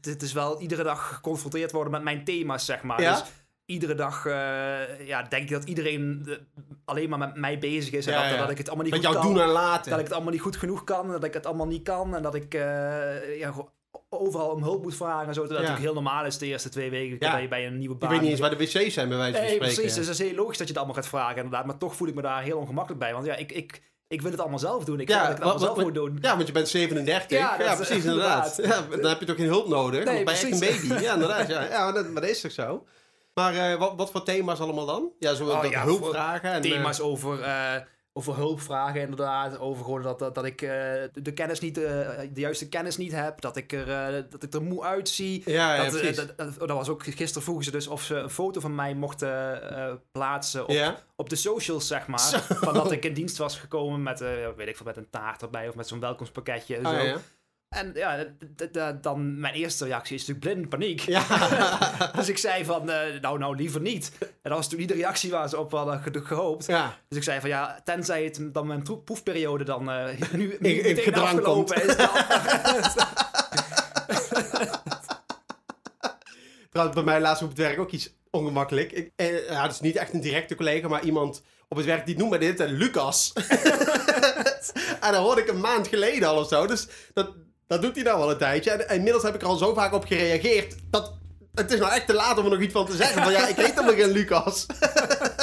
het 0.02 0.22
is 0.22 0.34
wel 0.34 0.62
iedere 0.62 0.84
dag 0.84 1.14
geconfronteerd 1.14 1.72
worden 1.72 1.92
met 1.92 2.04
mijn 2.04 2.24
thema's, 2.24 2.66
zeg 2.66 2.84
maar. 2.84 3.02
Ja? 3.02 3.12
Dus 3.12 3.24
iedere 3.66 3.96
dag 3.96 4.24
ja, 5.06 5.24
denk 5.30 5.44
ik 5.44 5.50
dat 5.50 5.64
iedereen 5.64 6.28
alleen 6.86 7.10
maar 7.10 7.20
met 7.20 7.36
mij 7.36 7.60
bezig 7.60 7.94
is. 7.94 8.06
En 8.06 8.14
Ja, 8.14 8.30
dat, 8.30 8.40
dat 8.40 8.50
ik 8.50 8.58
het 8.58 8.68
allemaal 8.68 8.86
niet 8.86 8.96
Met 8.96 9.06
goed 9.06 9.16
kan. 9.16 9.26
doen 9.34 9.42
en 9.42 9.50
laten. 9.50 9.90
Dat 9.90 10.00
ik 10.00 10.06
het 10.06 10.14
allemaal 10.14 10.34
niet 10.34 10.42
goed 10.42 10.56
genoeg 10.58 10.84
kan. 10.84 11.12
Dat 11.12 11.24
ik 11.24 11.34
het 11.34 11.46
allemaal 11.46 11.68
niet 11.68 11.84
kan. 11.84 12.16
En 12.16 12.22
dat 12.22 12.36
ik 12.36 12.54
ja, 13.38 13.54
overal 14.14 14.50
om 14.50 14.64
hulp 14.64 14.84
moet 14.84 14.96
vragen 14.96 15.28
en 15.28 15.34
zo. 15.34 15.42
Dat 15.42 15.50
Ja. 15.50 15.56
natuurlijk 15.56 15.84
heel 15.86 15.94
normaal 15.94 16.26
is 16.26 16.38
de 16.38 16.46
eerste 16.46 16.70
twee 16.70 16.90
weken 16.90 17.18
Ja. 17.20 17.32
dat 17.32 17.42
je 17.42 17.48
bij 17.48 17.68
een 17.68 17.78
nieuwe 17.78 17.96
baan... 17.96 18.10
weet 18.10 18.22
niet 18.22 18.30
eens 18.30 18.40
waar 18.40 18.50
de 18.50 18.56
wc's 18.58 18.94
zijn, 18.94 19.10
bij 19.10 19.18
wijze 19.18 19.34
van 19.34 19.42
Nee, 19.46 19.54
spreken. 19.56 19.58
precies. 19.76 19.96
Dus 19.96 20.06
dat 20.06 20.16
is 20.20 20.22
heel 20.28 20.36
logisch 20.36 20.58
dat 20.58 20.68
je 20.68 20.74
het 20.74 20.78
allemaal 20.84 21.02
gaat 21.02 21.08
vragen 21.12 21.36
inderdaad. 21.36 21.66
Maar 21.66 21.78
toch 21.78 21.96
voel 21.96 22.08
ik 22.08 22.16
me 22.16 22.22
daar 22.22 22.44
heel 22.44 22.58
ongemakkelijk 22.58 23.00
bij. 23.02 23.14
Want 23.14 23.26
ja, 23.26 23.36
ik, 23.36 23.52
ik, 23.52 23.82
ik 24.08 24.22
wil 24.22 24.32
het 24.32 24.40
allemaal 24.40 24.60
zelf 24.60 24.84
doen. 24.86 25.00
Ik 25.00 25.08
Ja, 25.10 25.20
dat 25.20 25.24
ik 25.30 25.30
het 25.36 25.42
allemaal 25.44 25.60
wat- 25.60 25.76
zelf 25.76 25.84
moet 25.86 25.94
doen. 25.96 26.18
Ja, 26.22 26.36
want 26.36 26.48
je 26.48 26.54
bent 26.54 26.68
37. 26.70 27.30
Ja, 27.30 27.38
Ja, 27.38 27.58
dat 27.58 27.80
is- 27.80 27.88
precies, 27.88 28.06
inderdaad. 28.12 28.60
Ja, 28.64 28.82
dan 28.90 29.06
heb 29.10 29.20
je 29.20 29.26
toch 29.26 29.36
geen 29.36 29.46
hulp 29.48 29.68
nodig? 29.68 30.04
Nee, 30.06 30.24
echt 30.26 30.44
een 30.44 30.60
baby. 30.60 31.04
Ja, 31.04 31.14
inderdaad. 31.14 31.48
Ja, 31.48 31.64
ja 31.64 31.84
maar, 31.84 31.94
dat, 31.94 32.10
maar 32.12 32.22
dat 32.22 32.32
is 32.32 32.42
toch 32.42 32.52
zo? 32.52 32.86
Maar 33.34 33.54
eh, 33.56 33.80
wat, 33.80 33.94
wat 33.96 34.12
voor 34.12 34.24
thema's 34.24 34.60
allemaal 34.60 34.86
dan? 34.86 35.10
Ja, 35.20 35.34
zo 35.34 35.46
Oh, 35.48 35.62
dat 35.62 35.72
ja, 35.72 35.84
hulp 35.84 36.00
voor- 36.04 36.14
vragen. 36.14 36.50
En, 36.52 36.62
eh, 36.64 36.72
Thema's 36.72 37.00
over, 37.00 37.42
eh, 37.42 37.76
over 38.14 38.36
hulp 38.36 38.62
vragen 38.62 39.02
inderdaad. 39.02 39.60
Over 39.60 39.84
gewoon 39.84 40.02
dat, 40.02 40.20
dat, 40.20 40.36
dat 40.36 40.46
ik 40.46 40.62
eh, 40.62 40.70
de, 41.14 41.34
kennis 41.34 41.60
niet, 41.60 41.78
eh, 41.78 41.84
de 42.34 42.40
juiste 42.40 42.70
kennis 42.70 42.98
niet 42.98 43.12
heb. 43.12 43.42
Dat 43.42 43.56
ik 43.56 43.72
er, 43.72 43.92
eh, 43.92 44.24
dat 44.30 44.44
ik 44.44 44.54
er 44.54 44.64
moe 44.64 44.84
uitzie. 44.84 45.42
ja, 45.46 45.76
ja, 45.76 45.90
dat, 45.90 46.16
dat, 46.16 46.38
dat, 46.38 46.60
dat 46.60 46.70
was 46.70 46.90
ook 46.90 47.04
gisteren 47.04 47.44
vroegen 47.44 47.66
ze 47.66 47.72
dus 47.72 47.88
of 47.88 48.04
ze 48.04 48.16
een 48.16 48.30
foto 48.30 48.60
van 48.60 48.76
mij 48.76 48.94
mochten 48.94 49.60
plaatsen 50.12 50.64
op, 50.64 50.70
ja? 50.70 51.00
op 51.16 51.30
de 51.30 51.36
socials, 51.36 51.88
zeg 51.88 52.08
maar. 52.08 52.20
Zo. 52.20 52.38
Van 52.48 52.74
dat 52.74 52.92
ik 52.92 53.06
in 53.06 53.14
dienst 53.14 53.38
was 53.38 53.60
gekomen 53.60 54.04
met, 54.04 54.20
weet 54.56 54.68
ik 54.68 54.78
veel, 54.78 54.86
met 54.86 54.98
een 54.98 55.10
taart 55.10 55.42
erbij 55.42 55.68
of 55.68 55.76
met 55.76 55.88
zo'n 55.88 56.00
welkomstpakketje. 56.00 56.76
en 56.78 56.86
Ah, 56.86 57.00
zo. 57.00 57.04
ja. 57.04 57.18
En 57.72 57.92
ja, 57.94 58.26
dan 59.02 59.40
mijn 59.40 59.54
eerste 59.54 59.86
reactie 59.86 60.16
is 60.16 60.26
natuurlijk 60.28 60.54
blind 60.54 60.70
paniek. 60.70 61.00
Ja. 61.00 61.24
Dus 62.18 62.30
ik 62.30 62.38
zei 62.38 62.66
van, 62.66 62.90
eh, 62.90 63.22
nou, 63.22 63.38
nou 63.40 63.56
liever 63.56 63.82
niet. 63.82 64.12
En 64.20 64.28
dat 64.42 64.52
was 64.54 64.70
toen 64.70 64.80
niet 64.80 64.88
de 64.88 64.94
reactie 64.94 65.32
waar 65.32 65.50
ze 65.50 65.58
op 65.58 65.72
hadden 65.72 66.02
ge- 66.02 66.22
gehoopt. 66.26 66.66
ja. 66.66 66.98
Dus 67.08 67.18
ik 67.18 67.24
zei 67.24 67.40
van 67.40 67.50
ja, 67.50 67.82
tenzij 67.84 68.24
het 68.24 68.40
dan 68.54 68.68
mijn 68.68 68.82
proef- 68.84 69.04
proefperiode 69.04 69.64
dan 69.64 69.92
eh, 69.92 70.06
nu, 70.32 70.54
In- 70.56 70.84
in 70.86 70.98
gedrang 70.98 71.28
afgelopen 71.28 71.76
komt. 71.76 71.90
is. 71.90 71.96
Dan, 71.98 72.10
Trouwens, 76.72 76.96
bij 76.96 77.06
mij 77.06 77.22
laatst 77.22 77.44
op 77.44 77.50
het 77.50 77.58
werk 77.58 77.80
ook 77.80 77.92
iets 77.92 78.14
ongemakkelijk. 78.32 78.92
Ik, 78.92 79.12
eh, 79.16 79.50
ja, 79.50 79.70
is 79.70 79.80
niet 79.80 79.96
echt 79.96 80.14
een 80.14 80.22
directe 80.22 80.56
collega, 80.56 80.88
maar 80.88 81.04
iemand 81.04 81.42
op 81.68 81.78
het 81.78 81.86
werk 81.86 82.06
die 82.06 82.18
noemt 82.18 82.30
mij 82.30 82.40
dit 82.40 82.60
Lucas. 82.70 83.34
en 85.02 85.12
dat 85.12 85.16
hoorde 85.16 85.42
ik 85.42 85.48
een 85.48 85.60
maand 85.60 85.88
geleden 85.88 86.28
al 86.30 86.38
of 86.40 86.48
zo. 86.48 86.68
Dus 86.68 86.88
dat, 87.14 87.32
dat 87.72 87.82
doet 87.82 87.96
hij 87.96 88.04
nou 88.04 88.22
al 88.22 88.32
een 88.32 88.38
tijdje. 88.38 88.72
En, 88.72 88.90
en 88.90 88.96
inmiddels 88.96 89.24
heb 89.24 89.36
ik 89.36 89.42
er 89.42 89.48
al 89.48 89.56
zo 89.56 89.74
vaak 89.74 89.94
op 89.94 90.06
gereageerd. 90.06 90.76
Dat, 90.90 91.14
het 91.54 91.72
is 91.72 91.80
nou 91.80 91.92
echt 91.92 92.08
te 92.08 92.14
laat 92.14 92.38
om 92.38 92.46
er 92.46 92.52
nog 92.52 92.60
iets 92.60 92.74
van 92.74 92.86
te 92.86 92.96
zeggen. 92.96 93.24
Van 93.24 93.32
ja, 93.32 93.48
ik 93.48 93.56
heet 93.56 93.76
helemaal 93.76 93.94
geen 93.96 94.12
Lucas. 94.12 94.66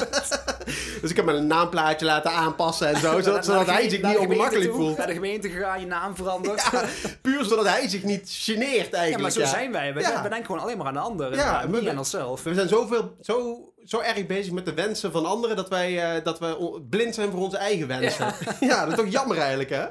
dus 1.01 1.11
ik 1.11 1.17
heb 1.17 1.25
mijn 1.25 1.47
naamplaatje 1.47 2.07
laten 2.07 2.31
aanpassen 2.31 2.89
en 2.89 3.01
zo. 3.01 3.21
Zodat, 3.21 3.67
hij 3.67 3.89
zich 3.89 4.03
niet 4.03 4.17
ongemakkelijk 4.17 4.73
voelt. 4.73 4.97
Naar 4.97 5.07
de 5.07 5.13
gemeente 5.13 5.51
gegaan, 5.51 5.81
je 5.81 5.87
naam 5.87 6.17
veranderd. 6.17 6.69
Ja, 6.73 6.85
puur 7.23 7.45
zodat 7.45 7.67
hij 7.67 7.89
zich 7.89 8.03
niet 8.03 8.31
geneert 8.31 8.93
eigenlijk. 8.93 9.35
Ja, 9.35 9.41
maar 9.41 9.47
zo 9.51 9.57
zijn 9.57 9.73
wij. 9.73 9.95
We, 9.95 10.01
Ja. 10.01 10.23
denken 10.23 10.45
gewoon 10.47 10.61
alleen 10.61 10.77
maar 10.77 10.87
aan 10.87 10.93
de 10.93 10.99
ander. 10.99 11.35
Ja, 11.35 11.63
en 11.63 11.71
we- 11.71 11.81
niet 11.81 11.89
aan 11.89 11.99
onszelf. 11.99 12.43
We 12.43 12.55
zijn 12.55 12.69
zoveel, 12.69 13.17
zo, 13.21 13.59
zo 13.85 14.01
erg 14.01 14.27
bezig 14.27 14.53
met 14.53 14.65
de 14.65 14.75
wensen 14.75 15.13
van 15.13 15.27
anderen 15.27 15.57
dat 15.57 15.69
wij, 15.69 16.17
eh, 16.17 16.25
dat 16.25 16.39
we 16.39 16.81
blind 16.91 17.15
zijn 17.15 17.31
voor 17.31 17.41
onze 17.41 17.57
eigen 17.57 17.87
wensen. 17.87 18.35
Ja. 18.61 18.81
dat 18.85 18.89
is 18.89 19.05
toch 19.05 19.13
jammer 19.13 19.39
eigenlijk, 19.39 19.71
hè? 19.71 19.85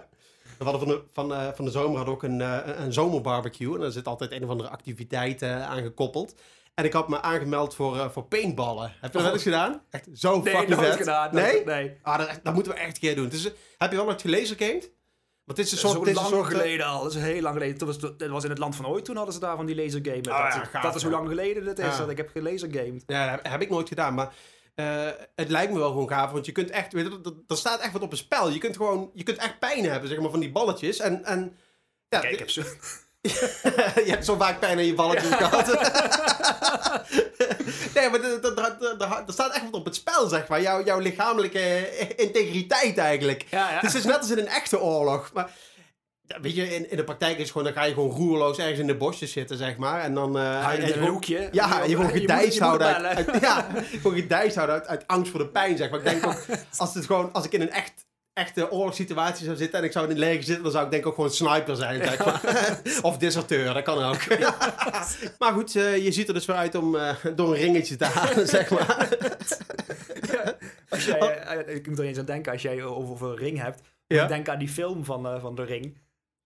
We 0.57 0.63
hadden 0.63 0.81
van 0.81 0.89
de, 0.89 1.01
van, 1.13 1.33
eh, 1.33 1.47
van 1.53 1.65
de 1.65 1.71
zomer 1.71 1.95
hadden 1.95 2.13
ook 2.15 2.23
een, 2.23 2.41
eh, 2.41 2.57
een 2.85 2.93
zomerbarbecue. 2.93 3.73
En 3.75 3.81
daar 3.81 3.91
zit 3.91 4.07
altijd 4.07 4.31
een 4.31 4.43
of 4.43 4.49
andere 4.49 4.69
activiteit 4.69 5.41
eh, 5.41 5.69
aan 5.69 5.81
gekoppeld. 5.81 6.35
En 6.73 6.85
ik 6.85 6.93
had 6.93 7.07
me 7.07 7.21
aangemeld 7.21 7.75
voor, 7.75 7.97
eh, 7.97 8.09
voor 8.09 8.23
paintballen. 8.23 8.83
Heb 8.83 9.11
je 9.11 9.17
dat 9.17 9.21
wel 9.21 9.33
eens 9.33 9.43
gedaan? 9.43 9.81
Echt 9.89 10.07
zo 10.13 10.33
Oh. 10.33 10.43
Nee, 10.43 10.53
fucking 10.55 10.75
nooit 10.75 10.89
vet. 10.89 10.97
gedaan. 10.97 11.33
Nee? 11.35 11.63
Nee. 11.65 11.97
Ah, 12.01 12.17
dat, 12.17 12.39
dat 12.43 12.53
moeten 12.53 12.71
we 12.71 12.77
echt 12.77 12.93
een 12.95 12.99
keer 13.01 13.15
doen. 13.15 13.29
Dus, 13.29 13.43
heb 13.77 13.89
je 13.91 13.95
wel 13.95 14.05
nooit 14.05 14.21
gelasergamed? 14.21 14.91
Want 15.45 15.57
dit 15.59 15.67
is 15.67 15.71
een 15.71 15.77
Zo 15.77 15.87
soort... 15.87 16.05
dit 16.05 16.15
een 16.15 16.21
lang 16.21 16.33
soort, 16.33 16.47
geleden 16.47 16.85
al. 16.85 17.03
Dat 17.03 17.13
is 17.15 17.21
heel 17.21 17.41
lang 17.41 17.53
geleden. 17.53 17.77
Toen 17.77 17.87
was, 17.87 17.99
dat 17.99 18.29
was 18.29 18.43
in 18.43 18.49
het 18.49 18.59
land 18.59 18.75
van 18.75 18.87
ooit. 18.87 19.05
Toen 19.05 19.15
hadden 19.15 19.33
ze 19.33 19.39
daar 19.39 19.55
van 19.55 19.65
die 19.65 19.75
lasergame. 19.75 20.17
Oh 20.17 20.53
dat, 20.53 20.69
ja, 20.73 20.81
dat 20.81 20.95
is 20.95 21.01
hoe 21.03 21.11
lang 21.11 21.27
geleden 21.27 21.65
dit 21.65 21.79
is. 21.79 21.85
Ja. 21.85 21.97
Dat 21.97 22.09
ik 22.09 22.17
heb 22.17 22.29
gelasergamed. 22.33 23.03
Ja, 23.07 23.39
heb 23.41 23.61
ik 23.61 23.69
nooit 23.69 23.87
gedaan, 23.87 24.13
maar 24.13 24.33
eh, 24.77 25.09
het 25.35 25.49
lijkt 25.49 25.71
me 25.73 25.79
wel 25.79 25.89
gewoon 25.89 26.09
gaaf, 26.09 26.31
want 26.31 26.45
je 26.45 26.51
kunt 26.51 26.69
echt, 26.69 26.93
weet 26.93 27.05
je, 27.05 27.41
er- 27.47 27.57
staat 27.57 27.79
echt 27.79 27.91
wat 27.91 28.01
op 28.01 28.11
een 28.11 28.17
spel. 28.17 28.49
Je 28.49 28.57
kunt 28.59 28.75
gewoon, 28.75 29.11
je 29.13 29.23
kunt 29.23 29.37
echt 29.37 29.59
pijn 29.59 29.85
hebben, 29.85 30.09
zeg 30.09 30.19
maar, 30.19 30.29
van 30.29 30.39
die 30.39 30.51
balletjes. 30.51 30.99
En, 30.99 31.25
en 31.25 31.57
ja, 32.09 32.19
Kijk, 32.19 32.33
ik 32.33 32.39
heb 32.39 32.49
zo... 32.49 32.61
je 34.05 34.11
hebt 34.11 34.25
zo 34.25 34.35
vaak 34.35 34.59
pijn 34.59 34.77
aan 34.77 34.85
je 34.85 34.93
balletjes 34.93 35.33
gehad. 35.33 35.65
nee, 37.95 38.09
maar 38.09 38.21
er, 38.21 39.23
staat 39.33 39.53
echt 39.53 39.63
wat 39.63 39.73
op 39.73 39.85
het 39.85 39.95
spel, 39.95 40.27
zeg 40.27 40.47
maar. 40.47 40.61
Jouw, 40.61 40.83
jouw 40.83 40.99
lichamelijke 40.99 41.89
integriteit 42.15 42.97
eigenlijk. 42.97 43.45
Ja, 43.49 43.71
ja. 43.71 43.79
Dus 43.79 43.93
het 43.93 44.01
is 44.03 44.09
net 44.09 44.17
als 44.19 44.29
in 44.29 44.37
een 44.37 44.47
echte 44.47 44.79
oorlog. 44.79 45.33
Maar 45.33 45.43
ja, 45.43 45.51
weet 46.41 46.55
je, 46.55 46.75
in, 46.75 46.89
in 46.91 46.97
de 46.97 47.03
praktijk 47.03 47.37
is 47.37 47.51
gewoon, 47.51 47.63
dan 47.63 47.73
ga 47.75 47.83
je 47.83 47.93
gewoon 47.93 48.09
roerloos 48.11 48.57
ergens 48.57 48.79
in 48.79 48.87
de 48.87 48.95
bosjes 48.95 49.31
zitten, 49.31 49.57
zeg 49.57 49.77
maar. 49.77 50.01
En 50.01 50.13
dan... 50.13 50.37
eh, 50.37 50.61
Hou 50.63 50.75
je 50.75 50.81
en 50.81 50.93
in 50.93 51.01
een 51.01 51.07
hoekje. 51.07 51.49
ja, 51.51 51.83
je 51.83 51.89
gewoon 51.95 52.05
moet- 52.11 52.19
gedijst 52.19 52.59
houden 52.59 52.87
uit, 52.87 53.27
ja, 53.41 53.67
gewoon 54.01 54.17
gedijst 54.17 54.55
houden 54.55 54.75
uit, 54.75 54.87
uit 54.87 55.03
angst 55.07 55.31
voor 55.31 55.39
de 55.39 55.47
pijn, 55.47 55.77
zeg 55.77 55.89
maar. 55.89 55.99
Ik 55.99 56.05
denk 56.05 56.25
ook, 56.25 56.45
als, 56.77 56.93
het 56.93 57.05
gewoon, 57.05 57.33
als 57.33 57.45
ik 57.45 57.51
in 57.53 57.61
een 57.61 57.71
echt, 57.71 58.05
echte 58.33 58.71
oorlogssituatie 58.71 59.45
zou 59.45 59.57
zitten 59.57 59.79
en 59.79 59.85
ik 59.85 59.91
zou 59.91 60.03
in 60.05 60.11
het 60.11 60.19
leger 60.19 60.43
zitten, 60.43 60.63
dan 60.63 60.71
zou 60.71 60.85
ik 60.85 60.91
denk 60.91 61.03
ik 61.03 61.09
ook 61.09 61.15
gewoon 61.15 61.31
sniper 61.31 61.75
zijn, 61.75 62.03
zeg 62.03 62.25
maar. 62.25 62.41
of 63.01 63.17
deserteur, 63.17 63.73
dat 63.73 63.83
kan 63.83 64.03
ook. 64.03 64.19
maar 65.39 65.53
goed, 65.53 65.75
eh, 65.75 66.03
je 66.03 66.11
ziet 66.11 66.27
er 66.27 66.33
dus 66.33 66.45
weer 66.45 66.55
uit 66.55 66.75
om 66.75 66.95
eh, 66.95 67.15
door 67.35 67.47
een 67.53 67.59
ringetje 67.59 67.95
te 67.95 68.05
halen, 68.05 68.47
zeg 68.47 68.69
maar. 68.69 69.07
Als 70.89 71.05
jij, 71.05 71.37
eh, 71.39 71.75
ik 71.75 71.87
moet 71.87 71.99
er 71.99 72.05
eens 72.05 72.17
aan 72.17 72.25
denken, 72.25 72.51
als 72.51 72.61
jij 72.61 72.83
over, 72.83 73.27
een 73.29 73.35
ring 73.37 73.61
hebt. 73.61 73.81
Ja. 74.07 74.25
Denk 74.27 74.49
aan 74.49 74.59
die 74.59 74.69
film 74.69 75.05
van, 75.05 75.39
van 75.41 75.55
de 75.55 75.63
ring. 75.63 75.97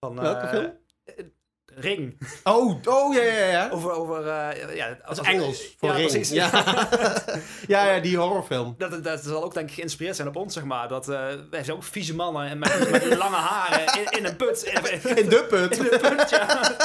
Van, 0.05 0.17
eh, 0.17 0.23
Welke 0.23 0.47
film? 0.47 0.71
eh, 1.05 1.25
Ring. 1.65 2.17
Oh, 2.43 2.75
oh 2.85 3.13
ja, 3.13 3.21
ja, 3.21 3.45
ja. 3.45 3.69
Over, 3.69 3.91
over 3.91 4.27
eh, 4.27 4.75
ja, 4.75 4.97
is 5.09 5.17
Engels, 5.19 5.75
voor 5.77 5.89
ja, 5.89 5.95
ring. 5.95 6.09
precies. 6.09 6.29
Ja. 6.29 6.49
ja, 7.67 7.91
ja, 7.93 7.99
die 7.99 8.17
horrorfilm. 8.17 8.75
Dat, 8.77 9.03
dat 9.03 9.23
zal 9.23 9.43
ook 9.43 9.53
denk 9.53 9.69
ik 9.69 9.75
geïnspireerd 9.75 10.15
zijn 10.15 10.27
op 10.27 10.35
ons, 10.35 10.53
zeg 10.53 10.63
maar. 10.63 10.87
Dat, 10.87 11.05
wij 11.05 11.63
zijn 11.63 11.71
ook 11.71 11.83
vieze 11.83 12.15
mannen 12.15 12.47
en 12.47 12.59
met, 12.59 12.91
met 12.91 13.17
lange 13.17 13.35
haren 13.35 14.01
in, 14.01 14.17
in 14.17 14.25
een 14.25 14.35
put. 14.35 14.63
In, 14.63 15.15
In 15.23 15.29
de 15.29 15.45
put. 15.49 15.77
in 15.77 15.85
een 15.91 15.99
put, 16.15 16.29
ja. 16.29 16.75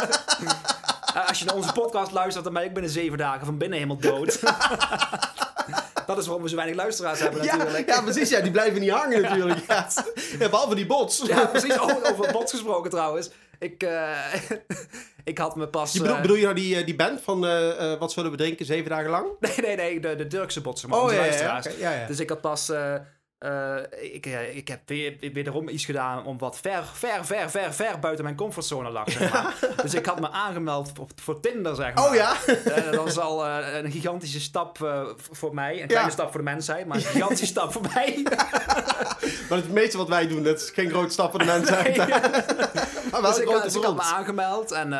Als 1.29 1.39
je 1.39 1.45
naar 1.45 1.55
onze 1.55 1.73
podcast 1.73 2.13
luistert, 2.13 2.45
dan 2.45 2.53
ben 2.53 2.65
ik 2.65 2.73
binnen 2.73 2.91
zeven 2.93 3.19
dagen 3.19 3.47
van 3.47 3.59
binnen 3.59 3.79
helemaal 3.79 4.01
dood. 4.01 4.41
Dat 6.07 6.19
is 6.19 6.25
waarom 6.25 6.42
we 6.42 6.49
zo 6.49 6.57
weinig 6.57 6.77
luisteraars 6.77 7.21
hebben 7.21 7.45
Ja, 7.45 7.57
natuurlijk. 7.57 7.88
ja, 7.88 8.03
precies. 8.03 8.29
Ja, 8.29 8.40
die 8.40 8.51
blijven 8.51 8.81
niet 8.81 8.90
hangen 8.90 9.23
natuurlijk. 9.23 9.61
Ja. 9.69 9.88
Behalve 10.38 10.75
die 10.75 10.87
bots. 10.87 11.23
Ja, 11.27 11.47
precies. 11.47 11.79
Oh, 11.79 12.11
over 12.11 12.33
bots 12.33 12.53
gesproken 12.53 12.90
trouwens. 12.90 13.31
Ik, 13.59 13.83
eh, 13.83 14.35
ik 15.25 15.38
had 15.38 15.57
me 15.57 15.69
pas... 15.69 15.92
Je 15.92 16.01
bedoel, 16.01 16.14
eh, 16.14 16.21
bedoel 16.21 16.37
je 16.37 16.42
nou 16.42 16.55
die, 16.55 16.77
eh, 16.77 16.85
die 16.85 16.97
band 16.97 17.21
van 17.21 17.40
Wat 17.99 18.12
zullen 18.12 18.31
we 18.31 18.37
drinken 18.37 18.66
zeven 18.66 18.90
dagen 18.90 19.11
lang? 19.11 19.27
Nee, 19.40 19.57
nee, 19.61 19.77
nee. 19.77 20.01
De, 20.01 20.16
de 20.16 20.27
Turkse 20.27 20.61
bots, 20.61 20.87
maar. 20.87 20.99
Oh 20.99 21.05
onze 21.05 21.16
luisteraars. 21.16 21.66
Dus 22.09 22.21
ik 22.21 22.29
had 22.29 22.40
pas... 22.40 22.73
eh, 23.47 24.15
ik, 24.15 24.27
ik 24.55 24.69
heb 24.69 24.81
weer, 24.87 25.17
wederom 25.33 25.69
iets 25.69 25.85
gedaan 25.85 26.25
om 26.25 26.39
wat 26.39 26.59
ver, 26.61 26.85
ver, 26.93 27.25
ver, 27.25 27.51
ver, 27.51 27.75
ver 27.75 27.99
buiten 27.99 28.25
mijn 28.25 28.37
comfortzone 28.37 28.91
lag. 28.91 29.11
Zeg 29.11 29.33
maar. 29.33 29.55
Dus 29.83 29.95
ik 29.95 30.07
had 30.07 30.21
me 30.21 30.31
aangemeld 30.31 30.91
voor, 30.95 31.07
voor 31.23 31.41
Tinder, 31.41 31.75
zeg 31.75 31.95
maar. 31.95 32.09
Oh 32.09 32.15
ja? 32.15 32.37
Eh, 32.47 32.85
dat 32.85 32.95
was 32.95 33.19
al 33.19 33.47
eh, 33.47 33.83
een 33.83 33.91
gigantische 33.91 34.41
stap 34.41 34.79
voor 35.31 35.55
mij. 35.55 35.83
Een 35.83 35.89
kleine 35.89 36.11
stap 36.11 36.31
voor 36.31 36.41
de 36.41 36.51
mensheid, 36.51 36.87
maar 36.87 36.97
een 36.97 37.03
gigantische 37.03 37.47
stap 37.47 37.73
voor 37.73 37.83
mij. 37.95 38.23
Maar 39.49 39.59
het 39.59 39.73
meeste 39.73 39.97
wat 39.97 40.09
wij 40.09 40.27
doen, 40.27 40.43
dat 40.43 40.61
is 40.61 40.71
geen 40.71 40.91
grote 40.91 41.13
stap 41.13 41.31
voor 41.31 41.39
de 41.39 41.45
mensen. 41.45 41.77
maar 43.11 43.23
Dus 43.23 43.39
ik, 43.39 43.49
had, 43.49 43.63
dus 43.63 43.75
ik 43.75 43.83
had 43.83 43.95
me 43.95 44.03
aangemeld 44.03 44.73
en 44.73 44.93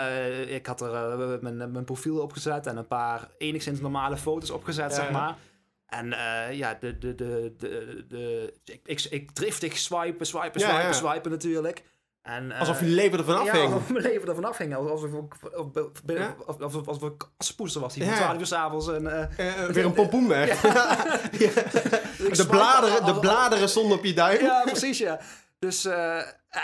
ik 0.49 0.67
had 0.67 0.81
er 0.81 1.39
mijn, 1.41 1.57
mijn 1.57 1.85
profiel 1.85 2.19
opgezet 2.19 2.67
en 2.67 2.77
een 2.77 2.87
paar 2.87 3.29
enigszins 3.39 3.81
normale 3.81 4.17
foto's 4.17 4.51
opgezet, 4.51 4.95
zeg 4.95 5.11
maar. 5.11 5.37
En 5.87 6.12
eh, 6.12 6.53
ja, 6.57 6.77
de, 6.81 6.99
de, 6.99 7.14
de, 7.14 7.55
de, 7.59 8.05
de, 8.09 8.55
ik, 8.64 8.81
ik, 8.85 9.07
ik 9.11 9.31
driftig 9.31 9.77
swipen, 9.79 10.27
swipen, 10.27 10.61
Ja, 10.61 10.66
swipen, 10.68 10.87
ja. 10.87 10.92
swipen 10.92 11.31
natuurlijk. 11.31 11.83
En, 12.22 12.53
eh, 12.53 12.61
Alsof 12.61 12.81
je 12.81 12.87
leven 12.87 13.18
ervan 13.18 13.35
ja, 13.35 13.40
afhing. 13.40 13.72
alsof 13.72 13.90
mijn 13.90 14.05
leven 14.05 14.29
ervan 14.29 14.44
afhing. 14.44 14.75
Alsof 14.77 15.05
ik 15.12 15.35
of, 15.59 15.92
Ja. 16.07 16.35
of, 16.46 16.61
of, 16.61 16.75
of, 16.75 16.87
of 16.88 17.03
ik 17.03 17.29
aspoester 17.37 17.81
was 17.81 17.94
die 17.94 18.05
Ja. 18.05 18.09
van 18.09 18.18
12 18.18 18.38
uur 18.38 18.46
s'avonds. 18.46 18.88
En, 18.88 19.07
eh, 19.37 19.62
Eh, 19.62 19.68
weer 19.70 19.85
een 19.85 19.92
pompoen 19.92 20.29
weg. 20.29 20.61
De, 20.61 22.46
bladeren, 22.49 23.01
al- 23.03 23.14
de 23.14 23.20
bladderen 23.20 23.68
stonden 23.68 23.99
op 23.99 24.05
je 24.05 24.14
duim. 24.14 24.40
Ja, 24.40 24.62
precies, 24.64 24.99
ja. 24.99 25.20
Dus, 25.59 25.85
eh, 25.85 26.16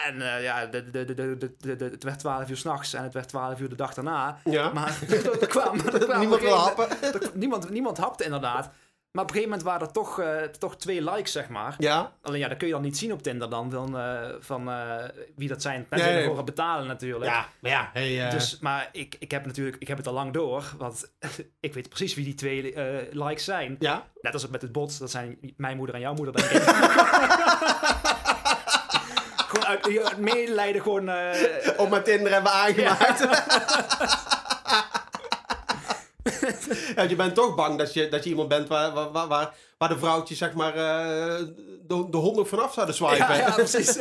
en 0.07 0.35
eh, 0.35 0.43
ja, 0.43 0.67
de, 0.67 0.91
de, 0.91 1.05
de, 1.05 1.15
de, 1.15 1.77
de, 1.77 1.85
het 1.85 2.03
werd 2.05 2.19
12 2.19 2.49
uur 2.51 2.57
s'nachts 2.57 2.95
en 2.95 3.03
het 3.03 3.13
werd 3.15 3.29
12 3.29 3.61
uur 3.61 3.69
de 3.69 3.75
dag 3.77 3.95
daarna. 3.95 4.39
Ja. 4.45 4.73
Maar 4.73 4.99
er 5.41 5.47
kwam, 5.47 5.81
er 5.81 5.99
kwam 6.05 6.19
Niemand 6.19 6.41
wil 6.41 6.57
happen. 6.57 6.89
er- 7.03 7.31
niemand, 7.35 7.71
niemand 7.71 7.99
hapte 7.99 8.25
inderdaad. 8.25 8.71
Maar 9.13 9.23
op 9.25 9.31
een 9.31 9.37
gegeven 9.37 9.57
moment 9.59 9.63
waren 9.63 9.87
er 9.87 9.93
toch, 9.93 10.21
eh, 10.21 10.43
toch 10.43 10.77
twee 10.77 11.11
likes, 11.11 11.33
zeg 11.33 11.49
maar. 11.49 11.75
Ja. 11.79 12.13
Alleen 12.23 12.39
ja, 12.39 12.49
dat 12.49 12.57
kun 12.59 12.67
je 12.67 12.73
dan 12.73 12.83
niet 12.83 12.99
zien 12.99 13.13
op 13.13 13.23
Tinder 13.23 13.51
dan, 13.51 13.71
van, 13.71 13.99
eh, 13.99 14.29
van 14.41 14.71
eh, 14.71 15.05
wie 15.37 15.49
dat 15.49 15.63
zijn. 15.63 15.87
Tenzij 15.89 16.15
Nee, 16.27 16.35
gaat 16.35 16.45
betalen 16.45 16.87
natuurlijk. 16.87 17.31
Ja, 17.31 17.47
maar 17.61 17.71
ja. 17.71 17.91
Hey, 17.93 18.31
Dus, 18.31 18.59
maar 18.61 18.89
ik, 18.93 19.17
ik 19.19 19.31
heb 19.31 19.47
natuurlijk, 19.47 19.77
ik 19.79 19.89
heb 19.89 19.97
het 19.97 20.07
al 20.07 20.13
lang 20.13 20.33
door, 20.33 20.65
want 20.79 21.13
ik 21.61 21.75
weet 21.75 21.89
precies 21.89 22.15
wie 22.15 22.25
die 22.25 22.35
twee 22.35 22.75
likes 23.11 23.45
zijn. 23.45 23.77
ja. 23.79 24.07
Net 24.21 24.33
als 24.33 24.49
met 24.49 24.63
het 24.63 24.73
bot, 24.73 24.99
dat 24.99 25.11
zijn 25.11 25.39
mijn 25.57 25.77
moeder 25.77 25.95
en 25.95 26.01
jouw 26.01 26.15
moeder, 26.15 26.35
denk 26.35 26.51
ik. 26.51 26.63
gewoon, 29.49 29.67
uit, 29.67 30.19
medelijden 30.19 30.83
gewoon... 30.83 31.11
Op 31.77 31.91
mijn 31.91 32.03
Tinder 32.03 32.33
hebben 32.33 32.53
aangemaakt. 32.53 33.19
Ja, 33.19 33.31
je 37.09 37.17
bent 37.17 37.35
toch 37.35 37.55
bang 37.55 37.79
dat 37.79 37.95
je, 37.95 38.09
dat 38.09 38.25
je 38.25 38.31
iemand 38.31 38.49
bent 38.49 38.69
waar, 38.69 38.93
waar, 38.93 39.11
waar- 39.29 39.51
waar, 39.79 39.89
de 39.89 39.99
vrouwtjes 39.99 40.39
zeg 40.39 40.53
maar 40.53 40.75
eh, 40.75 41.45
de, 41.87 42.07
de 42.11 42.17
hond 42.17 42.39
ook 42.39 42.47
vanaf 42.47 42.73
zouden 42.73 42.95
swipen. 42.95 43.17
Ja, 43.17 43.33
ja, 43.35 43.51
precies. 43.65 43.93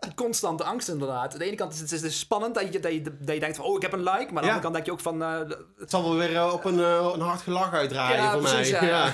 Die 0.00 0.14
constante 0.14 0.64
angst 0.64 0.88
inderdaad. 0.88 1.32
Aan 1.32 1.38
de 1.38 1.44
ene 1.44 1.56
kant 1.56 1.72
is 1.72 1.80
het, 1.90 2.02
is 2.02 2.18
spannend 2.18 2.54
dat 2.54 2.72
je, 2.72 2.80
dat, 2.80 2.92
je, 2.92 3.02
dat 3.02 3.34
je 3.34 3.40
denkt 3.40 3.56
van, 3.56 3.64
oh, 3.64 3.76
ik 3.76 3.82
heb 3.82 3.92
een 3.92 3.98
like. 4.02 4.12
Maar 4.16 4.18
aan 4.26 4.34
de 4.34 4.46
Ja. 4.46 4.54
andere 4.54 4.60
kant 4.60 4.74
denk 4.74 4.86
je 4.86 4.92
ook 4.92 5.00
van... 5.00 5.22
eh, 5.22 5.38
Het 5.78 5.90
zal 5.90 6.02
wel 6.02 6.14
weer 6.16 6.36
eh, 6.36 6.52
op 6.52 6.64
een, 6.64 6.78
een 6.78 7.20
hard 7.20 7.40
gelach 7.40 7.72
uitdraaien 7.72 8.22
Ja, 8.22 8.32
voor 8.32 8.40
precies, 8.40 8.70
mij. 8.70 8.88
ja, 8.88 9.04
ja. 9.06 9.12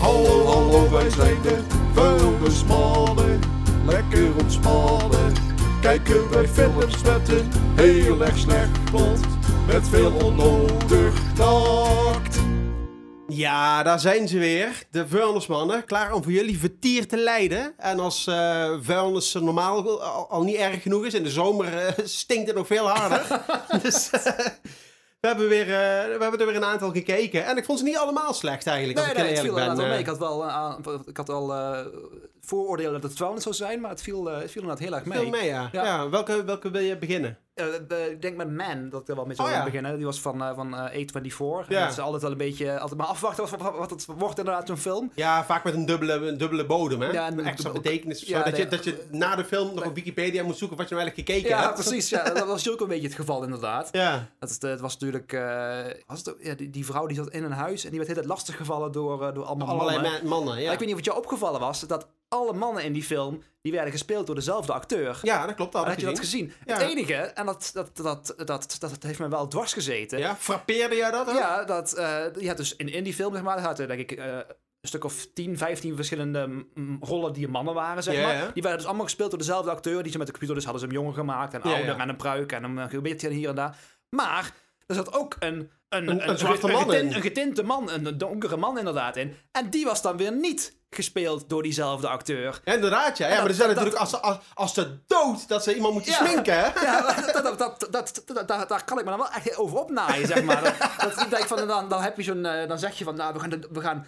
Hallo, 0.00 0.44
hallo, 0.46 0.90
wij 0.90 1.10
zijn 1.10 1.42
de 1.42 1.58
vuilnismannen. 1.94 3.40
Lekker 3.86 4.36
ontspannen. 4.36 5.32
Kijken 5.86 6.30
wij 6.30 6.48
films 6.48 7.02
met 7.02 7.28
een 7.28 7.50
heel 7.74 8.24
erg 8.24 8.38
slecht 8.38 8.84
plot. 8.84 9.20
Met 9.66 9.88
veel 9.88 10.12
onnodig 10.12 11.34
tact. 11.34 12.38
Ja, 13.26 13.82
daar 13.82 14.00
zijn 14.00 14.28
ze 14.28 14.38
weer. 14.38 14.82
De 14.90 15.08
vuilnismannen. 15.08 15.84
Klaar 15.84 16.12
om 16.12 16.22
voor 16.22 16.32
jullie 16.32 16.58
vertier 16.58 17.08
te 17.08 17.16
leiden. 17.16 17.74
En 17.78 18.00
als 18.00 18.26
eh, 18.26 18.76
vuilnis 18.80 19.32
normaal 19.32 20.00
al, 20.00 20.28
al 20.30 20.42
niet 20.42 20.56
erg 20.56 20.82
genoeg 20.82 21.04
is, 21.04 21.14
in 21.14 21.22
de 21.22 21.30
zomer 21.30 21.76
eh, 21.76 22.04
stinkt 22.04 22.46
het 22.46 22.56
nog 22.56 22.66
veel 22.66 22.88
harder. 22.88 23.40
dus 23.82 24.10
eh, 24.10 24.46
we, 25.20 25.26
hebben 25.28 25.48
weer, 25.48 25.66
eh, 25.66 26.16
we 26.16 26.18
hebben 26.20 26.40
er 26.40 26.46
weer 26.46 26.56
een 26.56 26.64
aantal 26.64 26.92
gekeken. 26.92 27.44
En 27.44 27.56
ik 27.56 27.64
vond 27.64 27.78
ze 27.78 27.84
niet 27.84 27.96
allemaal 27.96 28.34
slecht 28.34 28.66
eigenlijk, 28.66 28.98
nee, 28.98 29.08
als 29.08 29.16
nee, 29.16 29.28
ik 29.28 29.36
het 29.36 29.44
viel 29.44 29.54
ben. 29.54 29.76
mee. 29.76 29.98
Ik 29.98 30.06
had 30.06 30.18
wel, 30.18 30.44
ik 31.06 31.16
had 31.16 31.28
al 31.28 31.54
eh, 31.54 31.86
vooroordelen 32.46 32.92
dat 32.92 33.02
het 33.02 33.16
12 33.16 33.42
zou 33.42 33.54
zijn, 33.54 33.80
maar 33.80 33.90
het 33.90 34.02
viel, 34.02 34.24
het 34.24 34.50
viel 34.50 34.62
inderdaad 34.62 34.84
heel 34.86 34.94
erg 34.96 35.04
mee. 35.04 35.18
veel 35.18 35.30
mee, 35.30 35.46
ja. 35.46 35.68
Ja. 35.72 35.84
ja. 35.84 36.08
welke, 36.08 36.44
welke 36.44 36.70
wil 36.70 36.82
je 36.82 36.96
beginnen? 36.98 37.38
Eh, 37.54 37.66
ik 38.10 38.22
denk 38.22 38.36
met 38.36 38.50
Man 38.56 38.88
dat 38.90 39.00
ik 39.00 39.08
er 39.08 39.14
wel 39.14 39.24
mee 39.26 39.36
zou 39.36 39.48
Oh, 39.48 39.54
ja. 39.54 39.64
beginnen. 39.64 39.96
Die 39.96 40.04
was 40.04 40.20
van, 40.20 40.42
eh 40.42 40.54
van 40.54 40.76
eh, 40.76 41.04
A24. 41.04 41.68
Ja. 41.68 41.80
Dat 41.82 41.90
is 41.92 41.98
altijd 41.98 42.22
wel 42.22 42.30
een 42.30 42.36
beetje, 42.36 42.78
altijd 42.78 42.98
maar 43.00 43.08
afwachten 43.08 43.44
wat, 43.50 43.60
wat, 43.60 43.76
wat 43.76 43.90
het 43.90 44.06
wordt 44.18 44.38
inderdaad 44.38 44.66
zo'n 44.66 44.76
film. 44.76 45.12
Ja, 45.14 45.44
vaak 45.44 45.64
met 45.64 45.74
een 45.74 45.86
dubbele, 45.86 46.12
een 46.12 46.38
dubbele 46.38 46.66
bodem, 46.66 47.00
hè? 47.00 47.10
Ja, 47.10 47.26
en 47.26 47.38
een 47.38 47.46
extra 47.46 47.70
betekenis. 47.70 48.20
of 48.22 48.28
zo. 48.28 48.36
ja, 48.36 48.42
dat, 48.44 48.56
je, 48.56 48.68
dat 48.68 48.84
je 48.84 49.06
na 49.10 49.36
de 49.36 49.44
film 49.44 49.74
nog 49.74 49.84
op 49.84 49.94
Wikipedia 49.94 50.42
moet 50.42 50.56
zoeken 50.56 50.76
wat 50.76 50.88
je 50.88 50.94
nou 50.94 51.06
eigenlijk 51.06 51.28
gekeken 51.30 51.56
Ja, 51.58 51.62
hebt. 51.64 51.74
precies. 51.82 52.08
Ja, 52.08 52.24
dat 52.30 52.46
was 52.46 52.70
ook 52.70 52.80
een 52.80 52.88
beetje 52.88 53.06
het 53.06 53.16
geval 53.16 53.42
inderdaad. 53.42 53.88
Ja. 53.92 54.28
Dat 54.38 54.50
is, 54.50 54.56
het 54.60 54.80
was 54.80 54.92
natuurlijk, 54.98 55.32
was 56.06 56.18
het, 56.24 56.34
ja, 56.40 56.54
die, 56.54 56.70
die 56.70 56.84
vrouw 56.86 57.06
die 57.06 57.16
zat 57.16 57.30
in 57.30 57.44
een 57.44 57.52
huis 57.52 57.82
en 57.84 57.88
die 57.90 57.98
werd 57.98 58.06
heel 58.10 58.18
tijd 58.20 58.28
lastiggevallen 58.28 58.92
door, 58.92 59.34
door 59.34 59.44
allemaal 59.44 59.68
Allerlei 59.68 60.00
mannen. 60.02 60.22
ma- 60.22 60.28
mannen, 60.28 60.60
ja. 60.62 60.72
Ik 60.72 60.78
weet 60.78 60.88
niet 60.88 60.90
of 60.90 60.96
het 60.96 61.04
jou 61.04 61.18
opgevallen 61.18 61.60
was, 61.60 61.80
dat 61.80 62.06
alle 62.28 62.52
mannen 62.52 62.84
in 62.84 62.92
die 62.92 63.02
film, 63.02 63.42
die 63.62 63.72
werden 63.72 63.92
gespeeld 63.92 64.26
door 64.26 64.34
dezelfde 64.34 64.72
acteur. 64.72 65.18
Ja, 65.22 65.46
dat 65.46 65.54
klopt. 65.54 65.72
Dat 65.72 65.82
had 65.82 65.90
had 65.90 66.00
je 66.00 66.06
dat 66.06 66.18
gezien? 66.18 66.52
Ja. 66.66 66.78
Het 66.78 66.88
enige, 66.90 67.14
en 67.14 67.46
dat, 67.46 67.70
dat, 67.74 67.96
dat, 67.96 68.34
dat, 68.46 68.76
dat, 68.78 69.02
heeft 69.02 69.18
me 69.18 69.28
wel 69.28 69.48
dwars 69.48 69.72
gezeten. 69.72 70.18
Ja, 70.18 70.36
frappeerde 70.36 70.94
jij 70.96 71.10
dat 71.10 71.28
ook? 71.28 71.36
Ja, 71.36 71.64
dat, 71.64 71.92
eh 71.92 72.24
je 72.38 72.48
had 72.48 72.56
dus 72.56 72.76
in, 72.76 72.88
in 72.88 73.04
die 73.04 73.14
film, 73.14 73.32
zeg 73.34 73.42
maar, 73.42 73.60
had 73.60 73.78
er 73.78 73.86
denk 73.88 74.00
ik 74.00 74.12
eh, 74.12 74.34
een 74.80 74.88
stuk 74.88 75.04
of 75.04 75.26
10, 75.34 75.58
15 75.58 75.96
verschillende 75.96 76.46
mm, 76.74 76.98
rollen 77.00 77.32
die 77.32 77.48
mannen 77.48 77.74
waren, 77.74 78.02
zeg 78.02 78.14
Ja, 78.14 78.22
maar. 78.22 78.34
ja. 78.34 78.50
Die 78.52 78.62
werden 78.62 78.76
dus 78.78 78.86
allemaal 78.86 79.04
gespeeld 79.04 79.30
door 79.30 79.38
dezelfde 79.38 79.70
acteur. 79.70 80.02
Die 80.02 80.12
ze 80.12 80.18
met 80.18 80.26
de 80.26 80.32
computer 80.32 80.56
dus 80.56 80.64
hadden 80.64 80.82
ze 80.82 80.88
hem 80.88 80.96
jonger 80.96 81.14
gemaakt 81.14 81.54
en 81.54 81.60
Ja, 81.64 81.70
ouder 81.74 81.94
ja. 81.94 82.00
en 82.00 82.08
een 82.08 82.16
pruik 82.16 82.52
en 82.52 82.64
een 82.64 82.88
uh, 82.94 83.00
beetje 83.02 83.28
hier 83.28 83.48
en 83.48 83.54
daar. 83.54 83.78
Maar 84.08 84.52
er 84.86 84.94
zat 84.94 85.12
ook 85.14 85.36
een... 85.38 85.70
Een, 85.88 86.08
Een- 86.08 86.28
een 86.28 86.38
zwarte 86.38 86.66
man 86.66 86.82
getint- 86.82 87.10
in. 87.10 87.16
een 87.16 87.22
getinte 87.22 87.62
man, 87.62 87.90
een 87.90 88.18
donkere 88.18 88.56
man 88.56 88.78
inderdaad 88.78 89.16
in. 89.16 89.36
En 89.52 89.70
die 89.70 89.84
was 89.84 90.02
dan 90.02 90.16
weer 90.16 90.32
niet 90.32 90.76
gespeeld 90.90 91.48
door 91.48 91.62
diezelfde 91.62 92.08
acteur. 92.08 92.60
Ja, 92.64 92.72
inderdaad, 92.72 93.18
ja. 93.18 93.28
ja 93.28 93.36
maar 93.36 93.46
er 93.46 93.54
zijn 93.54 93.68
dat- 93.68 93.76
natuurlijk 93.76 94.02
als, 94.02 94.10
ze- 94.10 94.20
als, 94.20 94.38
als 94.54 94.74
ze 94.74 94.98
dood 95.06 95.48
dat 95.48 95.62
ze 95.62 95.74
iemand 95.74 95.94
moeten 95.94 96.12
Ja. 96.12 96.26
sminken, 96.26 96.54
hè? 96.54 96.80
Ja, 96.80 97.02
dat, 97.32 97.42
dat, 97.44 97.58
dat, 97.58 97.86
dat, 97.90 98.22
dat- 98.26 98.48
daar- 98.48 98.66
daar 98.66 98.84
kan 98.84 98.98
ik 98.98 99.04
me 99.04 99.10
dan 99.10 99.18
wel 99.18 99.30
echt 99.30 99.56
over 99.56 99.78
opnaaien, 99.78 100.26
zeg 100.26 100.42
maar. 100.42 100.62
Dat, 100.98 101.26
dat 101.30 101.40
ik 101.40 101.46
van, 101.46 101.66
dan, 101.66 101.88
dan 101.88 102.02
heb 102.02 102.16
je 102.16 102.22
zo'n, 102.22 102.44
eh, 102.46 102.68
dan 102.68 102.78
zeg 102.78 102.98
je 102.98 103.04
van, 103.04 103.14
nou, 103.16 103.32
we 103.34 103.40
gaan, 103.40 103.50
de, 103.50 103.68
we 103.72 103.80
gaan 103.80 104.06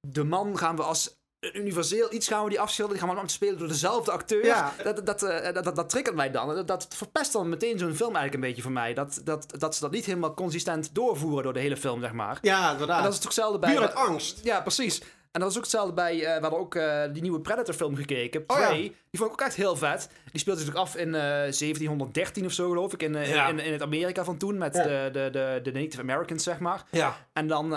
de 0.00 0.24
man 0.24 0.58
gaan 0.58 0.76
we 0.76 0.82
als 0.82 1.17
universeel 1.40 2.12
iets 2.12 2.28
gaan 2.28 2.44
we 2.44 2.50
die 2.50 2.60
afschilderen, 2.60 2.98
die 3.00 3.08
gaan 3.08 3.08
we 3.08 3.20
allemaal 3.20 3.36
spelen 3.38 3.58
door 3.58 3.68
dezelfde 3.68 4.10
acteur. 4.10 4.44
Ja. 4.44 4.72
Dat, 4.84 5.06
dat, 5.06 5.22
eh, 5.22 5.54
dat, 5.54 5.64
dat, 5.64 5.76
dat 5.76 5.90
triggert 5.90 6.16
mij 6.16 6.30
dan. 6.30 6.54
Dat, 6.54 6.66
dat 6.66 6.86
verpest 6.94 7.32
dan 7.32 7.48
meteen 7.48 7.78
zo'n 7.78 7.94
film 7.94 8.14
eigenlijk 8.16 8.34
een 8.34 8.40
beetje 8.48 8.62
voor 8.62 8.72
mij. 8.72 8.94
Dat, 8.94 9.20
dat, 9.24 9.46
dat 9.58 9.74
ze 9.74 9.80
dat 9.80 9.90
niet 9.90 10.04
helemaal 10.04 10.34
consistent 10.34 10.94
doorvoeren 10.94 11.42
door 11.42 11.52
de 11.52 11.60
hele 11.60 11.76
film, 11.76 12.00
zeg 12.00 12.12
maar. 12.12 12.38
Ja, 12.42 12.72
inderdaad. 12.72 12.96
En 12.96 13.02
dat 13.02 13.12
is 13.12 13.18
toch 13.18 13.26
hetzelfde 13.26 13.58
bij... 13.58 13.70
Puur 13.72 13.80
uit 13.80 13.94
angst. 13.94 14.40
Ja, 14.44 14.60
precies. 14.60 15.02
En 15.32 15.40
dat 15.40 15.50
is 15.50 15.56
ook 15.56 15.62
hetzelfde 15.62 15.92
bij, 15.92 16.14
eh, 16.24 16.34
we 16.34 16.40
hadden 16.40 16.58
ook 16.60 16.74
eh, 16.74 17.02
die 17.12 17.22
nieuwe 17.22 17.40
Predator 17.40 17.74
film 17.74 17.96
gekeken, 17.96 18.44
Oh, 18.46 18.58
ja. 18.58 18.66
Prey. 18.66 18.80
Die 18.80 19.20
vond 19.20 19.32
ik 19.32 19.40
ook 19.40 19.46
echt 19.46 19.54
heel 19.56 19.76
vet. 19.76 20.08
Die 20.30 20.40
speelde 20.40 20.60
zich 20.60 20.74
af 20.74 20.96
in 20.96 21.14
eh 21.14 21.20
1713 21.20 22.44
of 22.44 22.52
zo, 22.52 22.68
geloof 22.68 22.92
ik, 22.92 23.02
in, 23.02 23.14
Ja. 23.14 23.48
in, 23.48 23.58
in 23.58 23.72
het 23.72 23.82
Amerika 23.82 24.24
van 24.24 24.36
toen, 24.36 24.58
met 24.58 24.74
Ja. 24.74 24.82
de, 24.82 25.08
de, 25.12 25.28
de, 25.32 25.60
de 25.62 25.72
Native 25.80 26.00
Americans, 26.02 26.42
zeg 26.42 26.58
maar. 26.58 26.84
Ja. 26.90 27.16
En 27.32 27.46
dan 27.48 27.76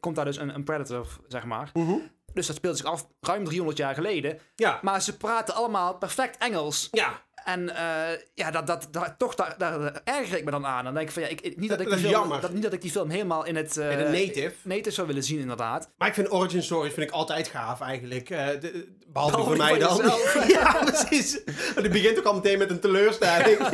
komt 0.00 0.16
daar 0.16 0.24
dus 0.24 0.36
een, 0.36 0.54
een 0.54 0.64
Predator, 0.64 1.06
zeg 1.28 1.44
maar. 1.44 1.70
Mhm. 1.74 1.94
Dus 2.36 2.46
dat 2.46 2.56
speelt 2.56 2.76
zich 2.76 2.86
af 2.86 3.06
ruim 3.20 3.44
300 3.44 3.78
jaar 3.78 3.94
geleden. 3.94 4.38
Ja. 4.56 4.78
Maar 4.82 5.02
ze 5.02 5.16
praten 5.16 5.54
allemaal 5.54 5.94
perfect 5.98 6.38
Engels. 6.38 6.88
Ja. 6.90 7.24
En 7.44 7.76
eh, 7.76 8.18
ja, 8.34 8.50
dat, 8.50 8.66
dat, 8.66 8.88
dat, 8.90 9.14
toch, 9.18 9.34
daar, 9.34 9.54
daar 9.58 10.00
erger 10.04 10.36
ik 10.38 10.44
me 10.44 10.50
dan 10.50 10.66
aan. 10.66 10.84
Dan 10.84 10.94
denk 10.94 11.06
ik 11.06 11.12
van, 11.12 11.22
ja, 11.22 11.28
ik, 11.28 11.56
niet, 11.56 11.68
dat 11.70 11.80
ik 11.80 11.88
Dat 11.90 11.98
die 11.98 12.08
film, 12.08 12.40
dat, 12.40 12.52
niet 12.52 12.62
dat 12.62 12.72
ik 12.72 12.82
die 12.82 12.90
film 12.90 13.10
helemaal 13.10 13.44
in 13.44 13.56
het... 13.56 13.76
eh, 13.76 13.90
In 13.92 13.98
het 13.98 14.08
native. 14.10 14.52
native 14.62 14.90
zou 14.90 15.06
willen 15.06 15.22
zien, 15.22 15.38
inderdaad. 15.38 15.90
Maar 15.98 16.08
ik 16.08 16.14
vind 16.14 16.32
origin 16.32 16.62
stories 16.62 16.92
vind 16.94 17.06
ik 17.08 17.12
altijd 17.14 17.48
gaaf 17.48 17.80
eigenlijk. 17.80 18.30
Eh, 18.30 18.46
de- 18.46 18.58
de- 18.58 18.96
behalve, 19.06 19.36
voor 19.42 19.56
mij 19.56 19.78
dan. 19.78 19.96
jezelf. 19.96 20.46
ja, 20.58 20.72
precies. 20.84 21.40
Die 21.76 21.88
begint 21.88 22.18
ook 22.18 22.24
al 22.24 22.34
meteen 22.34 22.58
met 22.58 22.70
een 22.70 22.80
teleurstelling. 22.80 23.58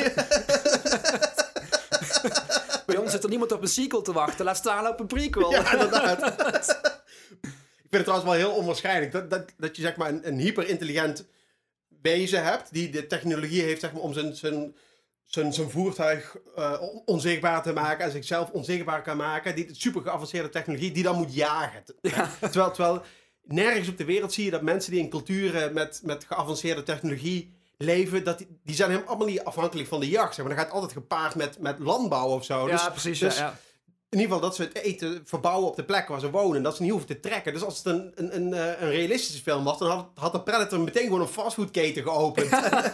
Bij 2.86 2.96
ons 2.96 3.10
zit 3.10 3.22
er 3.24 3.28
niemand 3.30 3.52
op 3.52 3.62
een 3.62 3.68
sequel 3.68 4.02
te 4.02 4.12
wachten. 4.12 4.44
Laat 4.44 4.56
staan 4.56 4.86
op 4.88 5.00
een 5.00 5.06
prequel. 5.06 5.50
ja, 5.50 5.72
inderdaad. 5.72 6.20
ik 7.92 7.98
vind 7.98 8.10
het 8.10 8.14
trouwens 8.22 8.42
wel 8.42 8.50
heel 8.52 8.60
onwaarschijnlijk 8.60 9.12
dat, 9.12 9.30
dat, 9.30 9.52
dat 9.56 9.76
je 9.76 9.82
zeg 9.82 9.96
maar 9.96 10.08
een, 10.08 10.28
een 10.28 10.38
hyperintelligent 10.38 11.24
wezen 12.02 12.44
hebt 12.44 12.72
die 12.72 12.90
de 12.90 13.06
technologie 13.06 13.62
heeft 13.62 13.80
zeg 13.80 13.92
maar, 13.92 14.02
om 14.02 14.12
zijn, 14.12 14.36
zijn, 14.36 14.76
zijn, 15.24 15.52
zijn 15.52 15.70
voertuig 15.70 16.36
eh, 16.56 16.76
on- 16.80 17.02
onzichtbaar 17.04 17.62
te 17.62 17.72
maken 17.72 18.04
en 18.04 18.10
zichzelf 18.10 18.50
onzichtbaar 18.50 19.02
kan 19.02 19.16
maken. 19.16 19.54
Die 19.54 19.68
super 19.72 20.02
geavanceerde 20.02 20.48
technologie 20.48 20.92
die 20.92 21.02
dan 21.02 21.16
moet 21.16 21.34
jagen. 21.34 21.84
Terwijl, 22.40 22.70
terwijl 22.70 23.02
nergens 23.42 23.88
op 23.88 23.98
de 23.98 24.04
wereld 24.04 24.32
zie 24.32 24.44
je 24.44 24.50
dat 24.50 24.62
mensen 24.62 24.90
die 24.92 25.00
in 25.00 25.08
culturen 25.10 25.72
met, 25.72 26.00
met 26.04 26.24
geavanceerde 26.24 26.82
technologie 26.82 27.54
leven, 27.76 28.24
dat 28.24 28.38
die, 28.38 28.48
die 28.64 28.74
zijn 28.74 28.90
helemaal 28.90 29.26
niet 29.26 29.44
afhankelijk 29.44 29.88
van 29.88 30.00
de 30.00 30.08
jacht. 30.08 30.34
Zeg 30.34 30.44
maar. 30.46 30.54
Dan 30.54 30.64
gaat 30.64 30.72
altijd 30.74 30.92
gepaard 30.92 31.34
met, 31.34 31.58
met 31.58 31.78
landbouw 31.78 32.28
of 32.28 32.44
zo. 32.44 32.68
Ja, 32.68 32.72
Dus- 32.72 32.88
precies. 32.90 33.18
dus 33.18 33.36
ja, 33.36 33.44
ja. 33.44 33.58
In 34.12 34.18
ieder 34.18 34.34
geval 34.34 34.48
dat 34.48 34.56
ze 34.56 34.62
het 34.62 34.74
eten 34.74 35.22
verbouwen 35.24 35.68
op 35.68 35.76
de 35.76 35.84
plek 35.84 36.08
waar 36.08 36.20
ze 36.20 36.30
wonen. 36.30 36.62
Dat 36.62 36.76
ze 36.76 36.82
niet 36.82 36.90
hoeven 36.90 37.08
te 37.08 37.20
trekken. 37.20 37.52
Dus 37.52 37.62
als 37.62 37.76
het 37.76 37.86
een, 37.86 38.12
een, 38.14 38.36
een, 38.36 38.54
eh, 38.54 38.80
een 38.80 38.90
realistische 38.90 39.42
film 39.42 39.64
was, 39.64 39.78
dan 39.78 39.90
had, 39.90 40.06
had 40.14 40.32
de 40.32 40.42
Predator 40.42 40.80
meteen 40.80 41.04
gewoon 41.04 41.20
een 41.20 41.26
fastfoodketen 41.26 42.02
geopend. 42.02 42.50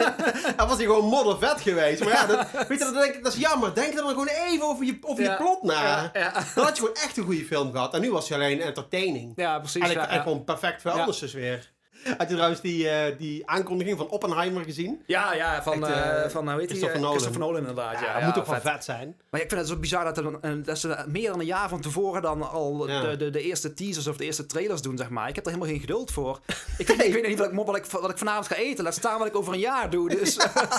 dan 0.57 0.69
was 0.69 0.77
hij 0.77 0.87
gewoon 0.87 1.05
moddervet 1.05 1.61
geweest. 1.61 2.05
Maar 2.05 2.13
ja, 2.13 2.27
dat, 2.27 2.47
weet 2.69 2.79
je, 2.79 2.85
dat, 2.85 2.95
denk 2.95 3.15
ik, 3.15 3.23
dat 3.25 3.33
is 3.33 3.39
jammer. 3.39 3.75
Denk 3.75 3.91
er 3.95 3.97
dan 3.97 4.09
gewoon 4.09 4.29
even 4.29 4.67
over 4.67 4.85
je, 4.85 4.99
over 5.03 5.23
Ja, 5.25 5.31
je 5.31 5.37
plot 5.37 5.63
na. 5.63 5.83
ja, 5.83 6.11
ja. 6.13 6.33
Dan 6.55 6.65
had 6.65 6.77
je 6.77 6.83
gewoon 6.83 6.97
echt 6.97 7.17
een 7.17 7.25
goede 7.25 7.45
film 7.45 7.73
gehad. 7.73 7.95
En 7.95 8.01
nu 8.01 8.11
was 8.11 8.29
hij 8.29 8.39
alleen 8.39 8.61
entertaining. 8.61 9.33
Ja, 9.37 9.59
precies. 9.59 9.83
Eigenlijk, 9.83 10.23
gewoon 10.23 10.45
perfect 10.45 10.83
voor 10.83 11.05
dus 11.07 11.33
weer. 11.33 11.73
Had 12.19 12.29
je 12.29 12.35
trouwens 12.35 12.61
die, 12.61 12.89
eh, 12.89 13.19
die 13.19 13.49
aankondiging 13.51 13.99
van 13.99 14.09
Oppenheimer 14.09 14.65
gezien? 14.65 15.03
Ja, 15.07 15.35
ja, 15.35 15.63
van, 15.63 15.87
Echt, 15.87 15.93
eh, 15.93 16.25
eh, 16.25 16.31
van 16.31 16.51
hoe 16.51 16.61
heet? 16.61 16.69
Christopher 16.69 16.97
Nolan. 16.97 17.11
Christopher 17.11 17.41
Nolan 17.41 17.61
inderdaad. 17.61 17.93
Ja, 17.93 18.13
dat 18.13 18.21
ja, 18.21 18.25
moet 18.25 18.35
toch 18.35 18.47
wel 18.47 18.61
vet. 18.61 18.85
zijn? 18.85 19.17
Maar 19.31 19.41
ik 19.41 19.49
vind 19.49 19.61
het 19.61 19.71
zo 19.71 19.77
bizar 19.77 20.05
dat, 20.05 20.19
er 20.19 20.63
dat 20.65 20.79
ze 20.79 21.05
meer 21.07 21.31
dan 21.31 21.41
een 21.41 21.47
jaar 21.47 21.69
van 21.69 21.81
tevoren 21.81 22.23
dan 22.23 22.51
al 22.51 22.77
de, 22.77 23.15
de, 23.19 23.31
de 23.31 23.43
eerste 23.43 23.75
teasers 23.75 24.07
of 24.07 24.17
de 24.17 24.25
eerste 24.25 24.47
trailers 24.47 24.83
doen, 24.83 24.97
zeg 24.97 25.09
maar. 25.09 25.29
Ik 25.29 25.35
heb 25.35 25.45
er 25.45 25.51
helemaal 25.51 25.73
geen 25.73 25.81
geduld 25.81 26.11
voor. 26.11 26.41
Ik 26.79 26.87
weet, 26.87 27.05
ik 27.05 27.13
weet 27.13 27.27
niet 27.27 27.39
wat 27.39 27.51
ik, 27.51 27.55
wat, 27.55 27.77
ik, 27.77 27.87
wat 27.87 28.11
ik 28.11 28.19
vanavond 28.19 28.47
ga 28.47 28.55
eten. 28.55 28.85
Laat 28.85 28.95
staan 28.95 29.19
wat 29.19 29.27
ik 29.27 29.37
over 29.37 29.53
een 29.53 29.59
jaar 29.59 29.91
doe. 29.91 30.09
Dus 30.09 30.37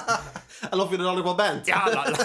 En 0.72 0.80
of 0.80 0.90
je 0.90 0.98
er 0.98 1.04
dan 1.04 1.16
nog 1.16 1.24
wel 1.24 1.36
bent. 1.36 1.66
ja, 1.66 1.90
nou, 1.90 2.16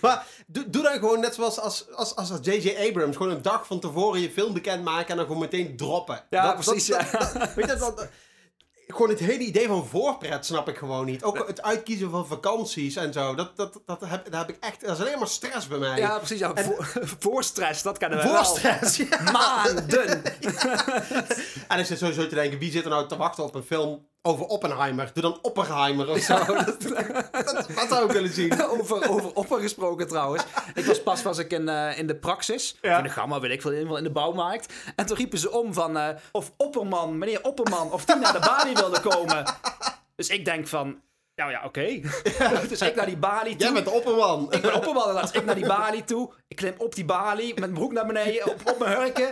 Maar 0.00 0.26
doe, 0.46 0.70
doe 0.70 0.82
dan 0.82 0.92
gewoon 0.92 1.20
net 1.20 1.34
zoals 1.34 1.58
als, 1.58 1.92
als, 1.92 2.16
als 2.16 2.30
J.J. 2.42 2.88
Abrams. 2.88 3.16
Gewoon 3.16 3.32
een 3.32 3.42
dag 3.42 3.66
van 3.66 3.80
tevoren 3.80 4.20
je 4.20 4.30
film 4.30 4.52
bekendmaken 4.52 5.08
en 5.08 5.16
dan 5.16 5.26
gewoon 5.26 5.40
meteen 5.40 5.76
droppen. 5.76 6.24
Ja, 6.30 6.52
precies, 6.52 6.86
ja. 6.86 7.06
weet 7.56 7.70
je, 7.70 7.76
dat, 7.76 8.08
gewoon 8.86 9.08
het 9.08 9.18
hele 9.18 9.44
idee 9.44 9.66
van 9.66 9.86
voorpret 9.86 10.46
snap 10.46 10.68
ik 10.68 10.76
gewoon 10.76 11.06
niet. 11.06 11.22
Ook 11.22 11.46
het 11.46 11.62
uitkiezen 11.62 12.10
van 12.10 12.26
vakanties 12.26 12.96
en 12.96 13.12
zo. 13.12 13.34
Dat, 13.34 13.56
dat, 13.56 13.80
dat, 13.86 14.00
heb, 14.00 14.24
dat 14.30 14.46
heb 14.46 14.56
ik 14.56 14.64
echt... 14.64 14.80
Dat 14.80 14.98
is 14.98 15.04
alleen 15.04 15.18
maar 15.18 15.28
stress 15.28 15.68
bij 15.68 15.78
mij. 15.78 15.98
ja, 15.98 16.18
precies. 16.18 16.38
Ja, 16.38 16.52
voor, 16.54 16.88
voorstress, 17.20 17.82
dat 17.82 17.98
kennen 17.98 18.18
we 18.18 18.24
Voor 18.24 18.32
wel. 18.32 18.44
stress, 18.44 18.96
ja. 18.96 19.30
Maanden. 19.32 20.22
En 21.68 21.78
ik 21.78 21.86
zit 21.86 21.98
sowieso 21.98 22.26
te 22.26 22.34
denken, 22.34 22.58
wie 22.58 22.70
zit 22.70 22.84
er 22.84 22.90
nou 22.90 23.08
te 23.08 23.16
wachten 23.16 23.44
op 23.44 23.54
een 23.54 23.62
film 23.62 24.06
over 24.26 24.46
Oppenheimer? 24.46 25.10
Doe 25.12 25.22
dan 25.22 25.38
Oppenheimer 25.42 26.08
of 26.08 26.18
zo. 26.18 26.34
Dat, 26.44 26.82
dat, 27.32 27.68
dat 27.74 27.88
zou 27.88 28.04
ik 28.06 28.10
willen 28.12 28.32
zien. 28.32 28.62
over, 28.78 29.08
over 29.10 29.32
opper 29.32 29.60
gesproken 29.60 30.08
trouwens. 30.08 30.44
Ik 30.74 30.84
was 30.84 31.02
pas 31.02 31.22
was 31.22 31.38
ik 31.38 31.52
in, 31.52 31.68
eh, 31.68 31.98
in 31.98 32.06
de 32.06 32.14
praxis. 32.14 32.76
Ja. 32.82 32.92
Of 32.92 32.98
in 32.98 33.04
de 33.04 33.10
gamma, 33.10 33.40
weet 33.40 33.50
ik 33.50 33.60
veel, 33.62 33.70
in, 33.70 33.76
ieder 33.76 33.92
geval 33.92 34.06
in 34.06 34.12
de 34.12 34.20
bouwmarkt. 34.20 34.72
En 34.96 35.06
toen 35.06 35.16
riepen 35.16 35.38
ze 35.38 35.50
om 35.50 35.74
van... 35.74 35.96
eh, 35.96 36.08
of 36.32 36.52
Opperman, 36.56 37.18
meneer 37.18 37.42
Opperman, 37.42 37.92
of 37.92 38.04
die 38.04 38.16
naar 38.16 38.32
de 38.32 38.38
balie 38.38 38.74
wilde 38.74 39.00
komen. 39.00 39.44
Dus 40.16 40.28
ik 40.28 40.44
denk 40.44 40.68
van, 40.68 41.00
nou 41.36 41.50
ja, 41.50 41.62
oké. 41.64 42.00
dus 42.68 42.80
ik 42.90 42.94
naar 42.94 43.06
die 43.06 43.16
balie 43.16 43.50
toe. 43.56 43.64
Jij 43.64 43.72
bent 43.72 43.84
de 43.84 43.90
opperman. 43.90 44.46
Ik 44.52 44.60
ben 44.62 44.74
opperman 44.74 45.06
inderdaad. 45.08 45.34
Ik 45.34 45.44
naar 45.44 45.54
die 45.54 45.66
balie 45.66 46.04
toe. 46.04 46.32
Ik 46.48 46.56
klim 46.56 46.74
op 46.78 46.94
die 46.94 47.04
balie 47.04 47.48
met 47.48 47.58
mijn 47.58 47.72
broek 47.72 47.92
naar 47.92 48.06
beneden, 48.06 48.46
op, 48.46 48.60
op 48.72 48.78
mijn 48.78 48.96
hurken. 49.00 49.28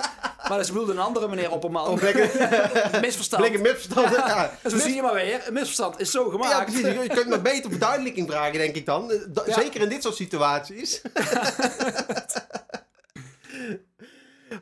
Maar 0.48 0.58
dat 0.58 0.66
bedoelde 0.66 0.92
een 0.92 0.98
andere 0.98 1.28
meneer 1.28 1.50
opperman. 1.50 1.86
Of 1.86 2.02
lekker, 2.02 2.30
misverstand. 3.00 3.42
lekker 3.42 3.60
misverstand. 3.60 4.10
Ja, 4.16 4.50
En 4.62 4.70
zo 4.70 4.78
zie 4.78 4.94
je 4.94 5.02
maar 5.02 5.14
weer, 5.14 5.40
een 5.46 5.52
misverstand 5.52 6.00
is 6.00 6.10
zo 6.10 6.24
Ja, 6.24 6.30
gemaakt. 6.30 6.64
precies. 6.72 7.02
Je 7.02 7.06
kunt 7.08 7.26
me 7.28 7.40
beter 7.40 7.70
verduidelijking 7.70 8.30
vragen, 8.30 8.52
denk 8.58 8.76
ik 8.76 8.86
dan. 8.86 9.12
Da- 9.28 9.42
Ja. 9.46 9.54
Zeker 9.54 9.80
in 9.80 9.88
dit 9.88 10.02
soort 10.02 10.16
situaties. 10.16 11.00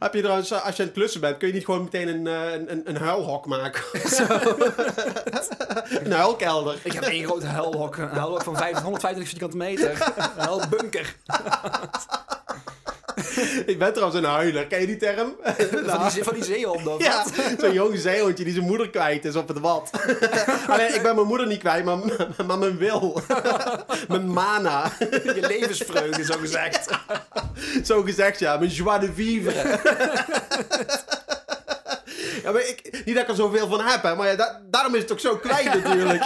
Heb 0.00 0.14
je 0.14 0.20
trouwens, 0.20 0.52
als 0.52 0.76
je 0.76 0.82
aan 0.82 0.88
het 0.88 0.96
klussen 0.96 1.20
bent, 1.20 1.36
kun 1.36 1.48
je 1.48 1.54
niet 1.54 1.64
gewoon 1.64 1.82
meteen 1.82 2.08
een, 2.08 2.26
eh, 2.26 2.52
een, 2.52 2.70
een, 2.70 2.88
een 2.88 2.96
huilhok 2.96 3.46
maken? 3.46 3.82
een 6.04 6.12
huilkelder. 6.12 6.78
Ik 6.82 6.92
heb 6.92 7.02
één 7.02 7.24
groot 7.24 7.44
huilhok. 7.44 7.96
Een 7.96 8.08
huilhok 8.08 8.42
van 8.42 8.56
500 8.56 9.02
125 9.02 9.28
vierkante 9.28 9.56
meter. 9.56 10.12
Een 10.16 10.44
huilbunker. 10.44 11.16
Ik 13.66 13.78
ben 13.78 13.92
trouwens 13.92 14.18
een 14.20 14.30
huiler. 14.30 14.66
Ken 14.66 14.80
je 14.80 14.86
die 14.86 14.96
term? 14.96 15.36
Van 15.86 16.08
die, 16.14 16.24
van 16.24 16.34
die 16.34 16.44
zeehonden. 16.44 16.94
of 16.94 17.02
Ja, 17.02 17.24
zo'n 17.60 17.72
jong 17.72 17.98
zeehondje 17.98 18.44
die 18.44 18.52
zijn 18.52 18.66
moeder 18.66 18.90
kwijt 18.90 19.24
is 19.24 19.36
op 19.36 19.48
het 19.48 19.58
wat. 19.58 19.90
Alleen, 20.68 20.94
ik 20.94 21.02
ben 21.02 21.14
mijn 21.14 21.26
moeder 21.26 21.46
niet 21.46 21.58
kwijt, 21.58 21.84
maar, 21.84 21.98
maar 22.46 22.58
mijn 22.58 22.76
wil. 22.78 23.20
mijn 24.08 24.32
mana. 24.32 24.92
Je 24.98 25.44
levensvreugde, 25.48 26.24
zo 26.24 26.34
gezegd. 26.38 26.88
Zo 27.84 28.02
gezegd, 28.02 28.38
ja. 28.38 28.56
Mijn 28.56 28.70
joie 28.70 28.98
de 28.98 29.12
vivre. 29.12 29.78
ja, 32.42 32.52
maar 32.52 32.66
ik, 32.68 33.02
niet 33.04 33.14
dat 33.14 33.22
ik 33.24 33.28
er 33.28 33.34
zoveel 33.34 33.68
van 33.68 33.80
heb, 33.80 34.02
hè, 34.02 34.14
maar 34.16 34.26
ja, 34.28 34.34
da- 34.36 34.60
daarom 34.70 34.94
is 34.94 35.02
het 35.02 35.12
ook 35.12 35.20
zo 35.20 35.36
klein 35.36 35.66
natuurlijk. 35.66 36.24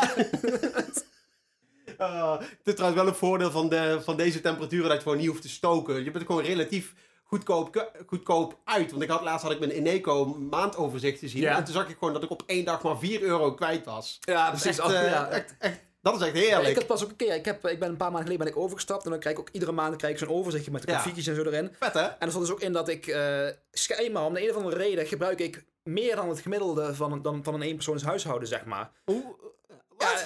Ah, 1.99 2.39
het 2.41 2.49
is 2.65 2.75
trouwens 2.75 3.03
wel 3.03 3.11
een 3.11 3.19
voordeel 3.19 3.51
van, 3.51 3.69
de, 3.69 4.01
van 4.05 4.17
deze 4.17 4.41
temperaturen 4.41 4.89
dat 4.89 4.97
je 4.97 5.03
gewoon 5.03 5.19
niet 5.19 5.27
hoeft 5.29 5.43
te 5.43 5.49
stoken. 5.49 5.95
Je 5.95 6.03
bent 6.11 6.17
er 6.17 6.27
gewoon 6.27 6.43
relatief 6.45 6.93
goedkoop, 7.25 7.91
goedkoop 8.07 8.59
uit. 8.65 8.91
Want 8.91 9.03
ik 9.03 9.09
had, 9.09 9.23
laatst 9.23 9.43
had 9.43 9.53
ik 9.53 9.59
mijn 9.59 9.71
Eneco 9.71 10.25
maandoverzicht 10.25 11.19
gezien. 11.19 11.41
Ja. 11.43 11.57
En 11.57 11.65
toen 11.65 11.75
zag 11.75 11.89
ik 11.89 11.97
gewoon 11.99 12.15
dat 12.15 12.23
ik 12.23 12.31
op 12.31 12.43
één 12.47 12.65
dag 12.65 12.83
maar 12.83 12.99
4 12.99 13.23
euro 13.23 13.55
kwijt 13.55 13.85
was. 13.85 14.19
Ja, 14.21 14.51
Dat 14.51 14.61
precies. 14.61 14.79
echt, 14.79 14.89
Oh, 14.89 14.95
eh, 15.01 15.11
ja. 15.11 15.29
echt, 15.29 15.55
echt, 15.59 15.81
dat 16.03 16.15
is 16.21 16.27
echt 16.27 16.33
heerlijk. 16.37 16.69
ik 16.69 16.75
had 16.77 16.87
pas 16.87 17.03
ook 17.05 17.11
een 17.11 17.17
keer, 17.17 17.35
ik, 17.35 17.45
heb, 17.45 17.67
ik 17.67 17.79
ben 17.79 17.89
een 17.89 17.97
paar 17.97 18.11
maanden 18.11 18.27
geleden 18.29 18.45
ben 18.45 18.55
ik 18.55 18.61
overgestapt 18.63 19.05
en 19.05 19.11
dan 19.11 19.19
krijg 19.21 19.35
ik 19.35 19.41
ook 19.41 19.49
iedere 19.53 19.73
maand 19.73 19.97
krijg 19.97 20.13
ik 20.13 20.19
zo'n 20.19 20.37
overzichtje 20.37 20.71
met 20.71 20.83
de 20.83 20.89
Ja. 20.91 20.95
grafiekjes 20.95 21.27
en 21.27 21.35
zo 21.35 21.43
erin. 21.43 21.71
Vet, 21.79 21.93
hè? 21.95 22.01
En 22.03 22.15
er 22.19 22.29
stond 22.29 22.45
dus 22.47 22.55
ook 22.55 22.61
in 22.61 22.73
dat 22.73 22.89
ik 22.89 23.07
eh 23.07 23.47
schijnbaar 23.73 24.25
om 24.25 24.35
de 24.35 24.43
een 24.45 24.51
of 24.51 24.57
andere 24.57 24.77
reden 24.77 25.07
gebruik 25.07 25.41
ik 25.41 25.65
meer 25.83 26.17
dan 26.17 26.29
het 26.29 26.41
gemiddelde 26.41 26.95
van 26.95 27.13
een, 27.13 27.23
dan, 27.23 27.45
van 27.45 27.55
een 27.55 27.63
eenpersoons 27.63 28.03
huishouden, 28.03 28.49
zeg 28.49 28.65
maar. 28.65 28.91
Hoe, 29.05 29.37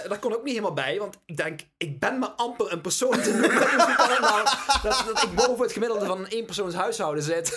Ja, 0.02 0.08
daar 0.08 0.18
kon 0.18 0.34
ook 0.34 0.42
niet 0.42 0.52
helemaal 0.54 0.74
bij, 0.74 0.98
want 0.98 1.16
ik 1.26 1.36
denk, 1.36 1.60
ik 1.76 1.98
ben 2.00 2.18
maar 2.18 2.28
amper 2.28 2.72
een 2.72 2.80
persoon 2.80 3.20
te 3.22 3.30
noemen. 3.30 3.50
Hoe 3.86 3.94
kan 3.96 4.10
het 4.10 4.20
nou 4.20 4.44
dat, 4.82 5.04
dat 5.14 5.22
ik 5.22 5.34
boven 5.34 5.62
het 5.62 5.72
gemiddelde 5.72 6.06
van 6.06 6.18
een 6.18 6.26
eenpersoons 6.26 6.74
huishouden 6.74 7.22
zit? 7.22 7.56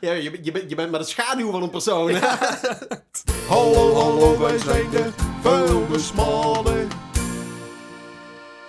ja, 0.00 0.12
je, 0.12 0.30
bent- 0.30 0.44
je, 0.44 0.52
bent, 0.52 0.68
je 0.70 0.74
bent 0.76 0.90
maar 0.90 1.00
de 1.00 1.06
schaduw 1.06 1.50
van 1.50 1.62
een 1.62 1.70
persoon. 1.70 2.14
Hallo, 3.48 3.94
hallo, 4.02 4.38
wij 4.38 4.58
zijn 4.58 4.90
de 4.90 5.10
vuilnismannen. 5.42 6.88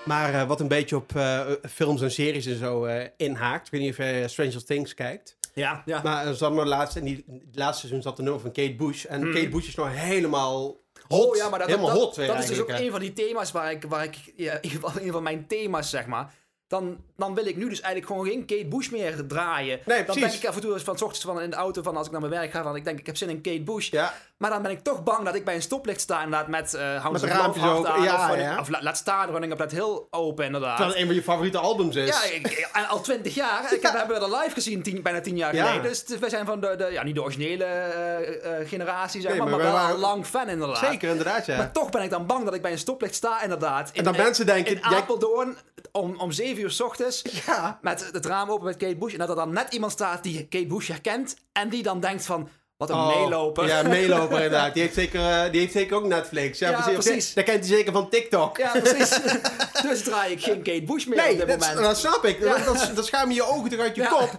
Maar 0.06 0.34
eh, 0.34 0.48
wat 0.48 0.60
een 0.60 0.68
beetje 0.68 0.96
op 0.96 1.16
eh, 1.16 1.40
films 1.70 2.02
en 2.02 2.12
series 2.12 2.46
en 2.46 2.58
zo 2.58 2.86
eh, 2.86 3.08
inhaakt. 3.18 3.66
Ik 3.66 3.72
weet 3.72 3.82
niet 3.82 3.90
of 3.92 3.98
je 3.98 4.24
Stranger 4.28 4.66
Things 4.66 4.94
kijkt. 4.94 5.38
Ja, 5.60 5.84
ja. 5.86 6.02
Maar 6.04 6.28
er 6.28 6.36
zat 6.36 6.54
maar 6.54 6.66
laatst, 6.66 6.96
in 6.96 7.04
die, 7.04 7.26
het 7.28 7.56
laatste 7.56 7.80
seizoen 7.80 8.02
zat 8.02 8.18
er 8.18 8.24
nummer 8.24 8.42
van 8.42 8.52
Kate 8.52 8.76
Bush. 8.76 9.06
En 9.06 9.34
Kate 9.34 9.50
Bush 9.50 9.68
is 9.68 9.76
nou 9.76 9.90
helemaal 9.90 10.78
hot. 11.08 11.26
Oh 11.26 11.36
ja, 11.36 11.50
maar 11.50 11.60
dat, 11.60 11.68
helemaal 11.68 11.90
dat, 11.90 11.98
hot 11.98 12.16
dat 12.16 12.38
is 12.38 12.46
dus 12.46 12.62
ook 12.62 12.70
een 12.70 12.92
van 12.92 13.00
die 13.00 13.14
thema's 13.14 13.52
waar 13.52 13.72
ik, 13.72 13.84
waar 13.84 14.04
ik 14.04 14.16
ja, 14.36 14.54
in 14.54 14.64
ieder 14.64 14.80
geval 14.80 15.02
een 15.02 15.12
van 15.12 15.24
mijn 15.24 15.48
thema's 15.48 15.90
zeg 15.90 16.06
maar. 16.06 16.34
Dan, 16.70 16.98
dan 17.18 17.36
wil 17.36 17.46
ik 17.46 17.56
nu 17.56 17.70
dus 17.70 17.82
eigenlijk 17.82 18.06
gewoon 18.14 18.28
geen 18.32 18.46
Kate 18.46 18.66
Bush 18.66 18.90
meer 18.90 19.28
draaien. 19.28 19.80
Nee, 19.86 20.06
dan 20.06 20.16
denk 20.20 20.32
ik 20.34 20.46
af 20.46 20.56
en 20.56 20.62
toe 20.62 20.80
van 20.80 20.98
's 20.98 21.02
ochtends 21.02 21.26
van 21.26 21.42
in 21.42 21.50
de 21.50 21.56
auto 21.56 21.82
van 21.82 21.98
als 21.98 22.06
ik 22.06 22.12
naar 22.12 22.22
mijn 22.22 22.34
werk 22.34 22.52
ga 22.52 22.64
van 22.64 22.76
ik 22.76 22.84
denk 22.84 23.00
ik 23.00 23.06
heb 23.06 23.18
zin 23.18 23.30
in 23.30 23.42
Kate 23.42 23.62
Bush. 23.62 23.90
Ja. 23.92 24.14
Maar 24.38 24.50
dan 24.50 24.62
ben 24.62 24.72
ik 24.72 24.80
toch 24.84 25.04
bang 25.04 25.26
dat 25.26 25.36
ik 25.36 25.46
bij 25.46 25.56
een 25.56 25.62
stoplicht 25.62 26.02
sta 26.02 26.24
inderdaad 26.24 26.48
met 26.48 26.74
uh, 26.74 26.82
Hounds 27.02 27.22
Met 27.22 27.32
of 27.32 27.38
Love 27.58 27.88
aan, 27.88 28.04
ja, 28.04 28.16
of, 28.16 28.28
running- 28.28 28.50
ja. 28.50 28.60
of 28.60 28.70
la- 28.70 28.82
laat 28.84 28.98
staan 28.98 29.30
Running 29.30 29.52
Up 29.52 29.58
That 29.58 29.72
Hill 29.72 30.02
open 30.12 30.46
inderdaad. 30.46 30.80
Het 30.80 30.96
een 30.96 31.06
van 31.06 31.16
je 31.16 31.24
favoriete 31.24 31.58
albums 31.58 31.96
is. 31.96 32.08
Ja, 32.08 32.24
ik, 32.24 32.70
al 32.90 33.02
twintig 33.02 33.36
jaar. 33.36 33.74
Ik 33.74 33.82
heb, 33.82 33.92
we 33.92 33.98
hebben 33.98 34.22
er 34.22 34.38
live 34.38 34.50
gezien 34.54 34.82
tien, 34.84 35.02
bijna 35.02 35.22
tien 35.22 35.38
jaar 35.38 35.56
Ja. 35.56 35.66
geleden. 35.66 35.90
Dus 35.92 36.06
wij 36.20 36.30
zijn 36.30 36.46
van 36.46 36.60
de, 36.60 36.76
de 36.76 36.90
ja, 36.92 37.04
niet 37.04 37.16
de 37.16 37.22
originele 37.24 37.64
eh, 37.66 38.68
generatie, 38.68 39.22
zeg 39.22 39.32
Nee, 39.32 39.40
maar, 39.40 39.50
maar 39.50 39.60
wel 39.60 39.72
waren- 39.72 39.94
een 39.94 40.00
lang 40.00 40.26
fan 40.26 40.50
inderdaad. 40.50 40.78
Zeker, 40.78 41.10
inderdaad, 41.10 41.46
ja. 41.46 41.58
Maar 41.58 41.72
toch 41.72 41.90
ben 41.90 42.02
ik 42.04 42.10
dan 42.10 42.26
bang 42.26 42.46
dat 42.46 42.54
ik 42.54 42.62
bij 42.62 42.72
een 42.72 42.78
stoplicht 42.80 43.16
sta, 43.16 43.42
inderdaad. 43.42 43.92
En 43.94 44.04
dan 44.04 44.16
mensen 44.16 44.46
denken, 44.46 44.72
In 44.76 44.84
Apeldoorn, 44.84 45.58
om, 45.92 46.20
om 46.20 46.32
7 46.32 46.62
uur 46.64 46.72
s 46.72 46.82
ochtends, 46.82 47.22
Ja. 47.46 47.80
met 47.82 48.10
het 48.12 48.26
raam 48.26 48.50
open 48.50 48.66
met 48.66 48.78
Kate 48.78 48.96
Bush. 48.98 49.14
En 49.14 49.20
dat 49.20 49.30
er 49.30 49.36
dan 49.36 49.54
net 49.54 49.74
iemand 49.74 49.92
staat 49.92 50.24
die 50.24 50.48
Kate 50.48 50.68
Bush 50.68 50.88
herkent. 50.88 51.36
En 51.52 51.70
die 51.70 51.84
dan 51.84 52.00
denkt 52.00 52.26
van, 52.26 52.50
wat 52.80 52.90
een 52.90 52.96
Oh, 52.96 53.08
meeloper. 53.08 53.68
Ja, 53.68 53.82
meeloper 53.82 54.36
inderdaad. 54.44 54.74
Die 54.74 54.82
heeft 54.82 54.94
zeker, 54.96 55.20
eh, 55.22 55.52
die 55.52 55.60
heeft 55.60 55.72
zeker 55.74 55.96
ook 55.96 56.06
Netflix. 56.06 56.60
Ja, 56.60 56.70
Ja, 56.70 56.82
precies. 56.82 57.04
precies. 57.06 57.34
Dat 57.34 57.44
kent 57.44 57.60
hij 57.68 57.76
zeker 57.78 57.94
van 57.94 58.10
TikTok. 58.10 58.58
Ja, 58.58 58.72
precies. 58.72 59.20
dus 59.90 60.02
draai 60.04 60.32
ik 60.32 60.44
geen 60.44 60.62
Kate 60.62 60.84
Bush 60.84 61.06
meer 61.06 61.18
Nee, 61.18 61.32
op 61.32 61.38
dit 61.38 61.48
dat, 61.48 61.60
moment. 61.60 61.80
dat 61.80 61.98
snap 61.98 62.26
ik. 62.26 62.42
Dan, 62.42 62.64
dan, 62.66 62.78
dan 62.96 63.04
schaam 63.04 63.30
je 63.30 63.36
je 63.36 63.44
ogen 63.44 63.70
toch 63.70 63.80
uit 63.80 63.96
je 63.96 64.02
Ja. 64.02 64.08
kop. 64.10 64.32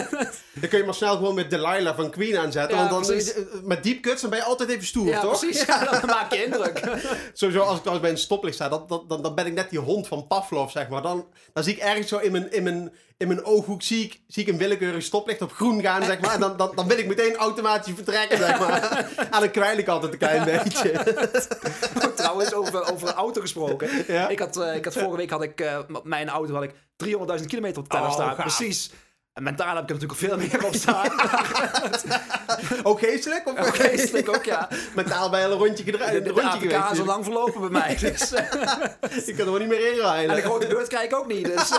dan 0.60 0.68
kun 0.68 0.78
je 0.78 0.84
maar 0.84 0.94
snel 0.94 1.16
gewoon 1.16 1.34
met 1.34 1.50
Delilah 1.50 1.96
van 1.96 2.10
Queen 2.10 2.38
aanzetten. 2.38 2.76
Ja, 2.76 2.88
want 2.88 2.90
dan, 3.06 3.14
precies. 3.14 3.34
eh, 3.34 3.42
met 3.62 3.82
deep 3.82 4.00
cuts 4.02 4.20
dan 4.20 4.30
ben 4.30 4.38
je 4.38 4.44
altijd 4.44 4.68
even 4.70 4.86
stoer, 4.86 5.06
ja, 5.06 5.20
toch? 5.20 5.38
precies. 5.38 5.64
Ja, 5.66 5.84
dan 6.00 6.06
maak 6.06 6.32
je 6.32 6.44
indruk. 6.44 6.80
Sowieso 7.32 7.60
als 7.62 7.74
ik 7.76 7.80
trouwens 7.82 8.00
bij 8.00 8.10
een 8.10 8.18
stoplicht 8.18 8.54
sta, 8.54 8.68
dan, 8.68 8.84
dan, 8.88 9.04
dan, 9.08 9.22
dan 9.22 9.34
ben 9.34 9.46
ik 9.46 9.52
net 9.52 9.70
die 9.70 9.78
hond 9.78 10.08
van 10.08 10.26
Pavlov, 10.26 10.72
zeg 10.72 10.88
maar. 10.88 11.02
Dan, 11.02 11.26
dan 11.52 11.64
zie 11.64 11.74
ik 11.74 11.80
ergens 11.80 12.08
zo 12.08 12.18
in 12.18 12.32
mijn, 12.32 12.52
in 12.52 12.62
mijn, 12.62 12.92
in 13.20 13.28
mijn 13.28 13.44
ooghoek 13.44 13.82
zie 13.82 14.04
ik, 14.04 14.20
zie 14.26 14.42
ik 14.42 14.48
een 14.48 14.58
willekeurig 14.58 15.02
stoplicht 15.02 15.42
op 15.42 15.52
groen 15.52 15.80
gaan, 15.80 16.04
zeg 16.04 16.20
maar. 16.20 16.34
En 16.34 16.40
dan, 16.40 16.56
dan, 16.56 16.72
dan 16.74 16.88
wil 16.88 16.98
ik 16.98 17.06
meteen 17.06 17.36
automatisch 17.36 17.94
vertrekken, 17.94 18.38
zeg 18.38 18.58
maar. 18.58 19.08
En 19.30 19.40
dan 19.40 19.50
kwijl 19.50 19.78
ik 19.78 19.88
altijd 19.88 20.12
een 20.12 20.18
klein 20.18 20.44
beetje. 20.44 20.92
Trouwens, 22.16 22.54
over, 22.54 22.92
over 22.92 23.08
een 23.08 23.14
auto 23.14 23.40
gesproken. 23.40 23.88
Ja? 24.06 24.28
Ik, 24.28 24.38
had, 24.38 24.56
eh, 24.56 24.74
ik 24.74 24.84
had 24.84 24.94
vorige 24.94 25.16
week 25.16 25.30
had 25.30 25.42
ik, 25.42 25.60
eh, 25.60 25.78
mijn 26.02 26.28
auto 26.28 26.54
had 26.54 26.62
ik 26.62 26.74
300.000 26.96 27.46
kilometer 27.46 27.78
op 27.78 27.84
de 27.90 27.96
teller 27.96 28.08
Oh, 28.08 28.14
staan. 28.14 28.36
Precies. 28.36 28.90
En 29.32 29.42
mentaal 29.42 29.74
heb 29.76 29.82
ik 29.82 29.88
er 29.90 29.94
natuurlijk 30.06 30.20
veel 30.20 30.36
meer 30.36 30.64
op 30.66 30.74
staan. 30.74 31.10
Ook 32.82 32.98
geestelijk? 32.98 33.46
Of 33.46 33.58
Oké, 33.68 33.70
geestelijk 33.88 34.28
ook, 34.28 34.44
ja. 34.44 34.68
Mentaal 34.94 35.30
bij 35.30 35.44
een 35.44 35.50
rondje, 35.50 35.84
gedra- 35.84 36.10
De, 36.10 36.22
de, 36.22 36.28
rondje 36.30 36.48
APK 36.48 36.62
is 36.62 36.70
geweest. 36.72 37.00
al 37.00 37.06
lang 37.06 37.24
verlopen 37.24 37.60
bij 37.60 37.70
mij. 37.70 37.96
Dus, 37.96 38.28
Je 39.26 39.34
kan 39.36 39.46
er 39.46 39.50
wel 39.50 39.58
niet 39.58 39.68
meer 39.68 39.92
inrijden. 39.92 40.30
en 40.30 40.36
de 40.36 40.42
grote 40.42 40.66
beurt 40.66 40.88
krijg 40.88 41.04
ik 41.04 41.14
ook 41.16 41.26
niet. 41.26 41.44
Dus, 41.44 41.70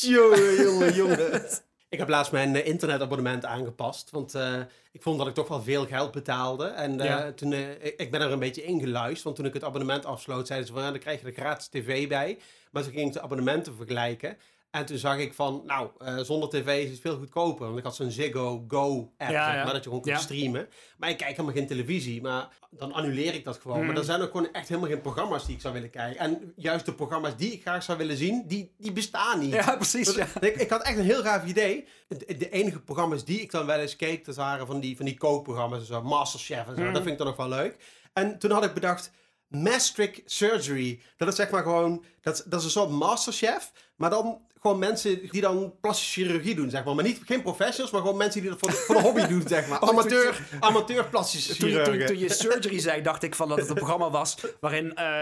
Jongen, 0.00 0.54
jongen, 0.62 0.94
jongen. 0.94 1.42
Ik 1.88 1.98
heb 1.98 2.08
laatst 2.08 2.32
mijn 2.32 2.56
eh, 2.56 2.66
internetabonnement 2.66 3.44
aangepast. 3.44 4.10
Want 4.10 4.34
eh, 4.34 4.54
ik 4.92 5.02
vond 5.02 5.18
dat 5.18 5.26
ik 5.26 5.34
toch 5.34 5.48
wel 5.48 5.62
veel 5.62 5.86
geld 5.86 6.12
betaalde. 6.12 6.66
En 6.66 7.00
eh, 7.00 7.06
Ja. 7.06 7.32
toen, 7.32 7.52
ik, 7.52 7.94
ik 7.96 8.10
ben 8.10 8.20
er 8.20 8.30
een 8.32 8.38
beetje 8.38 8.62
ingeluisterd. 8.64 9.22
Want 9.24 9.36
toen 9.36 9.44
ik 9.46 9.54
het 9.54 9.64
abonnement 9.64 10.04
afsloot, 10.04 10.46
zeiden 10.46 10.68
ze 10.68 10.74
van... 10.74 10.82
Ja, 10.82 10.90
dan 10.90 10.98
krijg 10.98 11.20
je 11.20 11.26
er 11.26 11.32
gratis 11.32 11.66
tv 11.68 12.08
bij. 12.08 12.38
Maar 12.72 12.82
toen 12.82 12.92
ging 12.92 13.06
ik 13.06 13.12
de 13.12 13.20
abonnementen 13.22 13.76
vergelijken. 13.76 14.36
En 14.70 14.84
toen 14.86 14.98
zag 14.98 15.18
ik 15.18 15.34
van, 15.34 15.62
nou, 15.66 15.88
eh, 15.98 16.18
zonder 16.18 16.48
tv 16.48 16.84
is 16.84 16.90
het 16.90 17.00
veel 17.00 17.16
goedkoper. 17.16 17.66
Want 17.66 17.78
ik 17.78 17.84
had 17.84 17.96
zo'n 17.96 18.10
Ziggo 18.10 18.64
Go 18.68 19.12
app, 19.18 19.30
Ja, 19.30 19.44
zeg 19.46 19.54
ja. 19.54 19.64
maar, 19.64 19.72
dat 19.72 19.82
je 19.82 19.88
gewoon 19.88 20.00
kunt 20.00 20.16
Ja. 20.16 20.22
streamen. 20.22 20.68
Maar 20.98 21.10
ik 21.10 21.16
kijk 21.16 21.30
helemaal 21.30 21.52
geen 21.54 21.66
televisie. 21.66 22.22
Maar 22.22 22.48
dan 22.70 22.92
annuleer 22.92 23.34
ik 23.34 23.44
dat 23.44 23.58
gewoon. 23.58 23.76
Hmm. 23.76 23.86
Maar 23.86 23.96
er 23.96 24.04
zijn 24.04 24.20
ook 24.20 24.30
gewoon 24.30 24.52
echt 24.52 24.68
helemaal 24.68 24.90
geen 24.90 25.00
programma's 25.00 25.46
die 25.46 25.54
ik 25.54 25.60
zou 25.60 25.74
willen 25.74 25.90
kijken. 25.90 26.20
En 26.20 26.52
juist 26.56 26.84
de 26.86 26.94
programma's 26.94 27.36
die 27.36 27.52
ik 27.52 27.60
graag 27.62 27.82
zou 27.82 27.98
willen 27.98 28.16
zien, 28.16 28.44
die, 28.46 28.74
die 28.78 28.92
bestaan 28.92 29.38
niet. 29.38 29.52
ja, 29.52 29.76
precies. 29.76 30.14
Ja. 30.14 30.26
Ik, 30.40 30.56
ik 30.56 30.70
had 30.70 30.82
echt 30.82 30.98
een 30.98 31.04
heel 31.04 31.22
gaaf 31.22 31.44
idee. 31.46 31.84
De, 32.08 32.36
de 32.36 32.50
enige 32.50 32.80
programma's 32.80 33.24
die 33.24 33.40
ik 33.40 33.50
dan 33.50 33.66
wel 33.66 33.78
eens 33.78 33.96
keek, 33.96 34.24
dat 34.24 34.36
waren 34.36 34.66
van 34.66 34.80
die, 34.80 34.96
van 34.96 35.04
die 35.04 35.16
kookprogramma's, 35.18 35.86
zo 35.86 36.02
Masterchef 36.02 36.66
en 36.66 36.76
zo. 36.76 36.82
Dat 36.84 37.02
vind 37.02 37.06
ik 37.08 37.18
dan 37.18 37.26
nog 37.26 37.36
wel 37.36 37.48
leuk. 37.48 37.76
En 38.12 38.38
toen 38.38 38.50
had 38.50 38.64
ik 38.64 38.74
bedacht, 38.74 39.10
Mastric 39.54 40.22
Surgery. 40.24 41.00
Dat 41.16 41.28
is 41.28 41.34
zeg 41.36 41.50
maar 41.50 41.62
gewoon, 41.62 42.04
dat, 42.20 42.44
dat 42.46 42.58
is 42.58 42.64
een 42.64 42.70
soort 42.70 42.90
Masterchef, 42.90 43.72
maar 43.96 44.10
dan 44.10 44.40
gewoon 44.62 44.78
mensen 44.78 45.28
die 45.30 45.40
dan 45.40 45.74
plastische 45.80 46.12
chirurgie 46.20 46.54
doen, 46.54 46.70
zeg 46.70 46.84
maar. 46.84 46.94
Maar 46.94 47.04
niet, 47.04 47.20
geen 47.26 47.42
professionals, 47.42 47.90
maar 47.92 48.00
gewoon 48.00 48.16
mensen 48.16 48.40
die 48.40 48.50
dat 48.50 48.58
voor 48.58 48.70
de 48.96 49.00
hobby 49.02 49.26
doen, 49.26 49.44
zeg 49.46 49.68
maar. 49.68 49.80
Amateur, 49.90 50.40
amateur 50.60 51.04
plastische 51.04 51.56
Toen 51.56 51.68
je, 51.68 51.74
toen, 51.74 51.84
chirurgen. 51.84 52.06
toen 52.06 52.18
je 52.18 52.32
surgery 52.32 52.78
zei, 52.78 53.02
dacht 53.02 53.22
ik 53.22 53.34
van 53.34 53.48
dat 53.48 53.58
het 53.58 53.68
een 53.68 53.74
programma 53.74 54.10
was 54.10 54.36
waarin 54.60 54.94
eh, 54.94 55.20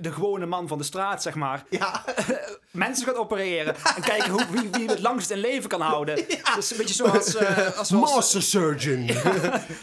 de 0.00 0.12
gewone 0.12 0.46
man 0.46 0.68
van 0.68 0.78
de 0.78 0.84
straat, 0.84 1.22
zeg 1.22 1.34
maar, 1.34 1.64
Ja, 1.70 2.04
mensen 2.70 3.06
gaat 3.06 3.16
opereren 3.16 3.74
en 3.96 4.02
kijken 4.02 4.30
hoe, 4.30 4.46
wie, 4.50 4.68
wie 4.72 4.88
het 4.88 5.00
langst 5.00 5.30
in 5.30 5.38
leven 5.38 5.68
kan 5.68 5.80
houden. 5.80 6.24
Dus 6.54 6.70
een 6.70 6.76
beetje 6.76 6.94
zoals, 6.94 7.36
eh 7.36 7.78
als, 7.78 7.90
Master 7.90 8.42
Surgeon. 8.42 9.04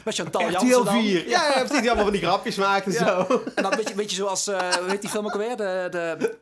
met 0.05 0.15
Chantal 0.15 0.49
Jansen 0.51 0.85
dan. 0.85 1.01
4. 1.01 1.27
Ja, 1.29 1.43
ja, 1.47 1.51
precies. 1.53 1.69
Die 1.79 1.87
allemaal 1.87 2.03
van 2.03 2.13
die 2.13 2.21
grapjes 2.21 2.55
maakt 2.55 2.85
en 2.85 2.91
Ja. 2.91 3.25
zo. 3.27 3.43
En 3.55 3.63
dan 3.63 3.75
weet 3.75 3.87
je, 3.89 3.95
weet 3.95 4.09
je 4.09 4.15
zoals, 4.15 4.47
eh 4.47 4.59
hoe 4.59 4.89
heet 4.89 5.01
die 5.01 5.09
film 5.09 5.25
ook 5.25 5.31
alweer? 5.33 5.57
De, 5.57 5.87
de, 5.91 6.37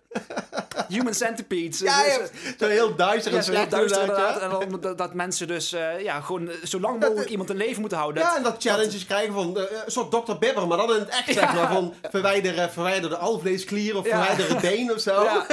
Human 0.87 1.13
centipedes. 1.13 1.79
Ja, 1.79 2.05
ja, 2.05 2.17
zo 2.59 2.67
heel 2.67 2.95
duister 2.95 3.31
ja, 3.31 3.37
en 3.37 3.43
zo 3.43 3.51
heel 3.51 3.69
duister 3.69 4.01
inderdaad, 4.01 4.33
inderdaad. 4.33 4.59
ja. 4.61 4.65
En 4.65 4.69
dan 4.69 4.81
dat, 4.81 4.97
dat 4.97 5.13
mensen 5.13 5.47
dus 5.47 5.73
eh, 5.73 6.01
ja, 6.01 6.21
gewoon 6.21 6.49
eh, 6.49 6.55
zo 6.63 6.79
lang 6.79 6.99
mogelijk 6.99 7.29
iemand 7.29 7.49
in 7.49 7.55
leven 7.57 7.79
moeten 7.79 7.97
houden. 7.97 8.23
Ja, 8.23 8.35
en 8.37 8.43
dat 8.43 8.55
challenges 8.59 9.05
krijgen 9.05 9.33
van 9.33 9.57
eh, 9.57 9.63
een 9.85 9.91
soort 9.91 10.11
Dr. 10.11 10.33
Bibber, 10.39 10.67
maar 10.67 10.77
dan 10.77 10.93
in 10.93 10.99
het 10.99 11.09
echt, 11.09 11.33
zeg 11.33 11.53
maar. 11.53 11.71
Van 11.71 11.93
verwijder, 12.11 12.69
verwijder 12.69 13.09
de 13.09 13.17
alvleesklier 13.17 13.97
of 13.97 14.05
Ja. 14.05 14.17
verwijder 14.25 14.49
het 14.55 14.61
been 14.71 14.91
of 14.93 14.99
zo. 14.99 15.23
Ja. 15.23 15.45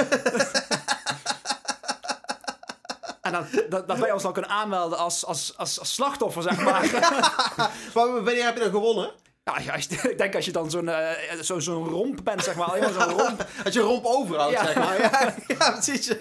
En 3.21 3.31
dan, 3.31 3.45
dat, 3.69 3.87
dat 3.87 3.97
wij 3.97 4.11
ons 4.11 4.23
dan 4.23 4.33
kunnen 4.33 4.51
aanmelden 4.51 4.97
als, 4.97 5.25
als, 5.25 5.53
als, 5.57 5.79
als 5.79 5.93
slachtoffer, 5.93 6.41
zeg 6.43 6.61
maar. 6.61 6.81
Maar 7.93 8.23
wanneer 8.23 8.43
heb 8.43 8.53
je 8.55 8.59
dan 8.63 8.71
gewonnen? 8.71 9.11
Ja, 9.43 9.59
ja, 9.65 9.73
als 9.73 9.85
je- 9.89 10.09
ik 10.11 10.17
denk 10.17 10.35
als 10.35 10.45
je 10.45 10.51
dan 10.51 10.69
zo'n 10.71 10.89
eh, 10.89 11.09
zo, 11.41 11.59
zo'n 11.59 11.87
romp 11.89 12.19
bent, 12.23 12.43
zeg 12.43 12.55
maar. 12.55 12.69
Zo'n 12.93 13.03
romp. 13.03 13.45
Als 13.65 13.73
je 13.73 13.79
een 13.79 13.85
romp 13.85 14.05
overhoudt, 14.05 14.53
Ja. 14.53 14.65
zeg 14.65 14.75
maar. 14.75 14.99
Ja, 15.01 15.33
ja 15.59 15.71
precies. 15.71 16.11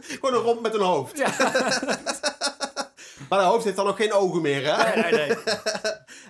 Gewoon 0.00 0.34
een 0.34 0.40
romp 0.42 0.60
met 0.62 0.74
een 0.74 0.80
hoofd. 0.80 1.18
Ja. 1.18 1.28
Maar 3.28 3.38
dat 3.38 3.48
hoofd 3.48 3.64
heeft 3.64 3.76
dan 3.76 3.86
ook 3.86 3.96
geen 3.96 4.12
ogen 4.12 4.40
meer, 4.40 4.74
hè? 4.76 5.00
Nee, 5.00 5.12
nee, 5.12 5.26
nee. 5.26 5.36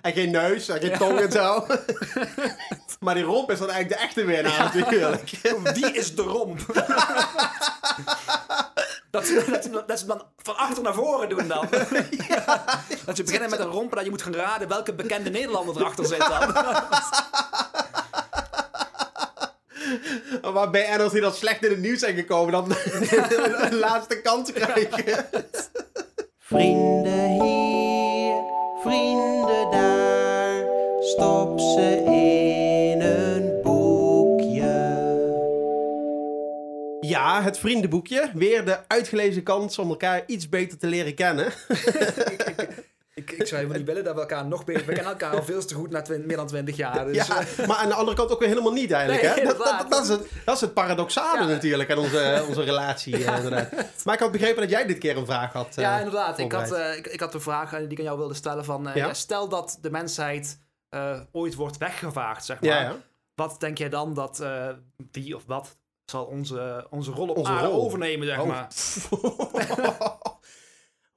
En 0.01 0.13
geen 0.13 0.31
neus, 0.31 0.69
en 0.69 0.79
geen 0.79 0.97
tong 0.97 1.19
en 1.19 1.31
zo. 1.31 1.65
maar 2.99 3.15
die 3.15 3.23
romp 3.23 3.51
is 3.51 3.59
dan 3.59 3.69
eigenlijk 3.69 3.99
de 4.01 4.05
echte 4.07 4.23
winnaar 4.25 4.57
natuurlijk. 4.63 5.29
Wie 5.73 5.91
is 5.91 6.15
de 6.15 6.21
romp? 6.21 6.59
Dat 9.21 9.25
ze, 9.25 9.43
dat, 9.49 9.63
ze, 9.63 9.83
dat 9.87 9.99
ze 9.99 10.05
hem 10.05 10.17
dan 10.17 10.27
van 10.37 10.57
achter 10.57 10.83
naar 10.83 10.93
voren 10.93 11.29
doen 11.29 11.47
dan. 11.47 11.67
Dat 13.05 13.15
ze 13.15 13.23
beginnen 13.23 13.49
met 13.49 13.59
een 13.59 13.71
romp 13.71 13.89
en 13.89 13.95
dat 13.95 14.03
je 14.03 14.09
moet 14.09 14.21
gaan 14.21 14.35
raden 14.35 14.67
welke 14.67 14.93
bekende 14.93 15.29
Nederlander 15.29 15.77
erachter 15.77 16.05
zit 16.05 16.19
dan. 16.19 16.53
Maar 20.53 20.69
bij 20.69 20.97
NL's 20.97 21.11
die 21.11 21.21
dan 21.21 21.33
slecht 21.33 21.63
in 21.63 21.69
het 21.69 21.79
nieuws 21.79 21.99
zijn 21.99 22.15
gekomen, 22.15 22.51
dan 22.51 22.75
een 23.59 23.75
laatste 23.75 24.21
kans 24.21 24.51
krijgen. 24.51 25.25
Vrienden 26.39 27.41
hier, 27.41 28.35
vrienden 28.83 29.71
daar, 29.71 30.65
stop 30.99 31.59
ze 31.59 32.03
in 32.05 32.16
Ja, 37.37 37.43
het 37.43 37.59
vriendenboekje. 37.59 38.31
Weer 38.33 38.65
de 38.65 38.79
uitgelezen 38.87 39.43
kans 39.43 39.79
om 39.79 39.89
elkaar 39.89 40.23
iets 40.27 40.49
beter 40.49 40.77
te 40.77 40.87
leren 40.87 41.15
kennen. 41.15 41.45
Ik, 43.13 43.31
ik 43.31 43.45
zou 43.47 43.55
helemaal 43.55 43.77
niet 43.77 43.85
willen 43.87 44.03
dat 44.03 44.13
we 44.15 44.19
elkaar 44.19 44.45
nog 44.45 44.63
beter... 44.65 44.85
We 44.85 44.93
kennen 44.93 45.11
elkaar 45.11 45.31
al 45.35 45.43
veel 45.43 45.65
te 45.65 45.73
goed 45.73 45.89
na 45.89 46.03
meer 46.25 46.35
dan 46.35 46.47
20 46.47 46.75
jaar. 46.77 47.05
Dus, 47.05 47.27
Ja, 47.27 47.39
eh, 47.57 47.67
maar 47.67 47.77
aan 47.77 47.87
de 47.87 47.93
andere 47.93 48.17
kant 48.17 48.31
ook 48.31 48.39
weer 48.39 48.47
helemaal 48.47 48.71
niet 48.73 48.91
eigenlijk. 48.91 49.35
Nee, 49.35 49.45
hè? 49.45 49.57
Dat, 49.57 49.85
dat, 49.89 50.03
is 50.03 50.09
het, 50.09 50.21
dat 50.45 50.55
is 50.55 50.61
het 50.61 50.73
paradoxale 50.73 51.39
Ja. 51.41 51.47
natuurlijk 51.47 51.91
aan 51.91 51.97
onze, 51.97 52.45
onze 52.47 52.61
relatie. 52.63 53.25
eh, 53.25 53.35
inderdaad. 53.35 53.71
Maar 54.03 54.13
ik 54.13 54.19
had 54.19 54.31
begrepen 54.31 54.61
dat 54.61 54.69
jij 54.69 54.85
dit 54.85 54.97
keer 54.97 55.17
een 55.17 55.25
vraag 55.25 55.53
had. 55.53 55.67
eh, 55.67 55.83
ja, 55.83 55.97
inderdaad. 55.97 56.39
Ik 56.39 56.51
had, 56.51 56.71
eh, 56.71 56.97
ik, 56.97 57.07
ik 57.07 57.19
had 57.19 57.33
een 57.33 57.41
vraag 57.41 57.73
eh, 57.73 57.79
die 57.79 57.87
ik 57.89 57.97
aan 57.97 58.03
jou 58.03 58.17
wilde 58.17 58.33
stellen. 58.33 58.65
Van, 58.65 58.87
eh, 58.89 59.13
stel 59.13 59.49
dat 59.49 59.77
de 59.81 59.91
mensheid 59.91 60.59
eh, 60.89 61.19
ooit 61.31 61.55
wordt 61.55 61.77
weggevaagd, 61.77 62.45
zeg 62.45 62.61
maar. 62.61 62.93
Wat 63.35 63.59
denk 63.59 63.77
jij 63.77 63.89
dan 63.89 64.13
dat 64.13 64.39
eh, 64.39 64.67
wie 65.11 65.35
of 65.35 65.43
wat 65.45 65.77
zal 66.11 66.25
onze, 66.25 66.87
onze 66.89 67.11
rol 67.11 67.27
op 67.29 67.37
Onze 67.37 67.51
aarde 67.51 67.67
rol. 67.67 67.81
overnemen, 67.83 68.27
zeg 68.27 68.39
Oh. 68.39 68.47
maar? 68.47 68.67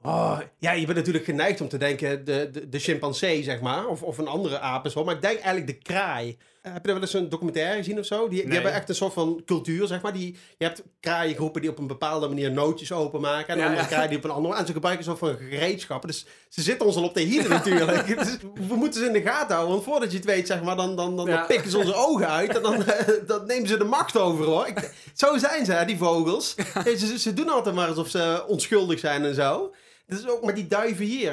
Oh, 0.03 0.39
ja, 0.59 0.73
je 0.73 0.85
bent 0.87 0.97
natuurlijk 0.99 1.25
geneigd 1.25 1.61
om 1.61 1.69
te 1.69 1.77
denken 1.79 2.25
de, 2.25 2.51
de, 2.53 2.69
de 2.69 2.79
chimpansee, 2.79 3.43
zeg 3.43 3.61
maar. 3.61 3.87
Of, 3.87 4.03
of 4.03 4.19
een 4.19 4.27
andere 4.29 4.59
aap 4.59 4.85
en 4.85 4.91
zo. 4.91 5.05
Maar 5.05 5.15
ik 5.15 5.23
denk 5.23 5.39
eigenlijk 5.39 5.67
de 5.67 5.79
kraai. 5.93 6.39
Eh, 6.63 6.73
heb 6.73 6.81
je 6.81 6.87
daar 6.91 7.01
wel 7.01 7.09
eens 7.09 7.13
een 7.15 7.29
documentaire 7.29 7.77
gezien 7.77 7.99
of 7.99 8.05
zo? 8.07 8.29
Die, 8.29 8.43
hebben 8.49 8.73
echt 8.73 8.89
een 8.89 8.95
soort 8.95 9.13
van 9.13 9.43
cultuur, 9.47 9.87
zeg 9.87 10.03
maar. 10.03 10.13
Die, 10.13 10.37
je 10.59 10.65
hebt 10.65 10.83
kraaiengroepen 11.01 11.61
die 11.61 11.71
op 11.71 11.79
een 11.79 11.87
bepaalde 11.87 12.29
manier 12.29 12.51
nootjes 12.53 12.93
openmaken. 12.93 13.49
En 13.55 13.59
Ja, 13.59 13.65
andere 13.65 13.83
ja. 13.83 13.89
kraaien 13.89 14.09
die 14.09 14.19
op 14.19 14.25
een 14.25 14.31
andere 14.31 14.49
manier. 14.49 14.61
En 14.61 14.67
ze 14.67 14.73
gebruiken 14.73 15.07
een 15.07 15.17
soort 15.19 15.39
van 15.39 15.49
gereedschappen. 15.49 16.09
Dus 16.09 16.27
ze 16.49 16.63
zitten 16.63 16.87
ons 16.87 16.97
al 16.97 17.05
op 17.05 17.15
de 17.15 17.21
hielen 17.21 17.51
natuurlijk. 17.59 18.07
Dus 18.19 18.37
we 18.69 18.75
moeten 18.75 19.01
ze 19.01 19.07
in 19.07 19.13
de 19.13 19.23
gaten 19.23 19.55
houden. 19.55 19.71
Want 19.75 19.85
voordat 19.85 20.11
je 20.11 20.17
het 20.17 20.27
weet, 20.27 20.47
zeg 20.47 20.63
maar, 20.63 20.77
dan, 20.77 20.97
dan, 20.97 21.17
dan, 21.17 21.27
Ja. 21.27 21.37
dan 21.37 21.47
pikken 21.47 21.71
ze 21.71 21.79
onze 21.79 21.95
ogen 21.95 22.29
uit. 22.29 22.57
En 22.57 22.63
dan, 22.63 22.85
eh, 22.87 23.09
dan 23.27 23.47
nemen 23.47 23.69
ze 23.69 23.77
de 23.77 23.85
macht 23.85 24.17
over, 24.17 24.45
hoor. 24.45 24.67
Ik, 24.67 24.91
zo 25.15 25.39
zijn 25.39 25.65
ze, 25.65 25.73
hè, 25.73 25.85
die 25.85 25.97
vogels. 25.99 26.55
Ze, 26.85 27.19
ze 27.19 27.33
doen 27.35 27.49
altijd 27.49 27.75
maar 27.75 27.89
alsof 27.89 28.09
ze 28.09 28.45
onschuldig 28.47 28.99
zijn 28.99 29.25
en 29.25 29.35
zo. 29.35 29.75
Dat 30.11 30.19
is 30.19 30.29
ook 30.29 30.45
met 30.45 30.55
die 30.55 30.67
duiven 30.67 31.05
hier. 31.05 31.33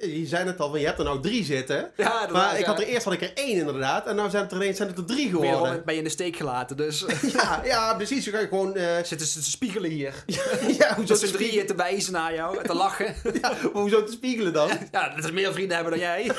je, 0.00 0.26
zei 0.26 0.46
het 0.46 0.60
al, 0.60 0.76
je 0.76 0.86
hebt 0.86 0.98
er 0.98 1.04
nou 1.04 1.20
drie 1.20 1.44
zitten. 1.44 1.90
Ja, 1.96 2.28
maar 2.32 2.58
ik 2.58 2.64
had 2.64 2.78
er 2.78 2.86
eerst 2.86 3.04
had 3.04 3.12
ik 3.12 3.22
er 3.22 3.32
één 3.34 3.56
inderdaad. 3.58 4.06
En 4.06 4.16
nu 4.16 4.30
zijn 4.30 4.42
het 4.42 4.52
er 4.52 4.56
ineens 4.58 4.76
zijn 4.76 4.88
het 4.88 4.98
er 4.98 5.04
drie 5.04 5.30
Ben 5.30 5.40
je, 5.46 5.52
geworden. 5.52 5.82
ben 5.84 5.94
je 5.94 5.98
in 6.00 6.04
de 6.06 6.10
steek 6.12 6.36
gelaten, 6.36 6.76
dus 6.76 7.04
Ja, 7.36 7.60
ja, 7.64 7.94
precies. 7.94 8.24
Je 8.24 8.30
kan 8.30 8.40
gewoon... 8.40 8.74
eh, 8.76 9.04
zitten 9.04 9.26
ze 9.26 9.40
te 9.40 9.50
spiegelen 9.50 9.90
hier. 9.90 10.14
ja, 10.78 10.94
hoezo 10.94 11.12
Met 11.20 11.28
z'n 11.28 11.32
drieën 11.32 11.66
te 11.66 11.74
wijzen 11.74 12.12
naar 12.12 12.34
jou, 12.34 12.58
en 12.58 12.66
te 12.66 12.74
lachen. 12.74 13.14
ja, 13.42 13.54
hoezo 13.72 14.04
te 14.04 14.12
spiegelen 14.12 14.52
dan? 14.52 14.70
Ja, 14.92 15.08
dat 15.14 15.24
is 15.24 15.30
meer 15.30 15.52
vrienden 15.52 15.74
hebben 15.76 15.92
dan 15.92 16.02
jij. 16.02 16.30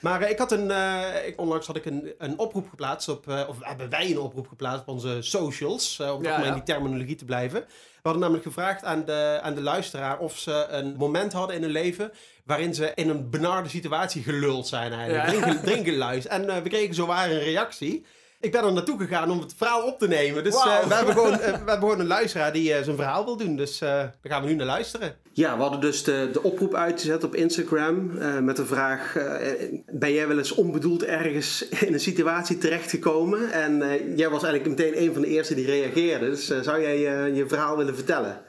Maar 0.00 0.22
eh, 0.22 0.30
ik 0.30 0.38
had 0.38 0.52
een, 0.52 0.70
eh, 0.70 1.26
ik, 1.26 1.40
onlangs 1.40 1.66
had 1.66 1.76
ik 1.76 1.84
een, 1.84 2.12
een 2.18 2.38
oproep 2.38 2.68
geplaatst 2.68 3.08
op, 3.08 3.28
eh, 3.28 3.48
of 3.48 3.56
hebben 3.60 3.90
wij 3.90 4.10
een 4.10 4.18
oproep 4.18 4.48
geplaatst 4.48 4.80
op 4.80 4.88
onze 4.88 5.16
socials, 5.20 6.00
om 6.00 6.22
toch 6.22 6.36
maar 6.38 6.46
in 6.46 6.54
die 6.54 6.62
terminologie 6.62 7.16
te 7.16 7.24
blijven. 7.24 7.60
We 7.60 8.08
hadden 8.08 8.20
namelijk 8.20 8.46
gevraagd 8.46 8.84
aan 8.84 9.04
de, 9.04 9.38
aan 9.42 9.54
de 9.54 9.60
luisteraar 9.60 10.18
of 10.18 10.38
ze 10.38 10.66
een 10.68 10.96
moment 10.96 11.32
hadden 11.32 11.56
in 11.56 11.62
hun 11.62 11.70
leven 11.70 12.12
waarin 12.44 12.74
ze 12.74 12.92
in 12.94 13.08
een 13.08 13.30
benarde 13.30 13.68
situatie 13.68 14.22
geluld 14.22 14.66
zijn 14.66 14.92
eigenlijk. 14.92 15.24
Ja. 15.24 15.40
Drinken, 15.40 15.62
drinken 15.62 15.96
luis. 15.96 16.26
En 16.26 16.62
we 16.62 16.68
kregen 16.68 16.94
zowaar 16.94 17.30
een 17.30 17.38
reactie. 17.38 18.04
Ik 18.40 18.52
ben 18.52 18.64
er 18.64 18.72
naartoe 18.72 18.98
gegaan 18.98 19.30
om 19.30 19.40
het 19.40 19.54
verhaal 19.56 19.82
op 19.86 19.98
te 19.98 20.08
nemen. 20.08 20.44
Dus 20.44 20.54
eh, 20.54 20.86
we, 20.88 20.94
hebben 20.94 21.14
gewoon, 21.14 21.32
eh, 21.32 21.38
we 21.38 21.44
hebben 21.52 21.78
gewoon 21.78 22.00
een 22.00 22.06
luisteraar 22.06 22.52
die 22.52 22.72
eh, 22.74 22.82
zijn 22.82 22.96
verhaal 22.96 23.24
wil 23.24 23.36
doen. 23.36 23.56
Dus 23.56 23.80
eh, 23.80 23.88
daar 23.88 24.12
gaan 24.22 24.42
we 24.42 24.48
nu 24.48 24.54
naar 24.54 24.66
luisteren. 24.66 25.14
Ja, 25.32 25.56
we 25.56 25.62
hadden 25.62 25.80
dus 25.80 26.04
de, 26.04 26.28
de 26.32 26.42
oproep 26.42 26.74
uitgezet 26.74 27.24
op 27.24 27.34
Instagram 27.34 28.18
eh, 28.18 28.38
met 28.38 28.56
de 28.56 28.66
vraag... 28.66 29.16
eh, 29.16 29.52
ben 29.92 30.12
jij 30.12 30.28
wel 30.28 30.38
eens 30.38 30.52
onbedoeld 30.52 31.04
ergens 31.04 31.68
in 31.68 31.92
een 31.92 32.00
situatie 32.00 32.58
terechtgekomen? 32.58 33.52
En 33.52 33.82
eh, 33.82 34.16
jij 34.16 34.28
was 34.30 34.42
eigenlijk 34.42 34.78
meteen 34.78 35.02
een 35.02 35.12
van 35.12 35.22
de 35.22 35.28
eerste 35.28 35.54
die 35.54 35.66
reageerde. 35.66 36.30
Dus 36.30 36.46
zou 36.46 36.80
jij 36.80 36.96
eh, 37.26 37.36
je 37.36 37.48
verhaal 37.48 37.76
willen 37.76 37.94
vertellen? 37.94 38.40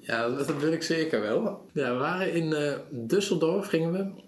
Ja, 0.00 0.28
dat 0.28 0.56
wil 0.58 0.72
ik 0.72 0.82
zeker 0.82 1.20
wel. 1.20 1.68
Ja, 1.72 1.92
we 1.92 1.98
waren 1.98 2.32
in 2.32 2.52
eh 2.52 2.72
Düsseldorf, 2.90 3.68
gingen 3.68 3.92
we. 3.92 4.22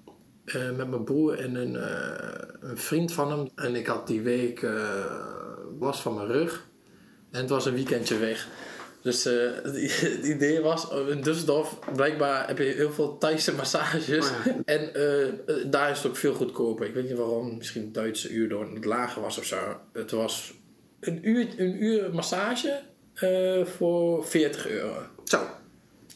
Eh, 0.46 0.70
met 0.76 0.88
mijn 0.88 1.04
broer 1.04 1.38
en 1.38 1.54
een, 1.54 1.76
eh, 1.76 2.48
een 2.60 2.78
vriend 2.78 3.12
van 3.12 3.30
hem. 3.30 3.48
En 3.54 3.74
ik 3.74 3.86
had 3.86 4.06
die 4.06 4.20
week 4.20 4.62
eh, 4.62 5.04
last 5.80 6.00
van 6.00 6.14
mijn 6.14 6.26
rug. 6.26 6.66
En 7.30 7.40
het 7.40 7.50
was 7.50 7.66
een 7.66 7.74
weekendje 7.74 8.18
weg. 8.18 8.48
Dus 9.06 9.26
eh, 9.26 9.50
het 10.12 10.24
idee 10.24 10.60
was, 10.60 10.88
oh, 10.88 11.08
in 11.08 11.24
Düsseldorf 11.24 11.94
blijkbaar 11.94 12.46
heb 12.46 12.58
je 12.58 12.64
heel 12.64 12.92
veel 12.92 13.18
Thaise 13.18 13.52
massages. 13.52 14.28
Oh 14.28 14.46
En 14.64 14.94
eh, 14.94 15.26
eh, 15.26 15.32
daar 15.66 15.90
is 15.90 15.96
het 15.96 16.06
ook 16.06 16.16
veel 16.16 16.34
goedkoper. 16.34 16.86
Ik 16.86 16.94
weet 16.94 17.08
niet 17.08 17.18
waarom, 17.18 17.56
misschien 17.56 17.82
het 17.82 17.94
Duitse 17.94 18.30
uur 18.30 18.48
door 18.48 18.70
het 18.74 18.84
lager 18.84 19.22
was 19.22 19.38
of 19.38 19.44
zo. 19.44 19.56
Het 19.92 20.10
was 20.10 20.54
een 21.00 21.28
uur, 21.28 21.48
een 21.56 21.82
uur 21.84 22.14
massage 22.14 22.80
eh, 23.14 23.64
voor 23.64 24.26
40 24.26 24.68
euro. 24.68 24.94
Zo. 25.24 25.40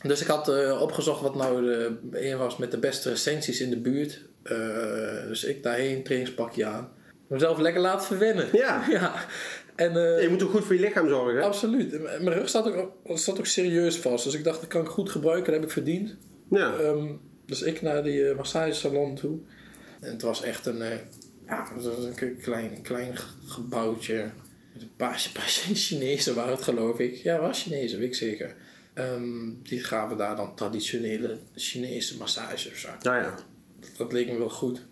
Dus 0.02 0.20
ik 0.20 0.26
had 0.26 0.48
eh, 0.48 0.80
opgezocht 0.80 1.20
wat 1.20 1.34
nou 1.34 1.62
de 1.62 1.98
een 2.12 2.38
was 2.38 2.56
met 2.56 2.70
de 2.70 2.78
beste 2.78 3.08
recensies 3.08 3.60
in 3.60 3.70
de 3.70 3.80
buurt. 3.80 4.20
Eh, 4.42 5.26
dus 5.26 5.44
ik 5.44 5.62
daarheen, 5.62 6.02
trainingspakje 6.02 6.64
aan. 6.64 6.88
Mezelf 7.26 7.58
lekker 7.58 7.80
laten 7.80 8.06
verwennen. 8.06 8.48
Ja. 8.52 8.84
ja. 8.90 9.26
En, 9.74 9.88
eh, 9.88 10.22
Je 10.22 10.28
moet 10.28 10.42
ook 10.42 10.50
goed 10.50 10.64
voor 10.64 10.74
je 10.74 10.80
lichaam 10.80 11.08
zorgen. 11.08 11.42
Absoluut. 11.42 12.02
Mijn 12.02 12.32
rug 12.32 12.48
staat 12.48 12.72
ook, 12.72 13.18
staat 13.18 13.38
ook 13.38 13.46
serieus 13.46 13.96
vast. 13.96 14.24
Dus 14.24 14.34
ik 14.34 14.44
dacht, 14.44 14.60
dat 14.60 14.68
kan 14.68 14.80
ik 14.80 14.88
goed 14.88 15.10
gebruiken. 15.10 15.44
Dat 15.44 15.54
heb 15.54 15.64
ik 15.64 15.70
verdiend. 15.70 16.16
Ja. 16.50 16.76
Ehm, 16.78 17.06
dus 17.46 17.62
ik 17.62 17.82
naar 17.82 18.02
die 18.02 18.34
massagesalon 18.34 19.14
toe. 19.14 19.38
En 20.00 20.10
het 20.10 20.22
was 20.22 20.42
echt 20.42 20.66
een, 20.66 20.82
ja, 21.46 21.68
het 21.74 21.84
was 21.84 22.04
een 22.04 22.38
klein, 22.40 22.82
klein 22.82 23.16
gebouwtje. 23.46 24.30
Met 24.72 24.82
een 24.82 24.90
paar, 24.96 25.30
paar 25.32 25.48
Chinezen 25.74 26.34
waren 26.34 26.54
het 26.54 26.62
geloof 26.62 26.98
ik. 26.98 27.14
Ja, 27.14 27.40
was 27.40 27.62
Chinezen, 27.62 27.98
weet 27.98 28.08
ik 28.08 28.14
zeker. 28.14 28.54
Ehm, 28.94 29.52
die 29.62 29.84
gaven 29.84 30.16
daar 30.16 30.36
dan 30.36 30.54
traditionele 30.54 31.38
Chinese 31.54 32.16
massages 32.16 32.66
of. 32.66 33.02
Nou 33.02 33.22
ja. 33.22 33.34
Dat 33.96 34.12
leek 34.12 34.30
me 34.30 34.38
wel 34.38 34.50
goed. 34.50 34.82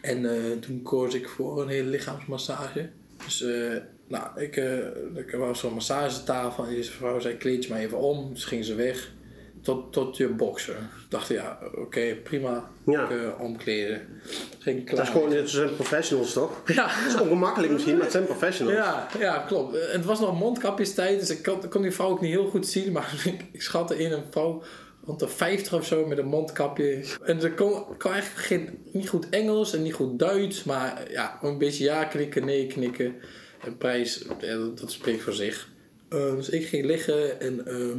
En 0.00 0.34
eh, 0.34 0.58
toen 0.60 0.82
koos 0.82 1.14
ik 1.14 1.28
voor 1.28 1.62
een 1.62 1.68
hele 1.68 1.88
lichaamsmassage. 1.88 2.88
Dus 3.24 3.42
eh, 3.42 3.76
nou, 4.06 4.40
ik, 4.40 4.56
eh 4.56 4.86
ik 5.14 5.30
was 5.30 5.58
zo'n 5.58 5.74
massagetafel 5.74 6.64
en 6.64 6.74
deze 6.74 6.92
vrouw 6.92 7.20
zei 7.20 7.36
kleed 7.36 7.64
je 7.64 7.70
maar 7.70 7.80
even 7.80 7.98
om. 7.98 8.34
Dus 8.34 8.44
ging 8.44 8.64
ze 8.64 8.74
weg 8.74 9.12
tot, 9.66 9.92
tot 9.92 10.16
je 10.16 10.28
boksen. 10.28 10.74
Ik 10.74 11.10
dacht 11.10 11.28
ja, 11.28 11.58
oké, 11.74 12.16
prima. 12.22 12.68
Ja. 12.84 13.02
Ik, 13.02 13.10
eh, 13.10 13.40
omkleden. 13.40 14.00
Ging 14.58 14.84
klaar. 14.84 14.96
Dat 14.96 15.06
is 15.06 15.12
gewoon, 15.12 15.32
het 15.32 15.50
zijn 15.50 15.74
professionals 15.74 16.32
toch? 16.32 16.62
Ja, 16.74 16.86
Het 16.88 17.14
is 17.14 17.20
ongemakkelijk 17.20 17.72
misschien, 17.72 17.94
maar 17.94 18.02
het 18.02 18.12
zijn 18.12 18.24
professionals. 18.24 18.76
ja, 18.76 19.08
ja, 19.18 19.38
klopt. 19.38 19.74
En 19.74 19.96
het 19.96 20.04
was 20.04 20.20
nog 20.20 20.38
mondkapjestijd, 20.38 21.20
dus 21.20 21.30
ik 21.30 21.42
kon, 21.42 21.68
kon 21.68 21.82
die 21.82 21.90
vrouw 21.90 22.08
ook 22.08 22.20
niet 22.20 22.30
heel 22.30 22.48
goed 22.48 22.66
zien. 22.66 22.92
Maar 22.96 23.22
ik, 23.24 23.44
ik 23.52 23.62
schatte 23.62 23.98
in 23.98 24.12
een 24.12 24.24
vrouw 24.30 24.62
rond 25.04 25.18
de 25.18 25.28
50 25.28 25.74
of 25.74 25.86
zo 25.86 26.06
met 26.06 26.18
een 26.18 26.26
mondkapje. 26.26 27.04
En 27.22 27.40
ze 27.40 27.52
kon, 27.52 27.84
kon 27.98 28.12
eigenlijk 28.12 28.46
geen, 28.46 28.78
niet 28.92 29.08
goed 29.08 29.28
Engels 29.28 29.74
en 29.74 29.82
niet 29.82 29.94
goed 29.94 30.18
Duits. 30.18 30.64
Maar 30.64 31.10
ja, 31.10 31.38
een 31.42 31.58
beetje 31.58 31.84
ja 31.84 32.04
knikken, 32.04 32.44
nee 32.44 32.66
knikken. 32.66 33.14
En 33.64 33.76
prijs, 33.76 34.24
ja, 34.40 34.56
dat, 34.56 34.78
dat 34.78 34.92
spreekt 34.92 35.22
voor 35.22 35.32
zich. 35.32 35.68
Eh, 36.08 36.34
dus 36.34 36.48
ik 36.48 36.66
ging 36.66 36.84
liggen 36.84 37.40
en 37.40 37.66
ehm, 37.66 37.98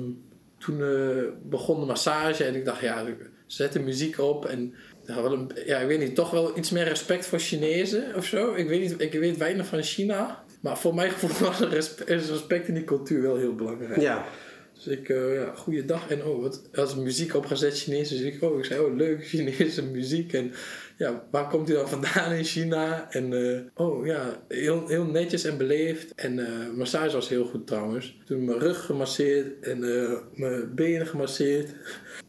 toen 0.58 0.82
eh, 0.82 1.24
begon 1.44 1.80
de 1.80 1.86
massage 1.86 2.44
en 2.44 2.56
ik 2.56 2.66
dacht, 2.66 2.82
ja, 2.82 3.06
zet 3.46 3.74
de 3.74 3.80
muziek 3.80 4.20
op 4.20 4.46
en 4.46 4.74
een, 5.06 5.52
ja, 5.66 5.80
ik 5.80 5.88
weet 5.88 6.00
niet, 6.00 6.16
toch 6.16 6.32
wel 6.32 6.58
iets 6.58 6.70
meer 6.70 6.84
respect 6.84 7.26
voor 7.26 7.40
Chinezen 7.40 8.16
of 8.16 8.26
zo. 8.26 8.54
Ik 8.54 8.68
weet, 8.68 8.82
niet, 8.82 9.02
ik 9.02 9.14
weet 9.14 9.38
weinig 9.38 9.66
van 9.66 9.84
China, 9.84 10.44
maar 10.60 10.78
voor 10.78 10.96
mijn 10.96 11.12
gevoel 11.12 11.48
was 11.48 11.60
respect 12.06 12.68
in 12.68 12.74
die 12.74 12.84
cultuur 12.84 13.22
wel 13.22 13.38
heel 13.38 13.56
belangrijk. 13.56 14.02
Ja. 14.02 14.26
Dus 14.74 14.88
ik, 14.88 15.10
eh 15.10 15.34
ja, 15.34 15.54
goeiedag. 15.56 16.10
En 16.10 16.26
oh, 16.26 16.42
wat, 16.42 16.62
als 16.74 16.92
er 16.92 17.02
muziek 17.02 17.36
opgezet 17.36 17.80
Chinees, 17.80 18.10
dus 18.10 18.20
ik, 18.20 18.44
oh, 18.44 18.58
ik 18.58 18.66
zei, 18.66 18.80
oh, 18.80 18.96
leuk, 18.96 19.26
Chinese 19.30 19.84
muziek. 19.84 20.34
En 20.34 20.54
ja, 20.98 21.24
waar 21.32 21.48
komt 21.48 21.68
hij 21.68 21.78
dan 21.78 21.90
vandaan 21.90 22.32
in 22.32 22.44
China? 22.44 23.12
En 23.12 23.34
eh, 23.34 23.60
oh 23.74 24.06
ja, 24.06 24.42
heel, 24.48 24.88
heel 24.88 25.06
netjes 25.06 25.44
en 25.44 25.58
beleefd. 25.58 26.16
En 26.16 26.40
eh 26.40 26.76
massage 26.76 27.16
was 27.16 27.30
heel 27.30 27.46
goed 27.46 27.68
trouwens. 27.68 28.18
Toen 28.26 28.46
mijn 28.46 28.60
rug 28.60 28.86
gemasseerd 28.86 29.64
en 29.66 29.84
eh, 29.84 30.18
mijn 30.34 30.76
benen 30.76 31.08
gemasseerd. 31.08 31.76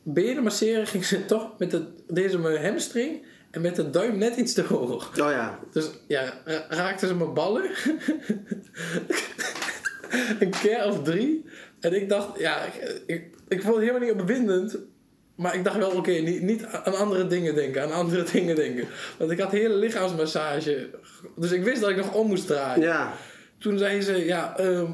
Benen 0.03 0.43
masseren 0.43 0.87
ging 0.87 1.05
ze 1.05 1.25
toch 1.25 1.59
met 1.59 1.71
de, 1.71 1.85
deze 2.07 2.39
mijn 2.39 2.65
hamstring 2.65 3.27
en 3.51 3.61
met 3.61 3.77
de 3.77 3.91
duim 3.91 4.19
net 4.19 4.37
iets 4.37 4.53
te 4.55 4.63
hoog. 4.63 5.09
Oh 5.11 5.31
ja. 5.31 5.59
Dus 5.73 5.91
ja, 6.07 6.41
ra- 6.45 6.67
raakten 6.69 7.09
ze 7.09 7.15
mijn 7.15 7.35
ballen. 7.35 7.71
een 10.41 10.51
keer 10.51 10.85
of 10.87 11.03
drie. 11.03 11.45
En 11.81 11.95
ik 11.95 12.09
dacht, 12.09 12.39
ja, 12.39 12.65
ik, 12.65 13.03
ik, 13.07 13.31
ik 13.49 13.63
vond 13.63 13.75
het 13.75 13.85
helemaal 13.85 14.09
niet 14.09 14.21
opwindend. 14.21 14.79
Maar 15.39 15.55
ik 15.55 15.65
dacht 15.65 15.77
wel, 15.77 15.91
oké, 15.91 16.11
niet, 16.11 16.43
niet 16.43 16.65
aan 16.65 16.97
andere 16.97 17.27
dingen 17.27 17.55
denken, 17.55 17.83
aan 17.83 17.93
andere 17.93 18.25
dingen 18.33 18.57
denken. 18.57 18.89
Want 19.19 19.31
ik 19.31 19.41
had 19.41 19.51
hele 19.51 19.75
lichaamsmassage. 19.75 20.89
Dus 21.37 21.53
ik 21.53 21.65
wist 21.65 21.81
dat 21.81 21.91
ik 21.91 21.97
nog 21.97 22.15
om 22.15 22.27
moest 22.27 22.47
draaien. 22.47 22.83
Ja. 22.83 23.13
Toen 23.59 23.79
zei 23.79 24.01
ze, 24.01 24.25
ja, 24.25 24.59
ehm 24.59 24.91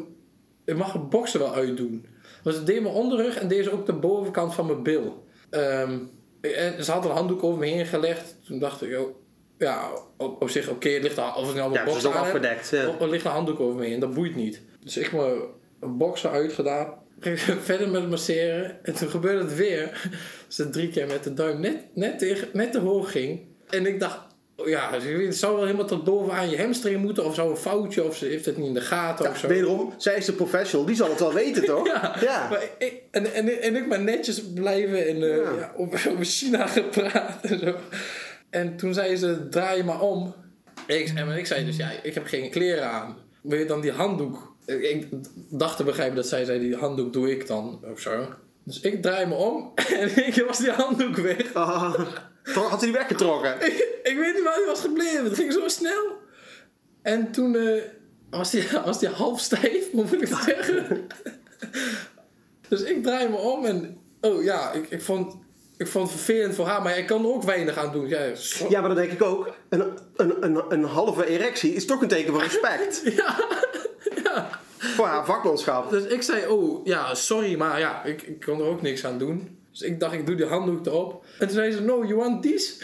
ik 0.64 0.76
mag 0.76 0.92
het 0.92 1.10
boksen 1.10 1.40
wel 1.40 1.54
uitdoen. 1.54 2.06
Dus 2.42 2.54
ze 2.54 2.64
deed 2.64 2.82
mijn 2.82 2.94
onderrug 2.94 3.38
en 3.38 3.48
deed 3.48 3.64
ze 3.64 3.72
ook 3.72 3.86
de 3.86 3.92
bovenkant 3.92 4.54
van 4.54 4.66
mijn 4.66 4.82
bil. 4.82 5.24
Ehm, 5.50 5.98
en 6.40 6.84
ze 6.84 6.92
had 6.92 7.04
een 7.04 7.10
handdoek 7.10 7.42
over 7.42 7.58
me 7.58 7.66
heen 7.66 7.86
gelegd. 7.86 8.36
Toen 8.46 8.58
dacht 8.58 8.82
ik, 8.82 8.98
oh, 8.98 9.16
ja, 9.58 9.90
op, 10.16 10.42
op 10.42 10.50
zich, 10.50 10.68
oké, 10.68 10.88
het 10.88 11.02
ligt 11.02 11.16
er, 11.16 11.34
of 11.34 11.50
ik 11.50 11.56
nou 11.56 11.70
mijn 11.70 11.86
Ja, 11.86 11.92
het 11.92 12.04
is 12.04 12.10
afgedekt. 12.10 12.68
Ja. 12.68 12.98
er 13.00 13.08
ligt 13.08 13.24
een 13.24 13.30
handdoek 13.30 13.60
over 13.60 13.80
me 13.80 13.86
heen, 13.86 14.00
dat 14.00 14.14
boeit 14.14 14.36
niet. 14.36 14.60
Dus 14.80 14.96
ik 14.96 15.12
mijn 15.12 15.96
boksen 15.96 16.30
uitgedaan. 16.30 17.02
Ging 17.20 17.38
verder 17.62 17.88
met 17.88 18.10
masseren. 18.10 18.78
En 18.82 18.94
toen 18.94 19.08
gebeurde 19.08 19.44
het 19.44 19.56
weer. 19.56 20.10
Dus 20.46 20.56
het 20.56 20.72
drie 20.72 20.88
keer 20.88 21.06
met 21.06 21.24
de 21.24 21.34
duim 21.34 21.60
net, 21.60 21.76
net, 21.94 22.18
tegen, 22.18 22.48
net 22.52 22.72
te 22.72 22.78
hoog 22.78 23.10
ging. 23.10 23.40
En 23.68 23.86
ik 23.86 24.00
dacht, 24.00 24.18
oh 24.56 24.68
ja, 24.68 24.90
dus 24.90 25.04
het 25.26 25.36
zou 25.36 25.54
wel 25.56 25.64
helemaal 25.64 25.86
tot 25.86 26.04
bovenaan 26.04 26.50
je 26.50 26.58
hamstring 26.58 27.02
moeten. 27.02 27.24
Of 27.24 27.34
zou 27.34 27.50
een 27.50 27.56
foutje, 27.56 28.04
of 28.04 28.16
ze 28.16 28.26
heeft 28.26 28.46
het 28.46 28.56
niet 28.56 28.66
in 28.66 28.74
de 28.74 28.80
gaten 28.80 29.30
of 29.30 29.38
zo. 29.38 29.48
Wederom, 29.48 29.92
zij 29.96 30.16
is 30.16 30.24
de 30.24 30.32
professional, 30.32 30.86
die 30.86 30.96
zal 30.96 31.08
het 31.08 31.20
wel 31.20 31.32
weten, 31.32 31.64
toch? 31.74 31.86
Ja, 31.86 32.16
Ja. 32.20 32.48
Maar 32.48 32.62
ik, 32.78 33.02
en, 33.10 33.34
en, 33.34 33.62
en 33.62 33.76
ik 33.76 33.86
maar 33.86 34.00
netjes 34.00 34.42
blijven 34.54 35.06
en 35.06 35.22
eh, 35.22 35.36
Ja. 35.36 35.50
ja, 35.58 35.72
over, 35.76 36.10
over 36.10 36.24
China 36.24 36.66
gepraat 36.66 37.38
en 37.44 37.58
zo. 37.58 37.76
En 38.50 38.76
toen 38.76 38.94
zei 38.94 39.16
ze, 39.16 39.48
draai 39.48 39.76
je 39.76 39.84
maar 39.84 40.00
om. 40.00 40.34
Ik, 40.86 41.08
en 41.14 41.28
ik 41.36 41.46
zei 41.46 41.64
dus, 41.64 41.76
ja, 41.76 41.90
ik 42.02 42.14
heb 42.14 42.26
geen 42.26 42.50
kleren 42.50 42.90
aan. 42.90 43.16
Wil 43.42 43.58
je 43.58 43.64
dan 43.64 43.80
die 43.80 43.92
handdoek? 43.92 44.53
Ik, 44.66 45.08
dacht 45.34 45.76
te 45.76 45.84
begrijpen 45.84 46.16
dat 46.16 46.28
zij 46.28 46.44
zei, 46.44 46.58
die 46.58 46.76
handdoek 46.76 47.12
doe 47.12 47.30
ik 47.30 47.46
dan, 47.46 47.80
of 47.92 48.00
zo. 48.00 48.26
Dus 48.62 48.80
ik 48.80 49.02
draai 49.02 49.26
me 49.26 49.34
om 49.34 49.72
en 50.00 50.26
ik 50.26 50.44
was 50.46 50.58
die 50.58 50.70
handdoek 50.70 51.16
weg. 51.16 51.52
Toch 52.52 52.68
had 52.68 52.80
hij 52.80 52.90
die 52.90 52.92
weggetrokken? 52.92 53.54
Ik, 53.54 53.88
ik 54.10 54.16
weet 54.16 54.34
niet 54.34 54.42
waar 54.42 54.54
hij 54.54 54.66
was 54.66 54.80
gebleven. 54.80 55.24
Het 55.24 55.34
ging 55.34 55.52
zo 55.52 55.68
snel. 55.68 56.22
En 57.02 57.30
toen 57.30 57.56
eh, 57.56 57.82
was 58.30 58.52
hij 58.52 58.66
was 58.84 58.98
die 58.98 59.08
half 59.08 59.40
stijf, 59.40 59.90
hoe 59.90 60.02
moet 60.02 60.12
ik 60.12 60.20
het 60.20 60.38
zeggen? 60.44 61.06
dus 62.68 62.82
ik 62.82 63.02
draai 63.02 63.28
me 63.28 63.36
om 63.36 63.64
en... 63.64 63.98
Oh 64.20 64.42
ja, 64.42 64.72
ik, 64.72 64.90
ik, 64.90 65.02
vond, 65.02 65.36
ik 65.76 65.86
vond 65.86 66.08
het 66.10 66.20
vervelend 66.20 66.54
voor 66.54 66.66
haar, 66.66 66.82
maar 66.82 66.98
ik 66.98 67.06
kan 67.06 67.24
er 67.24 67.32
ook 67.32 67.42
weinig 67.42 67.76
aan 67.76 67.92
doen. 67.92 68.08
Ja, 68.08 68.32
Ja, 68.68 68.80
maar 68.80 68.88
dat 68.88 68.98
denk 68.98 69.12
ik 69.12 69.22
ook. 69.22 69.54
Een, 69.68 69.84
een, 70.16 70.44
een, 70.44 70.62
een 70.68 70.84
halve 70.84 71.26
erectie 71.26 71.74
is 71.74 71.86
toch 71.86 72.02
een 72.02 72.08
teken 72.08 72.32
van 72.32 72.42
respect. 72.42 73.02
ja, 73.16 73.36
ja. 74.24 74.48
Voor 74.78 75.06
haar 75.06 75.24
vakmanschap. 75.24 75.90
Dus 75.90 76.04
ik 76.04 76.22
zei, 76.22 76.46
oh 76.46 76.86
ja, 76.86 77.14
sorry, 77.14 77.56
maar 77.56 77.78
ja, 77.78 78.04
ik, 78.04 78.22
ik 78.22 78.40
kon 78.40 78.60
er 78.60 78.66
ook 78.66 78.82
niks 78.82 79.04
aan 79.04 79.18
doen. 79.18 79.58
Dus 79.70 79.82
ik 79.82 80.00
dacht, 80.00 80.12
ik 80.14 80.26
doe 80.26 80.34
die 80.34 80.46
handdoek 80.46 80.86
erop. 80.86 81.24
En 81.38 81.46
toen 81.46 81.56
zei 81.56 81.72
ze, 81.72 81.82
no, 81.82 82.04
you 82.04 82.14
want 82.14 82.42
this? 82.42 82.80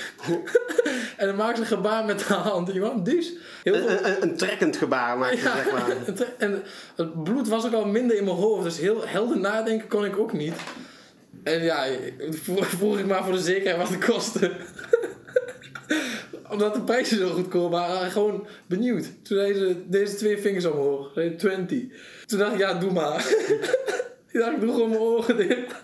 en 1.16 1.26
dan 1.26 1.36
maakte 1.36 1.56
ze 1.56 1.60
een 1.60 1.76
gebaar 1.76 2.04
met 2.04 2.22
haar 2.24 2.38
hand. 2.38 2.68
You 2.68 2.80
want 2.80 3.04
this? 3.04 3.32
Heel 3.62 3.74
veel- 3.74 3.88
Een, 4.04 4.22
een, 4.22 4.36
trekkend 4.36 4.76
gebaar 4.76 5.18
maak 5.18 5.32
je, 5.32 5.36
Ja, 5.40 5.56
zeg 5.56 5.72
maar. 5.72 5.96
en 6.38 6.62
het 6.96 7.24
bloed 7.24 7.48
was 7.48 7.66
ook 7.66 7.72
al 7.72 7.84
minder 7.86 8.16
in 8.16 8.24
mijn 8.24 8.36
hoofd, 8.36 8.64
dus 8.64 8.78
heel 8.78 9.06
helder 9.06 9.38
nadenken 9.38 9.88
kon 9.88 10.04
ik 10.04 10.18
ook 10.18 10.32
niet. 10.32 10.54
En 11.42 11.62
ja, 11.62 11.86
vroeg 12.30 12.98
ik 12.98 13.06
maar 13.06 13.24
voor 13.24 13.32
de 13.32 13.40
zekerheid 13.40 13.76
wat 13.76 13.88
het 13.88 14.04
kostte. 14.04 14.50
Omdat 16.51 16.74
de 16.74 16.80
prijzen 16.82 17.18
zo 17.18 17.28
goedkoop 17.28 17.70
waren, 17.70 18.11
gewoon 18.11 18.46
benieuwd. 18.66 19.03
Toen 19.22 19.36
zei 19.38 19.55
ze, 19.55 19.76
deze 19.86 20.14
twee 20.16 20.38
vingers 20.38 20.64
omhoog, 20.64 21.11
zei 21.14 21.36
20. 21.36 21.78
Toen 22.26 22.38
dacht 22.38 22.53
ik, 22.53 22.59
ja, 22.59 22.74
doe 22.74 22.92
maar. 22.92 23.16
ik 24.32 24.38
dacht, 24.40 24.53
ik 24.53 24.61
doe 24.61 24.72
gewoon 24.72 24.88
mijn 24.88 25.01
ogen 25.01 25.36
dicht. 25.36 25.74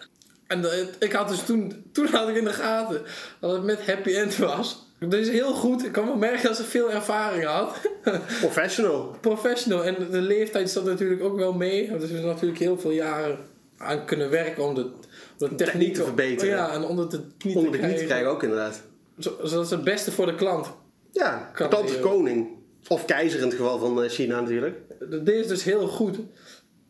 En 0.46 0.62
de- 0.62 0.88
ik 0.98 1.12
had 1.12 1.28
dus 1.28 1.42
toen, 1.44 1.84
toen 1.92 2.06
had 2.06 2.28
ik 2.28 2.36
in 2.36 2.44
de 2.44 2.52
gaten 2.52 3.02
dat 3.40 3.52
het 3.52 3.62
met 3.62 3.86
happy 3.86 4.14
end 4.14 4.36
was. 4.36 4.84
Dat 4.98 5.14
is 5.14 5.28
heel 5.28 5.52
goed. 5.54 5.84
Ik 5.84 5.92
kan 5.92 6.06
wel 6.06 6.16
merken 6.16 6.42
dat 6.42 6.56
ze 6.56 6.64
veel 6.64 6.90
ervaring 6.90 7.44
had. 7.44 7.76
Professional. 8.40 9.16
professional. 9.20 9.84
En 9.84 9.96
de 10.10 10.20
leeftijd 10.20 10.70
zat 10.70 10.84
natuurlijk 10.84 11.22
ook 11.22 11.36
wel 11.36 11.52
mee. 11.52 11.90
Want 11.90 12.02
er 12.02 12.10
is 12.10 12.20
natuurlijk 12.24 12.60
heel 12.60 12.78
veel 12.78 12.90
jaren 12.90 13.38
aan 13.78 14.04
kunnen 14.04 14.30
werken 14.30 14.64
om 14.64 14.74
de, 14.74 14.82
om 14.82 15.48
de 15.48 15.54
techniek 15.54 15.94
te 15.94 16.04
verbeteren. 16.04 16.54
Ja, 16.54 16.72
en 16.72 16.84
onder 16.84 17.10
de 17.10 17.20
knie 17.38 17.56
Onder 17.56 17.72
te 17.72 17.76
de 17.78 17.82
knie 17.82 17.96
te 17.98 18.04
krijgen. 18.04 18.06
krijgen 18.06 18.28
ook 18.30 18.42
inderdaad. 18.42 18.82
Zo- 19.18 19.36
Zodat 19.42 19.68
ze 19.68 19.74
het 19.74 19.84
beste 19.84 20.12
voor 20.12 20.26
de 20.26 20.34
klant. 20.34 20.72
Ja, 21.12 21.50
klant 21.52 21.84
is 21.84 21.90
die, 21.90 22.00
koning. 22.00 22.48
Of 22.88 23.04
keizer 23.04 23.40
in 23.40 23.46
het 23.46 23.54
geval 23.56 23.78
van 23.78 24.02
eh, 24.02 24.10
China 24.10 24.40
natuurlijk. 24.40 24.78
Dat 25.10 25.26
deed 25.26 25.42
ze 25.42 25.48
dus 25.48 25.62
heel 25.64 25.88
goed. 25.88 26.18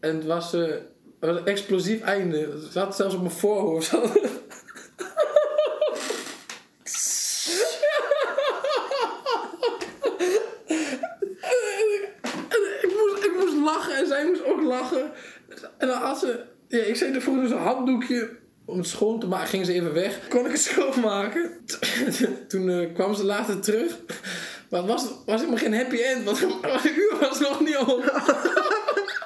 En 0.01 0.16
het 0.16 0.24
was, 0.24 0.53
eh, 0.53 0.74
was 1.20 1.37
een 1.37 1.47
explosief 1.47 2.01
einde. 2.01 2.39
Het 2.39 2.72
zat 2.72 2.97
zelfs 2.97 3.14
op 3.14 3.20
mijn 3.20 3.33
voorhoofd. 3.33 3.93
En 12.49 12.62
ik, 12.83 12.93
moest, 12.97 13.24
ik 13.24 13.33
moest 13.41 13.55
lachen 13.55 13.97
en 13.97 14.07
zij 14.07 14.27
moest 14.27 14.45
ook 14.45 14.62
lachen. 14.62 15.11
En 15.79 15.87
dan 15.89 16.01
had 16.01 16.18
ze... 16.18 16.45
Ja, 16.68 16.79
ik 16.79 16.97
zei 16.97 17.14
ervoor 17.14 17.35
dus 17.41 17.51
een 17.51 17.57
handdoekje 17.59 18.31
om 18.67 18.79
het 18.79 18.87
schoon 18.87 19.21
te 19.21 19.27
maken. 19.27 19.49
Ging 19.49 19.67
ze 19.67 19.73
even 19.73 19.93
weg. 19.93 20.29
Kon 20.29 20.47
ik 20.47 20.53
het 20.53 20.61
schoonmaken. 20.61 21.51
Toen 22.49 22.71
eh, 22.71 22.95
kwam 22.95 23.14
ze 23.14 23.25
later 23.25 23.61
terug. 23.61 23.99
Maar 24.71 24.81
het 24.81 24.91
was, 24.91 25.07
was 25.27 25.41
helemaal 25.41 25.61
geen 25.61 25.75
happy 25.75 25.97
end. 25.97 26.25
Want 26.25 26.41
het 26.62 26.97
uur 26.97 27.17
was 27.21 27.41
nog 27.41 27.61
niet 27.61 27.77
om. 27.77 28.03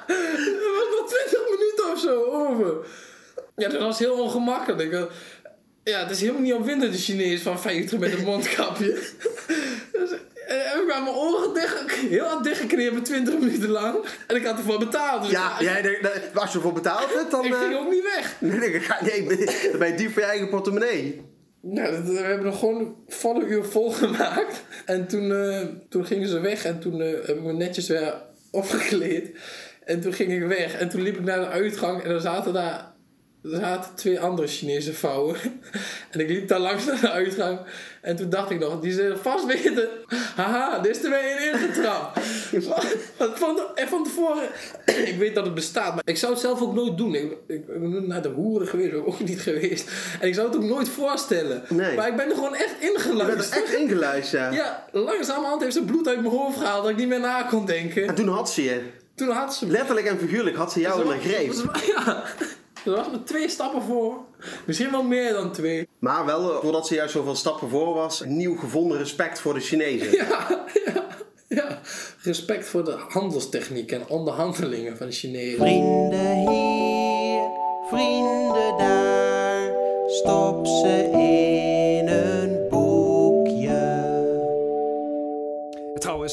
Er 0.07 0.71
was 0.73 0.99
nog 0.99 1.09
20 1.09 1.39
minuten 1.49 1.91
of 1.91 1.99
zo 1.99 2.23
over. 2.23 2.85
Ja, 3.55 3.69
dat 3.69 3.81
was 3.81 3.99
heel 3.99 4.13
ongemakkelijk. 4.13 5.09
Ja, 5.83 5.99
het 5.99 6.11
is 6.11 6.19
helemaal 6.19 6.41
niet 6.41 6.53
opwindend, 6.53 6.91
de 6.91 6.97
Chinees 6.97 7.41
van 7.41 7.59
50 7.59 7.99
met 7.99 8.13
een 8.13 8.23
mondkapje. 8.23 9.01
En 10.63 10.71
heb 10.71 10.81
ik 10.87 10.91
aan 10.91 11.03
mijn 11.03 11.15
oren 11.15 11.53
dicht, 11.53 11.91
heel 11.91 12.23
hard 12.25 12.43
dichtgeknepen, 12.43 13.03
20 13.03 13.39
minuten 13.39 13.69
lang. 13.69 13.95
En 14.27 14.35
ik 14.35 14.45
had 14.45 14.57
ervoor 14.57 14.79
betaald. 14.79 15.21
Dus 15.21 15.31
Ja, 15.31 15.55
jij, 15.59 15.99
nou, 16.01 16.15
als 16.33 16.51
je 16.51 16.57
ervoor 16.57 16.73
betaald 16.73 17.13
hebt, 17.13 17.31
dan... 17.31 17.45
ik 17.45 17.53
ging 17.53 17.73
eh, 17.73 17.79
ook 17.79 17.89
niet 17.91 18.03
weg. 18.15 18.35
Nee, 18.39 18.57
nee, 18.59 18.79
ga- 18.79 19.03
nee, 19.05 19.27
dan 19.71 19.79
ben 19.79 19.87
je 19.87 19.95
diep 19.95 20.11
voor 20.11 20.21
je 20.21 20.27
eigen 20.27 20.49
portemonnee. 20.49 21.21
Nou, 21.61 21.91
dat- 21.91 22.05
we 22.05 22.19
hebben 22.19 22.45
nog 22.45 22.59
gewoon 22.59 22.79
een 22.79 22.95
volle 23.07 23.45
uur 23.45 23.65
vol 23.65 23.91
gemaakt. 23.91 24.63
En 24.85 25.07
toen, 25.07 25.31
eh, 25.31 25.61
toen 25.89 26.05
gingen 26.05 26.27
ze 26.27 26.39
weg 26.39 26.65
en 26.65 26.79
toen 26.79 27.01
eh, 27.01 27.11
heb 27.11 27.35
ik 27.37 27.41
me 27.43 27.53
netjes 27.53 27.87
weer 27.87 28.13
opgekleed. 28.51 29.29
En 29.85 30.01
toen 30.01 30.13
ging 30.13 30.31
ik 30.31 30.43
weg 30.47 30.73
en 30.79 30.89
toen 30.89 31.01
liep 31.01 31.17
ik 31.17 31.23
naar 31.23 31.39
de 31.39 31.47
uitgang 31.47 32.03
en 32.03 32.09
er 32.11 32.21
zaten 32.21 32.53
daar 32.53 32.90
er 33.43 33.59
zaten 33.59 33.95
twee 33.95 34.19
andere 34.19 34.47
Chinese 34.47 34.93
vrouwen. 34.93 35.35
En 36.11 36.19
ik 36.19 36.27
liep 36.27 36.47
daar 36.47 36.59
langs 36.59 36.85
naar 36.85 37.01
de 37.01 37.09
uitgang. 37.09 37.59
En 38.01 38.15
toen 38.15 38.29
dacht 38.29 38.49
ik 38.49 38.59
nog, 38.59 38.79
die 38.79 38.91
zullen 38.91 39.19
vast 39.19 39.45
weten. 39.45 39.89
Haha, 40.35 40.79
dit 40.79 40.95
is 40.97 41.03
er 41.03 41.09
weer 41.09 41.41
in 41.41 41.53
ingetrapt. 41.53 42.19
Van, 43.17 43.59
en 43.75 43.87
van 43.87 44.03
tevoren, 44.03 44.49
ik 44.85 45.15
weet 45.17 45.35
dat 45.35 45.45
het 45.45 45.53
bestaat, 45.53 45.93
maar 45.95 46.03
ik 46.05 46.17
zou 46.17 46.31
het 46.31 46.41
zelf 46.41 46.61
ook 46.61 46.73
nooit 46.73 46.97
doen. 46.97 47.15
Ik, 47.15 47.37
ik 47.47 47.67
ben 47.67 48.07
naar 48.07 48.21
de 48.21 48.29
hoeren 48.29 48.67
geweest, 48.67 48.91
ben 48.91 49.05
ook 49.05 49.19
niet 49.19 49.41
geweest. 49.41 49.89
En 50.19 50.27
ik 50.27 50.33
zou 50.33 50.47
het 50.47 50.55
ook 50.55 50.63
nooit 50.63 50.89
voorstellen. 50.89 51.63
Nee. 51.69 51.95
Maar 51.95 52.07
ik 52.07 52.15
ben 52.15 52.29
er 52.29 52.35
gewoon 52.35 52.55
echt 52.55 52.75
ingeluisterd. 52.79 53.51
er 53.51 53.63
echt 53.63 53.73
ingeluisterd, 53.73 54.53
ja. 54.53 54.61
Ja, 54.61 54.85
langzamerhand 54.91 55.61
heeft 55.61 55.73
ze 55.73 55.83
bloed 55.83 56.07
uit 56.07 56.21
mijn 56.21 56.33
hoofd 56.33 56.57
gehaald 56.57 56.81
dat 56.81 56.91
ik 56.91 56.97
niet 56.97 57.07
meer 57.07 57.19
na 57.19 57.43
kon 57.43 57.65
denken. 57.65 58.07
En 58.07 58.15
toen 58.15 58.27
had 58.27 58.49
ze 58.51 58.63
je. 58.63 58.81
Toen 59.15 59.29
had 59.29 59.55
ze 59.55 59.65
me. 59.65 59.71
Letterlijk 59.71 60.07
en 60.07 60.19
figuurlijk 60.19 60.55
had 60.55 60.71
ze 60.71 60.79
jou 60.79 61.01
in 61.01 61.07
haar 61.07 61.19
greep. 61.19 61.53
Ja, 61.95 62.23
er 62.85 63.23
twee 63.23 63.49
stappen 63.49 63.81
voor. 63.81 64.17
Misschien 64.65 64.91
wel 64.91 65.03
meer 65.03 65.33
dan 65.33 65.51
twee. 65.51 65.87
Maar 65.99 66.25
wel, 66.25 66.55
eh, 66.55 66.61
doordat 66.61 66.87
ze 66.87 66.95
juist 66.95 67.13
zoveel 67.13 67.35
stappen 67.35 67.69
voor 67.69 67.93
was, 67.93 68.21
een 68.21 68.37
nieuw 68.37 68.55
gevonden 68.55 68.97
respect 68.97 69.39
voor 69.39 69.53
de 69.53 69.59
Chinezen. 69.59 70.11
Ja, 70.11 70.65
ja, 70.85 71.05
ja. 71.47 71.79
respect 72.21 72.67
voor 72.67 72.85
de 72.85 72.95
handelstechniek 73.07 73.91
en 73.91 74.07
onderhandelingen 74.07 74.97
van 74.97 75.07
de 75.07 75.13
Chinezen. 75.13 75.57
Vrienden 75.59 76.49
hier, 76.49 77.41
vrienden 77.89 78.77
daar, 78.77 79.71
stop 80.07 80.67
ze 80.67 81.09
in 81.11 81.50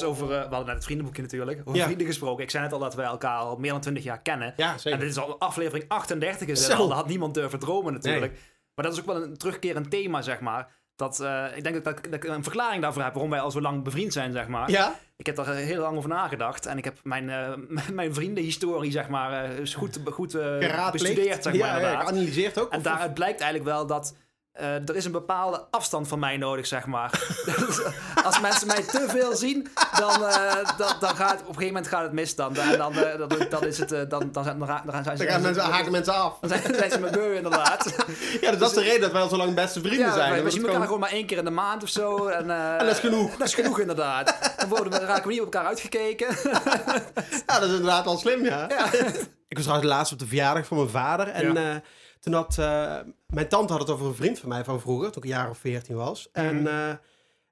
over, 0.02 0.24
eh, 0.24 0.30
we 0.30 0.36
hadden 0.40 0.64
net 0.66 0.74
het 0.74 0.84
vriendenboekje 0.84 1.22
natuurlijk, 1.22 1.60
over 1.64 1.76
Ja. 1.80 1.84
vrienden 1.84 2.06
gesproken. 2.06 2.44
Ik 2.44 2.50
zei 2.50 2.62
net 2.62 2.72
al 2.72 2.78
dat 2.78 2.94
wij 2.94 3.06
elkaar 3.06 3.38
al 3.38 3.56
meer 3.56 3.70
dan 3.70 3.80
20 3.80 4.04
jaar 4.04 4.20
kennen. 4.20 4.54
Ja, 4.56 4.78
zeker. 4.78 4.92
En 4.92 4.98
dit 4.98 5.08
is 5.10 5.18
al 5.18 5.40
aflevering 5.40 5.84
38 5.88 6.48
is. 6.48 6.66
Dat 6.68 6.92
had 6.92 7.06
niemand 7.08 7.34
durven 7.34 7.58
dromen 7.58 7.92
natuurlijk. 7.92 8.32
Maar 8.74 8.84
dat 8.84 8.94
is 8.94 9.00
ook 9.00 9.06
wel 9.06 9.22
een 9.22 9.36
terugkerend 9.36 9.90
thema, 9.90 10.22
zeg 10.22 10.40
maar. 10.40 10.76
Dat, 10.96 11.20
eh, 11.20 11.44
ik 11.54 11.62
denk 11.62 11.84
dat, 11.84 11.98
ik- 11.98 12.04
dat 12.04 12.14
ik 12.14 12.24
een 12.24 12.42
verklaring 12.42 12.82
daarvoor 12.82 13.02
heb 13.02 13.12
waarom 13.12 13.30
wij 13.30 13.40
al 13.40 13.50
zo 13.50 13.60
lang 13.60 13.84
bevriend 13.84 14.12
zijn, 14.12 14.32
zeg 14.32 14.48
maar. 14.48 14.70
Ja? 14.70 14.94
Ik 15.16 15.26
heb 15.26 15.36
daar 15.36 15.54
heel 15.54 15.80
lang 15.80 15.96
over 15.96 16.08
nagedacht. 16.08 16.66
En 16.66 16.78
ik 16.78 16.84
heb 16.84 16.98
mijn, 17.02 17.30
eh, 17.30 17.52
mijn 17.92 18.14
vriendenhistorie, 18.14 18.90
zeg 18.90 19.08
maar, 19.08 19.50
goed, 19.76 19.98
goed 20.10 20.32
bestudeerd, 20.92 21.42
zeg 21.42 21.54
maar, 21.58 21.80
ja, 21.80 22.00
geanalyseerd 22.00 22.58
ook. 22.60 22.70
En 22.70 22.78
of- 22.78 22.84
daaruit 22.84 23.14
blijkt 23.14 23.40
eigenlijk 23.40 23.70
wel 23.70 23.86
dat 23.86 24.16
eh, 24.58 24.88
er 24.88 24.96
is 24.96 25.04
een 25.04 25.12
bepaalde 25.12 25.64
afstand 25.70 26.08
van 26.08 26.18
mij 26.18 26.36
nodig, 26.36 26.66
zeg 26.66 26.86
maar. 26.86 27.10
Dus 27.44 27.80
als 28.24 28.40
mensen 28.40 28.66
mij 28.66 28.82
te 28.82 29.04
veel 29.08 29.36
zien, 29.36 29.68
dan, 29.98 30.24
eh, 30.24 30.54
dan, 30.76 30.92
dan 31.00 31.16
gaat 31.16 31.32
op 31.32 31.38
een 31.38 31.54
gegeven 31.54 31.66
moment 31.66 31.88
gaat 31.88 32.02
het 32.02 32.12
mis 32.12 32.34
dan. 32.34 32.56
En 32.56 32.78
dan, 32.78 32.92
eh, 32.94 33.18
dan, 33.18 33.46
dan 33.50 33.64
is 33.64 33.78
het, 33.78 33.88
dan, 33.88 34.28
dan, 34.32 34.44
zijn, 34.44 34.58
dan, 34.58 34.66
ze... 34.66 35.24
Dan 35.24 35.26
gaan 35.28 35.42
mensen, 35.42 35.62
haken 35.62 35.92
mensen 35.92 36.14
af. 36.14 36.38
Dan 36.40 36.48
zijn, 36.50 36.74
zijn 36.74 36.90
ze 36.90 37.00
me 37.00 37.10
beu, 37.10 37.34
inderdaad. 37.36 37.94
Ja, 38.40 38.50
dus 38.50 38.58
dat 38.60 38.68
is 38.68 38.74
de 38.76 38.82
reden 38.82 39.00
dat 39.00 39.12
wij 39.12 39.22
al 39.22 39.28
zo 39.28 39.36
lang 39.36 39.54
beste 39.54 39.80
vrienden 39.80 40.06
Ja, 40.06 40.12
zijn. 40.14 40.44
we 40.44 40.50
zien 40.50 40.66
elkaar 40.66 40.82
gewoon- 40.82 41.00
maar 41.00 41.10
één 41.10 41.26
keer 41.26 41.38
in 41.38 41.44
de 41.44 41.50
maand 41.50 41.82
of 41.82 41.88
zo. 41.88 42.26
En, 42.26 42.50
En 42.50 42.78
dat 42.86 42.94
is 42.94 42.98
genoeg. 42.98 43.36
Dat 43.36 43.46
is 43.46 43.54
genoeg, 43.54 43.78
inderdaad. 43.80 44.52
Dan 44.56 44.68
worden 44.68 44.92
we, 44.92 44.98
raken 45.06 45.22
we 45.26 45.32
niet 45.32 45.40
op 45.42 45.54
elkaar 45.54 45.66
uitgekeken. 45.68 46.26
Ja, 47.46 47.58
dat 47.58 47.62
is 47.62 47.70
inderdaad 47.74 48.04
wel 48.04 48.18
slim, 48.18 48.44
ja. 48.44 48.66
Ik 49.48 49.56
was 49.56 49.62
trouwens 49.66 49.90
laatst 49.92 50.12
op 50.12 50.18
de 50.18 50.26
verjaardag 50.26 50.66
van 50.66 50.76
mijn 50.76 50.88
vader. 50.88 51.28
En 51.28 51.52
Ja. 51.52 51.80
Toen 52.20 52.32
had... 52.32 52.58
eh, 52.58 52.96
mijn 53.26 53.48
tante 53.48 53.72
had 53.72 53.80
het 53.82 53.90
over 53.90 54.06
een 54.06 54.14
vriend 54.14 54.38
van 54.38 54.48
mij 54.48 54.64
van 54.64 54.80
vroeger. 54.80 55.06
Toen 55.12 55.22
ik 55.22 55.28
een 55.28 55.36
jaar 55.36 55.50
of 55.50 55.58
veertien 55.58 55.96
was. 55.96 56.28
Mhm. 56.32 56.44
En 56.46 56.66
eh, 56.66 56.94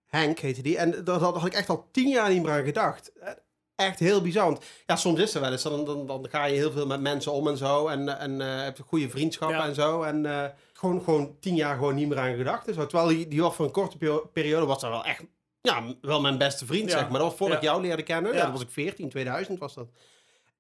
Henk 0.06 0.38
heette 0.38 0.62
die. 0.62 0.76
En 0.78 1.04
daar 1.04 1.20
had, 1.20 1.34
had 1.36 1.46
ik 1.46 1.54
echt 1.54 1.68
al 1.68 1.88
tien 1.92 2.08
jaar 2.08 2.28
niet 2.30 2.42
meer 2.42 2.52
aan 2.52 2.64
gedacht. 2.64 3.12
Eh, 3.20 3.30
Echt 3.76 3.98
heel 3.98 4.20
bizar. 4.22 4.44
Want 4.44 4.64
ja, 4.86 4.96
soms 4.96 5.20
is 5.20 5.34
er 5.34 5.40
wel 5.40 5.52
eens. 5.52 5.62
Dan, 5.62 5.84
dan, 5.84 6.06
dan 6.06 6.26
ga 6.30 6.44
je 6.44 6.54
heel 6.56 6.70
veel 6.72 6.86
met 6.86 7.00
mensen 7.00 7.32
om 7.32 7.48
en 7.48 7.56
zo. 7.56 7.86
En, 7.88 8.18
en 8.18 8.40
eh, 8.40 8.62
heb 8.64 8.76
je 8.76 8.82
goede 8.82 9.08
vriendschappen 9.10 9.56
Ja. 9.58 9.66
en 9.66 9.74
zo. 9.74 10.02
En 10.02 10.54
gewoon, 10.72 11.02
gewoon 11.02 11.36
tien 11.40 11.54
jaar 11.54 11.74
gewoon 11.74 11.94
niet 11.94 12.08
meer 12.08 12.18
aan 12.18 12.36
gedacht. 12.36 12.66
zo. 12.74 12.86
Terwijl 12.86 13.08
die, 13.08 13.28
die 13.28 13.40
was 13.42 13.54
voor 13.54 13.64
een 13.64 13.70
korte 13.70 13.96
peri- 13.98 14.20
periode 14.32 14.66
was 14.66 14.80
dat 14.80 14.90
wel 14.90 15.04
echt... 15.04 15.22
Ja, 15.60 15.82
wel 16.00 16.20
mijn 16.20 16.38
beste 16.38 16.66
vriend, 16.66 16.90
Ja. 16.90 16.98
zeg 16.98 17.08
maar. 17.08 17.18
Dat 17.18 17.28
was 17.28 17.36
voordat 17.38 17.62
Ja. 17.62 17.68
ik 17.68 17.74
jou 17.74 17.86
leerde 17.86 18.02
kennen. 18.02 18.32
Ja. 18.32 18.36
Ja. 18.38 18.42
dat 18.44 18.52
was 18.52 18.62
ik 18.62 18.70
14, 18.70 19.08
2000 19.08 19.58
was 19.58 19.74
dat. 19.74 19.88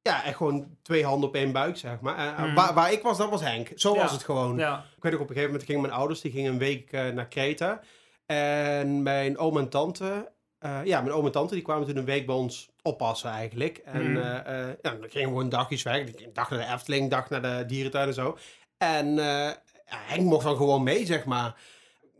Ja, 0.06 0.24
echt 0.24 0.36
gewoon 0.36 0.76
twee 0.82 1.04
handen 1.04 1.28
op 1.28 1.34
één 1.34 1.52
buik, 1.52 1.76
zeg 1.76 2.00
maar. 2.00 2.36
En, 2.36 2.44
Mhm. 2.46 2.54
waar, 2.54 2.74
waar 2.74 2.92
ik 2.92 3.02
was, 3.02 3.18
dat 3.18 3.30
was 3.30 3.40
Henk. 3.40 3.70
Zo 3.74 3.94
Ja. 3.94 4.00
was 4.00 4.12
het 4.12 4.24
gewoon. 4.24 4.56
Ja. 4.58 4.84
Ik 4.96 5.02
weet 5.02 5.12
ook, 5.14 5.20
op 5.20 5.28
een 5.28 5.34
gegeven 5.34 5.50
moment 5.50 5.66
gingen 5.68 5.80
mijn 5.82 5.94
ouders, 5.94 6.20
die 6.20 6.30
gingen 6.32 6.52
een 6.52 6.58
week 6.58 6.92
eh, 6.92 7.08
naar 7.08 7.28
Kreta. 7.28 7.80
En 8.26 9.02
mijn 9.02 9.38
oom 9.38 9.58
en 9.58 9.68
tante, 9.68 10.32
eh, 10.58 10.80
ja, 10.84 11.00
mijn 11.00 11.14
oom 11.14 11.26
en 11.26 11.32
tante, 11.32 11.54
die 11.54 11.62
kwamen 11.62 11.86
toen 11.86 11.96
een 11.96 12.04
week 12.04 12.26
bij 12.26 12.34
ons 12.34 12.68
oppassen 12.82 13.30
eigenlijk. 13.30 13.78
En 13.78 14.16
eh, 14.16 14.60
eh, 14.68 14.74
ja, 14.82 14.90
dan 14.90 15.10
gingen 15.10 15.28
we 15.28 15.34
gewoon 15.34 15.48
dagjes 15.48 15.82
weg. 15.82 15.98
Een 16.00 16.30
dag 16.32 16.50
naar 16.50 16.58
de 16.66 16.72
Efteling, 16.72 17.10
dag 17.10 17.30
naar 17.30 17.42
de 17.42 17.64
dierentuin 17.66 18.06
en 18.08 18.14
zo. 18.14 18.38
En 18.78 19.18
eh, 19.18 19.50
Henk 19.84 20.22
mocht 20.22 20.44
dan 20.44 20.56
gewoon 20.56 20.82
mee, 20.82 21.06
zeg 21.06 21.24
maar. 21.24 21.56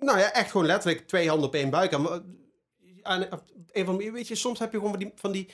Nou 0.00 0.18
ja, 0.18 0.32
echt 0.32 0.50
gewoon 0.50 0.66
letterlijk 0.66 1.06
twee 1.08 1.28
handen 1.28 1.46
op 1.48 1.54
één 1.54 1.70
buik. 1.70 1.92
En, 1.92 2.06
en 3.02 3.32
op 3.32 3.42
een 3.72 3.84
van 3.84 3.96
die, 3.96 4.12
weet 4.12 4.28
je, 4.28 4.34
soms 4.34 4.58
heb 4.58 4.72
je 4.72 4.76
gewoon 4.78 4.92
van 4.92 5.00
die, 5.00 5.12
van 5.16 5.32
die, 5.32 5.48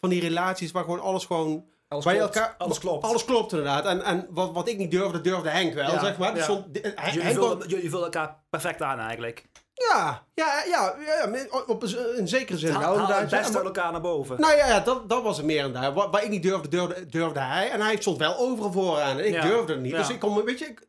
van 0.00 0.08
die 0.08 0.20
relaties 0.20 0.70
waar 0.70 0.84
gewoon 0.84 1.00
alles 1.00 1.24
gewoon 1.24 1.64
Alles 1.88 2.04
klopt. 2.04 2.18
elkaar, 2.20 2.54
Alles 2.58 2.78
klopt. 2.78 3.04
Alles 3.04 3.24
klopt 3.24 3.50
inderdaad. 3.52 3.84
En, 3.84 4.02
en 4.02 4.26
wat, 4.30 4.52
wat 4.52 4.68
ik 4.68 4.76
niet 4.76 4.90
durfde, 4.90 5.20
durfde 5.20 5.48
Henk 5.48 5.74
wel, 5.74 5.90
Ja, 5.92 6.00
zeg 6.00 6.18
maar. 6.18 6.30
Dus 6.34 6.46
ja. 6.46 6.52
stond- 6.52 6.74
de- 6.74 6.92
hij- 6.94 7.12
Jullie 7.12 7.28
Henk 7.38 7.64
jullie 7.70 7.88
vullen 7.90 8.04
elkaar 8.04 8.36
perfect 8.50 8.82
aan 8.82 8.98
eigenlijk. 8.98 9.44
ja, 9.74 10.22
ja, 10.34 10.62
ja, 10.66 10.94
ja, 11.06 11.28
ja, 11.34 11.62
op 11.66 11.82
een, 11.82 12.16
in 12.16 12.28
zekere 12.28 12.58
zin 12.58 12.70
Haal, 12.72 12.80
wel 12.80 12.98
haal 12.98 13.06
het 13.20 13.30
ja. 13.30 13.36
beste 13.38 13.52
Maar- 13.52 13.66
uit 13.66 13.76
elkaar 13.76 13.92
naar 13.92 14.00
boven. 14.00 14.40
nou 14.40 14.56
ja, 14.56 14.66
ja 14.66 14.80
dat, 14.80 15.08
dat 15.08 15.22
was 15.22 15.36
het 15.36 15.46
meer 15.46 15.64
inderdaad. 15.64 15.94
Wat, 15.94 16.08
waar 16.10 16.22
ik 16.24 16.28
niet 16.30 16.42
durfde, 16.42 16.68
durfde, 16.68 17.06
durfde 17.06 17.40
hij. 17.40 17.70
En 17.70 17.80
hij 17.80 17.96
stond 17.96 18.18
wel 18.18 18.36
overal 18.38 18.72
vooraan. 18.72 19.18
En 19.18 19.26
ik 19.26 19.32
Ja. 19.32 19.42
durfde 19.42 19.72
het 19.72 19.82
niet. 19.82 19.92
Ja. 19.92 19.98
Dus 19.98 20.08
ik 20.10 20.18
kon, 20.18 20.44
weet 20.44 20.58
je, 20.58 20.64
ik, 20.66 20.86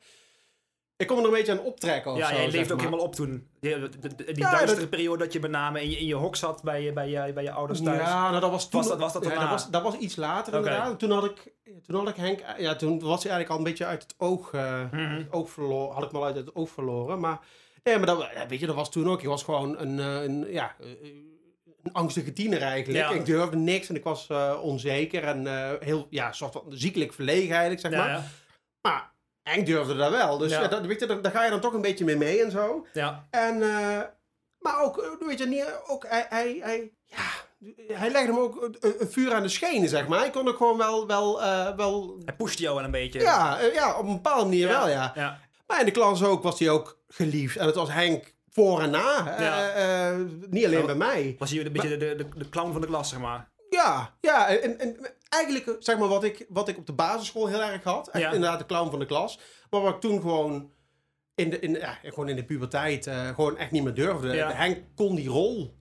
ik 0.99 1.07
kon 1.07 1.15
me 1.15 1.21
er 1.21 1.27
een 1.29 1.33
beetje 1.33 1.51
aan 1.51 1.59
optrekken 1.65 2.11
of 2.11 2.17
ja, 2.17 2.27
zo, 2.27 2.33
jij 2.35 2.49
leefde 2.51 2.59
ook 2.61 2.67
maar. 2.69 2.85
helemaal 2.85 3.05
op 3.05 3.15
toen. 3.15 3.47
Die, 3.59 3.79
die, 3.79 3.89
die- 3.99 4.15
die 4.25 4.37
Ja, 4.37 4.51
duistere 4.51 4.79
dat- 4.79 4.89
periode 4.89 5.23
dat 5.23 5.33
je 5.33 5.39
met 5.39 5.51
name 5.51 5.81
in 5.83 5.89
je, 5.89 5.97
in 5.97 6.05
je 6.05 6.13
hok 6.15 6.35
zat 6.35 6.63
bij, 6.63 6.81
je- 6.83 6.93
bij, 6.93 7.09
je, 7.09 7.33
bij 7.33 7.43
je 7.43 7.51
ouders 7.51 7.81
thuis. 7.81 7.99
Ja, 8.09 8.29
nou, 8.29 8.41
dat 8.41 8.51
was 8.51 8.69
toen. 8.69 8.79
Was 8.79 8.89
dat- 8.89 8.99
was 8.99 9.13
dat 9.13 9.23
ja, 9.25 9.39
dat, 9.39 9.49
was, 9.49 9.69
dat 9.69 9.81
was 9.81 9.95
iets 9.95 10.15
later 10.15 10.53
Oké. 10.57 10.63
inderdaad. 10.69 10.99
Toen 10.99 11.11
had 11.11 11.25
ik, 11.25 11.53
toen 11.85 11.95
had 11.95 12.07
ik 12.09 12.15
Henk, 12.15 12.39
ja, 12.57 12.75
toen 12.75 12.99
was 12.99 13.23
hij 13.23 13.31
eigenlijk 13.31 13.49
al 13.49 13.57
een 13.57 13.63
beetje 13.63 13.85
uit 13.85 14.01
het 14.01 14.15
oog, 14.17 14.53
eh, 14.53 14.83
Mhm. 14.91 15.17
het 15.17 15.31
oog 15.31 15.49
verloren. 15.49 15.93
Had 15.95 16.03
ik 16.03 16.11
me 16.11 16.17
al 16.17 16.25
uit 16.25 16.35
het 16.35 16.55
oog 16.55 16.69
verloren. 16.69 17.19
Maar, 17.19 17.39
ja, 17.83 17.97
maar 17.97 18.05
dat, 18.05 18.27
weet 18.47 18.59
je, 18.59 18.65
dat 18.65 18.75
was 18.75 18.91
toen 18.91 19.09
ook. 19.09 19.21
Ik 19.21 19.27
was 19.27 19.43
gewoon 19.43 19.77
een, 19.79 19.99
eh, 19.99 20.23
een 20.23 20.45
ja, 20.51 20.75
eh, 20.79 20.87
een 21.83 21.93
angstige 21.93 22.33
tiener 22.33 22.61
eigenlijk. 22.61 23.09
Ja. 23.09 23.15
Ik 23.15 23.25
durfde 23.25 23.57
niks 23.57 23.89
en 23.89 23.95
ik 23.95 24.03
was 24.03 24.27
onzeker 24.61 25.23
en 25.23 25.47
heel, 25.83 26.07
ja, 26.09 26.31
soort 26.31 26.51
van 26.53 26.63
ziekelijk 26.69 27.13
verlegen 27.13 27.51
eigenlijk, 27.51 27.81
zeg 27.81 27.91
Ja, 27.91 27.97
maar. 28.81 29.11
Henk 29.49 29.65
durfde 29.65 29.95
dat 29.95 30.11
wel. 30.11 30.37
Dus 30.37 30.51
Ja. 30.51 30.67
dat, 30.67 30.85
weet 30.85 30.99
je, 30.99 31.05
daar, 31.05 31.21
daar 31.21 31.31
ga 31.31 31.43
je 31.43 31.49
dan 31.49 31.59
toch 31.59 31.73
een 31.73 31.81
beetje 31.81 32.05
mee 32.05 32.15
mee 32.17 32.43
en 32.43 32.51
zo. 32.51 32.85
ja. 32.93 33.27
En, 33.31 33.61
eh, 33.61 33.99
maar 34.59 34.81
ook, 34.83 34.97
eh, 34.97 35.27
weet 35.27 35.39
je, 35.39 35.45
niet, 35.45 35.65
ook 35.87 36.05
hij, 36.07 36.25
hij, 36.29 36.59
hij, 36.61 36.91
ja, 37.05 37.17
hij 37.93 38.09
legde 38.11 38.27
hem 38.31 38.39
ook 38.39 38.69
een, 38.79 38.95
vuur 39.09 39.33
aan 39.33 39.41
de 39.41 39.49
schenen, 39.49 39.89
zeg 39.89 40.07
maar. 40.07 40.19
Hij 40.19 40.29
kon 40.29 40.47
ook 40.47 40.57
gewoon 40.57 40.77
wel, 40.77 41.07
wel, 41.07 41.41
eh, 41.43 41.75
wel 41.75 42.19
Hij 42.25 42.35
pushte 42.35 42.61
jou 42.61 42.75
wel 42.75 42.83
een 42.83 42.91
beetje. 42.91 43.19
ja, 43.19 43.59
eh, 43.59 43.73
ja, 43.73 43.97
op 43.97 44.05
een 44.07 44.13
bepaalde 44.13 44.43
manier 44.43 44.67
wel, 44.67 44.89
ja. 44.89 45.11
ja. 45.15 45.39
Maar 45.67 45.79
in 45.79 45.85
de 45.85 45.91
klas 45.91 46.23
ook 46.23 46.43
was 46.43 46.59
hij 46.59 46.69
ook 46.69 46.97
geliefd. 47.07 47.57
En 47.57 47.65
het 47.65 47.75
was 47.75 47.91
Henk 47.91 48.33
voor 48.49 48.81
en 48.81 48.89
na. 48.89 49.35
eh, 49.37 49.43
Ja. 49.45 49.69
eh, 49.69 50.17
niet 50.49 50.65
alleen 50.65 50.85
bij 50.85 50.95
mij. 50.95 51.35
Was 51.39 51.51
hij 51.51 51.65
een 51.65 51.71
beetje 51.71 51.97
de, 51.97 52.15
de, 52.15 52.27
de 52.35 52.49
clown 52.49 52.71
van 52.71 52.81
de 52.81 52.87
klas, 52.87 53.09
zeg 53.09 53.19
maar. 53.19 53.49
Ja, 53.69 54.15
ja. 54.21 54.47
En, 54.57 54.79
en 54.79 54.97
eigenlijk, 55.29 55.67
eh, 55.67 55.73
zeg 55.79 55.97
maar, 55.97 56.07
wat 56.07 56.23
ik, 56.23 56.45
wat 56.49 56.67
ik 56.67 56.77
op 56.77 56.85
de 56.85 56.93
basisschool 56.93 57.47
heel 57.47 57.61
erg 57.63 57.83
had. 57.83 58.07
Echt 58.09 58.23
Ja. 58.23 58.31
inderdaad 58.31 58.59
de 58.59 58.65
clown 58.65 58.89
van 58.89 58.99
de 58.99 59.05
klas. 59.05 59.39
Maar 59.69 59.81
wat 59.81 59.93
ik 59.93 60.01
toen 60.01 60.21
gewoon 60.21 60.71
in 61.35 61.49
de, 61.49 61.59
in, 61.59 61.71
ja, 61.73 61.97
gewoon 62.03 62.29
in 62.29 62.35
de 62.35 62.45
puberteit 62.45 63.07
eh, 63.07 63.27
gewoon 63.27 63.57
echt 63.57 63.71
niet 63.71 63.83
meer 63.83 63.93
durfde. 63.93 64.33
Ja. 64.35 64.51
Henk 64.51 64.77
kon 64.95 65.15
die 65.15 65.29
rol 65.29 65.77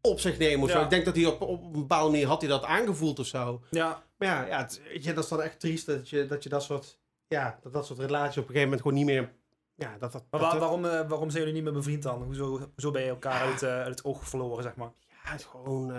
op 0.00 0.20
zich 0.20 0.38
nemen 0.38 0.64
of 0.64 0.70
zo. 0.70 0.78
Ja. 0.78 0.84
Ik 0.84 0.90
denk 0.90 1.04
dat 1.04 1.16
hij 1.16 1.26
op, 1.26 1.40
op 1.40 1.62
een 1.62 1.72
bepaalde 1.72 2.10
manier 2.10 2.26
had 2.26 2.40
hij 2.40 2.50
dat 2.50 2.64
aangevoeld 2.64 3.18
of 3.18 3.26
zo. 3.26 3.62
Ja. 3.70 4.02
Maar 4.18 4.28
ja, 4.28 4.46
ja 4.46 4.58
het, 4.58 4.80
je, 5.00 5.12
dat 5.12 5.24
is 5.24 5.30
dan 5.30 5.42
echt 5.42 5.60
triest 5.60 5.86
dat 5.86 6.08
je 6.08 6.26
dat, 6.26 6.42
je 6.42 6.48
dat 6.48 6.62
soort... 6.62 6.98
Ja, 7.28 7.58
dat 7.62 7.72
dat 7.72 7.86
soort 7.86 7.98
relaties 7.98 8.36
op 8.36 8.48
een 8.48 8.54
gegeven 8.54 8.62
moment 8.62 8.80
gewoon 8.80 8.96
niet 8.96 9.06
meer... 9.06 9.32
Ja, 9.74 9.96
dat 9.98 10.12
dat... 10.12 10.24
Maar 10.30 10.40
dat- 10.40 10.58
waarom, 10.58 10.84
eh, 10.84 11.08
waarom 11.08 11.30
zijn 11.30 11.38
jullie 11.44 11.52
niet 11.54 11.62
meer 11.64 11.72
bevriend 11.80 12.02
dan? 12.02 12.22
Hoezo, 12.22 12.70
hoezo 12.74 12.90
ben 12.90 13.02
je 13.02 13.08
elkaar 13.08 13.40
uit, 13.40 13.62
uit 13.62 13.88
het 13.88 14.04
oog 14.04 14.28
verloren, 14.28 14.62
zeg 14.62 14.74
maar? 14.76 14.92
Ja, 15.08 15.30
het 15.30 15.40
is 15.40 15.46
gewoon... 15.46 15.92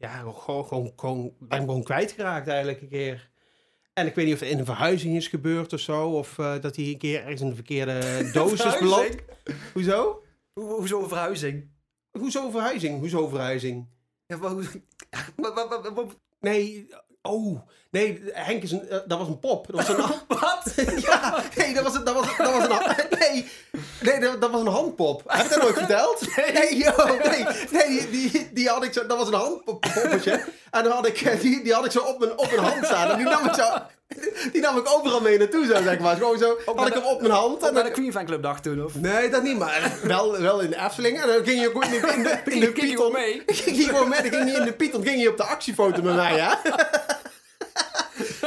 ja, 0.00 0.18
gewoon, 0.32 0.64
gewoon, 0.66 0.92
gewoon... 0.96 1.32
Ben 1.38 1.58
gewoon 1.60 1.82
kwijtgeraakt 1.82 2.48
eigenlijk 2.48 2.80
een 2.80 2.88
keer. 2.88 3.30
En 3.92 4.06
ik 4.06 4.14
weet 4.14 4.24
niet 4.24 4.34
of 4.34 4.40
er 4.40 4.46
in 4.48 4.58
een 4.58 4.64
verhuizing 4.64 5.16
is 5.16 5.28
gebeurd 5.28 5.72
of 5.72 5.80
zo. 5.80 6.08
Of 6.10 6.38
eh, 6.38 6.60
dat 6.60 6.76
hij 6.76 6.84
een 6.84 6.98
keer 6.98 7.20
ergens 7.22 7.40
in 7.40 7.48
de 7.48 7.54
verkeerde 7.54 8.30
doos 8.32 8.52
is 8.64 8.78
beland. 8.78 9.14
Hoezo? 9.72 10.22
Ho- 10.54 10.76
hoezo 10.76 11.02
een 11.02 11.08
verhuizing? 11.08 11.70
Hoezo 12.18 12.50
verhuizing? 12.50 12.98
Hoezo 12.98 13.28
verhuizing? 13.28 13.86
Ja, 14.26 14.36
maar 14.36 14.50
hoe- 14.50 14.64
Nee, 16.40 16.86
oh. 17.22 17.60
Nee, 17.90 18.22
Henk 18.32 18.62
is 18.62 18.72
een... 18.72 18.88
eh, 18.88 18.98
dat 19.06 19.18
was 19.18 19.28
een 19.28 19.38
pop. 19.38 19.66
Dat 19.66 19.76
was 19.76 19.88
een... 19.88 20.04
Wat? 20.40 20.72
ja, 21.06 21.42
nee, 21.56 21.74
dat 21.74 21.82
was, 21.84 21.94
een- 21.94 22.04
dat 22.04 22.14
was, 22.14 22.26
dat 22.36 22.52
was 22.52 22.64
een... 22.64 23.18
Nee, 23.18 23.48
nee 24.00 24.20
dat, 24.20 24.40
dat 24.40 24.50
was 24.50 24.60
een 24.60 24.66
handpop. 24.66 25.22
Heb 25.26 25.44
ik 25.44 25.50
dat 25.50 25.62
nooit 25.62 25.74
verteld? 25.78 26.20
Nee, 26.54 26.76
joh, 26.76 27.06
nee. 27.30 27.44
Nee, 27.70 28.10
die, 28.10 28.50
die, 28.52 28.68
had 28.68 28.84
ik 28.84 28.92
zo... 28.92 29.06
Dat 29.06 29.18
was 29.18 29.28
een 29.28 29.34
handpoppetje. 29.34 30.44
En 30.70 30.82
dan 30.84 30.92
had 30.92 31.06
ik... 31.06 31.20
eh, 31.20 31.40
Die, 31.40 31.62
die 31.62 31.72
had 31.74 31.84
ik 31.84 31.90
zo 31.90 31.98
op 32.00 32.18
mijn, 32.18 32.38
op 32.38 32.46
mijn 32.50 32.62
hand 32.62 32.84
staan. 32.84 33.10
En 33.10 33.16
die 33.16 33.26
nam 33.26 33.44
ik 33.46 33.54
zo... 33.54 33.64
Die 34.52 34.60
nam 34.60 34.76
ik 34.76 34.88
overal 34.88 35.20
mee 35.20 35.38
naartoe, 35.38 35.66
zo 35.66 35.82
zeg 35.82 35.98
maar. 35.98 36.16
Gewoon 36.16 36.38
zo 36.38 36.58
had 36.76 36.86
ik 36.86 36.92
hem 36.94 37.02
op 37.04 37.20
mijn 37.20 37.32
hand. 37.32 37.62
En 37.62 37.74
naar 37.74 37.84
de 37.84 37.90
Queen 37.90 38.12
Fanclub 38.12 38.42
dag 38.42 38.60
toen, 38.60 38.84
of? 38.84 38.94
nee, 38.94 39.28
dat 39.28 39.42
niet, 39.42 39.58
maar 39.58 39.92
wel, 40.02 40.40
wel 40.40 40.60
in 40.60 40.70
de 40.70 40.76
Efteling. 40.84 41.20
En 41.20 41.26
dan 41.28 41.44
ging 41.44 41.60
je 41.60 41.74
ook 41.74 41.84
in 41.84 41.90
de, 41.90 41.96
in 41.96 42.22
de, 42.22 42.30
in 42.30 42.42
de 42.42 42.50
Ging 42.50 42.64
je 42.64 42.72
Python. 42.72 42.96
gewoon 42.96 43.12
mee? 43.12 43.42
ging 43.46 43.76
je 43.76 43.84
gewoon 43.84 44.08
mee. 44.08 44.22
Dan 44.22 44.30
ging 44.32 44.50
je 44.50 44.56
in 44.56 44.64
de 44.64 44.72
Python, 44.72 45.02
ging 45.04 45.20
je 45.22 45.28
op 45.28 45.36
de 45.36 45.44
actiefoto 45.44 46.02
met 46.02 46.14
mij, 46.14 46.36
ja. 46.36 46.60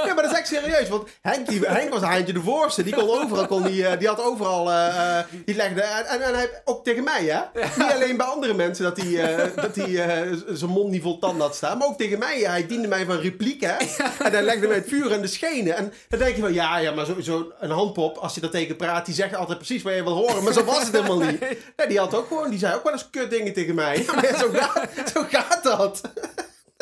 Ja, 0.06 0.14
maar 0.14 0.24
dat 0.24 0.32
is 0.32 0.38
echt 0.38 0.47
serieus. 0.47 0.89
Want 0.89 1.10
Henk, 1.22 1.47
die, 1.47 1.66
Henk 1.66 1.93
was 1.93 2.01
Heintje 2.01 2.34
de 2.34 2.41
voorste. 2.41 2.84
Die 2.84 2.95
kon 2.95 3.10
overal, 3.10 3.47
kon 3.47 3.64
die, 3.64 3.88
eh, 3.88 3.99
die 3.99 4.08
had 4.08 4.22
overal, 4.22 4.72
eh, 4.72 5.20
eh, 5.20 5.26
die 5.45 5.56
legde, 5.56 5.82
en, 5.82 6.22
en, 6.22 6.34
hij, 6.34 6.62
ook 6.66 6.84
tegen 6.84 7.04
mij, 7.04 7.24
hè. 7.26 7.62
Niet 7.84 7.91
alleen 7.93 8.18
bij 8.18 8.26
andere 8.26 8.54
mensen 8.54 8.84
dat 8.84 8.97
hij, 8.97 9.36
dat 9.56 9.76
hij 9.76 10.28
zijn 10.47 10.72
mond 10.72 10.91
niet 10.91 11.01
vol 11.01 11.20
tanden 11.20 11.41
had 11.41 11.56
staan. 11.56 11.78
Maar 11.78 11.88
ook 11.88 11.97
tegen 11.97 12.20
mij. 12.20 12.39
Hij 12.39 12.68
diende 12.68 12.88
mij 12.88 13.06
van 13.06 13.18
repliek, 13.18 13.62
hè. 13.62 13.76
En 14.24 14.32
hij 14.32 14.41
legde 14.41 14.68
mij 14.68 14.76
het 14.76 14.88
vuur 14.88 15.14
aan 15.14 15.22
de 15.22 15.28
schenen. 15.28 15.76
En 15.76 15.93
dan 16.08 16.20
denk 16.20 16.36
je 16.36 16.41
van, 16.41 16.54
ja, 16.54 16.78
ja, 16.78 16.91
maar 16.91 17.06
sowieso 17.06 17.51
een 17.60 17.72
handpop, 17.72 18.18
als 18.18 18.36
je 18.36 18.41
dat 18.41 18.51
tegen 18.51 18.76
praat, 18.76 19.06
die 19.06 19.16
zegt 19.16 19.36
altijd 19.36 19.58
precies 19.58 19.82
wat 19.84 19.93
je 19.93 20.04
wil 20.04 20.14
horen. 20.14 20.43
Maar 20.43 20.54
zo 20.54 20.64
was 20.64 20.84
het 20.84 20.91
helemaal 20.91 21.20
niet. 21.20 21.39
Ja, 21.76 21.86
die 21.86 21.99
had 21.99 22.16
ook 22.16 22.28
gewoon, 22.28 22.49
die 22.49 22.60
zei 22.60 22.76
ook 22.76 22.84
wel 22.84 22.93
eens 22.93 23.10
kut 23.10 23.30
dingen 23.30 23.54
tegen 23.54 23.76
mij. 23.76 23.91
Ja, 24.04 24.14
maar 24.14 24.38
zo, 24.38 24.49
gaat, 24.54 25.12
zo 25.14 25.26
gaat 25.30 25.64
dat. 25.64 26.01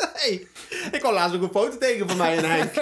Nee, 0.24 0.48
ik 0.92 1.00
kwam 1.00 1.12
laatst 1.12 1.36
ook 1.36 1.42
een 1.42 1.50
foto 1.52 1.78
tegen 1.78 2.08
van 2.08 2.16
mij 2.16 2.36
en 2.36 2.44
Henk. 2.50 2.74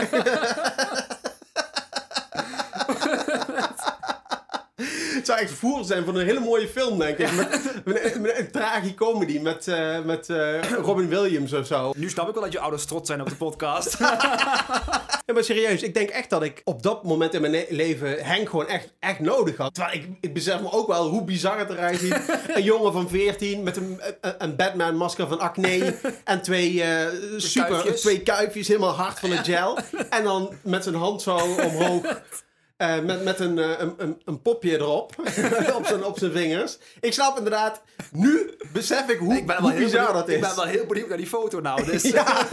Het 5.14 5.26
zou 5.26 5.38
echt 5.38 5.52
voer 5.52 5.84
zijn 5.84 6.04
van 6.04 6.16
een 6.16 6.26
hele 6.26 6.40
mooie 6.40 6.68
film, 6.68 6.98
denk 6.98 7.18
ik. 7.18 7.32
Met, 7.32 7.80
met, 7.84 8.20
met 8.20 8.38
een 8.38 8.50
tragicomedy 8.50 9.38
met, 9.38 9.68
eh, 9.68 10.00
met 10.04 10.28
eh, 10.28 10.62
Robin 10.72 11.08
Williams 11.08 11.52
of 11.52 11.66
zo. 11.66 11.92
Nu 11.96 12.08
snap 12.08 12.28
ik 12.28 12.34
wel 12.34 12.42
dat 12.42 12.52
je 12.52 12.60
ouders 12.60 12.84
trots 12.84 13.08
zijn 13.08 13.20
op 13.20 13.28
de 13.28 13.34
podcast. 13.34 13.96
Ja, 15.30 15.36
maar 15.36 15.44
serieus, 15.44 15.82
ik 15.82 15.94
denk 15.94 16.10
echt 16.10 16.30
dat 16.30 16.42
ik 16.42 16.60
op 16.64 16.82
dat 16.82 17.04
moment 17.04 17.34
in 17.34 17.40
mijn 17.40 17.64
leven 17.68 18.24
Henk 18.24 18.48
gewoon 18.48 18.66
echt, 18.66 18.92
echt 18.98 19.20
nodig 19.20 19.56
had. 19.56 19.74
Terwijl 19.74 19.96
ik, 19.96 20.08
ik 20.20 20.34
besef 20.34 20.60
me 20.60 20.72
ook 20.72 20.86
wel 20.86 21.08
hoe 21.08 21.24
bizar 21.24 21.58
het 21.58 21.70
eruit 21.70 21.98
ziet. 21.98 22.38
een 22.56 22.62
jongen 22.62 22.92
van 22.92 23.08
14 23.08 23.62
met 23.62 23.76
een, 23.76 24.00
een, 24.38 24.56
Batman-masker 24.56 25.28
van 25.28 25.40
acne 25.40 25.94
en 26.24 26.42
twee, 26.42 26.82
eh, 26.82 27.06
super, 27.36 27.70
kuifjes. 27.70 28.00
twee 28.00 28.22
kuifjes, 28.22 28.68
helemaal 28.68 28.94
hard 28.94 29.18
van 29.18 29.30
het 29.30 29.46
gel. 29.46 29.78
En 30.10 30.24
dan 30.24 30.52
met 30.62 30.82
zijn 30.82 30.94
hand 30.94 31.22
zo 31.22 31.36
omhoog. 31.36 32.22
Eh, 32.80 33.00
met 33.00 33.24
met 33.24 33.40
een, 33.40 33.58
eh, 33.58 33.78
een, 33.78 33.94
een, 33.96 34.20
een 34.24 34.42
popje 34.42 34.78
erop. 34.78 35.12
op, 35.78 35.86
zijn, 35.86 36.04
op 36.04 36.18
zijn 36.18 36.32
vingers. 36.32 36.78
Ik 37.00 37.12
snap 37.12 37.36
inderdaad, 37.36 37.82
nu 38.12 38.54
besef 38.72 39.08
ik 39.08 39.18
hoe, 39.18 39.34
ik 39.34 39.46
ben 39.46 39.56
hoe 39.56 39.72
bizar 39.72 39.90
benieuwd, 39.90 40.12
dat 40.12 40.28
is. 40.28 40.34
Ik 40.34 40.40
ben 40.40 40.56
wel 40.56 40.64
heel 40.64 40.86
benieuwd 40.86 41.08
naar 41.08 41.16
die 41.16 41.26
foto 41.26 41.60
nou. 41.60 41.84
Dus. 41.90 42.02
Ja. 42.02 42.46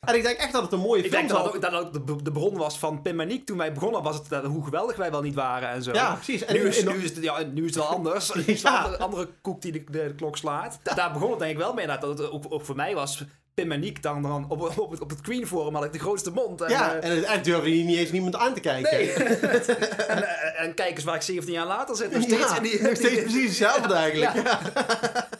en 0.00 0.14
ik 0.14 0.22
denk 0.22 0.36
echt 0.38 0.52
dat 0.52 0.62
het 0.62 0.72
een 0.72 0.78
mooie 0.78 1.02
Ik 1.02 1.10
film 1.12 1.26
denk 1.26 1.42
dat 1.42 1.60
dat 1.62 1.72
ook 1.72 2.06
de, 2.06 2.22
de 2.22 2.32
bron 2.32 2.56
was 2.56 2.78
van 2.78 3.02
Pim 3.02 3.20
en 3.20 3.44
toen 3.44 3.58
wij 3.58 3.72
begonnen. 3.72 4.02
Was 4.02 4.16
het 4.16 4.28
dat, 4.28 4.44
hoe 4.44 4.64
geweldig 4.64 4.96
wij 4.96 5.10
wel 5.10 5.22
niet 5.22 5.34
waren 5.34 5.68
en 5.68 5.82
zo. 5.82 5.92
Ja, 5.92 6.14
precies. 6.14 6.44
En 6.44 6.54
nu, 6.54 6.60
is, 6.60 6.84
nu, 6.84 6.94
is 6.94 7.10
het, 7.14 7.22
ja, 7.22 7.42
nu 7.42 7.60
is 7.64 7.74
het 7.74 7.84
wel 7.84 7.94
anders. 7.94 8.32
Ja. 8.46 8.78
een 8.78 8.82
andere, 8.84 9.02
andere 9.02 9.28
koek 9.42 9.62
die 9.62 9.72
de, 9.72 9.84
de 9.90 10.14
klok 10.16 10.36
slaat. 10.36 10.78
Da- 10.82 10.94
Daar 10.94 11.12
begon 11.12 11.30
het 11.30 11.38
denk 11.38 11.52
ik 11.52 11.58
wel 11.58 11.74
mee. 11.74 11.86
Dat 11.86 12.02
het 12.02 12.30
ook, 12.30 12.44
ook 12.48 12.64
voor 12.64 12.76
mij 12.76 12.94
was. 12.94 13.24
Pim 13.58 13.72
en 13.72 13.80
Niek 13.80 14.02
dan, 14.02 14.22
dan 14.22 14.44
op, 14.48 14.78
op, 14.78 14.90
het, 14.90 15.00
op 15.00 15.10
het 15.10 15.20
Queen 15.20 15.46
Forum 15.46 15.74
had 15.74 15.84
ik 15.84 15.92
de 15.92 15.98
grootste 15.98 16.30
mond. 16.30 16.60
En, 16.60 16.70
Ja, 16.70 16.88
eh, 16.88 16.94
en 16.94 17.02
uiteindelijk 17.02 17.44
durfde 17.44 17.70
hij 17.70 17.82
niet 17.82 17.96
eens 17.98 18.10
niemand 18.12 18.36
aan 18.36 18.54
te 18.54 18.60
kijken. 18.60 18.98
Nee. 18.98 19.12
en, 19.12 20.28
eh, 20.28 20.62
en 20.62 20.74
kijk 20.74 20.90
eens 20.90 21.04
waar 21.04 21.14
ik 21.14 21.22
17 21.22 21.54
jaar 21.54 21.66
later 21.66 21.96
zit. 21.96 22.10
Nog 22.12 22.22
steeds 22.22 22.50
Ja, 22.50 22.56
in 22.56 22.62
die, 22.62 22.82
nog 22.82 22.96
steeds 22.96 23.20
precies 23.20 23.44
hetzelfde 23.46 23.94
eigenlijk. 23.94 24.34
Ja. 24.34 24.60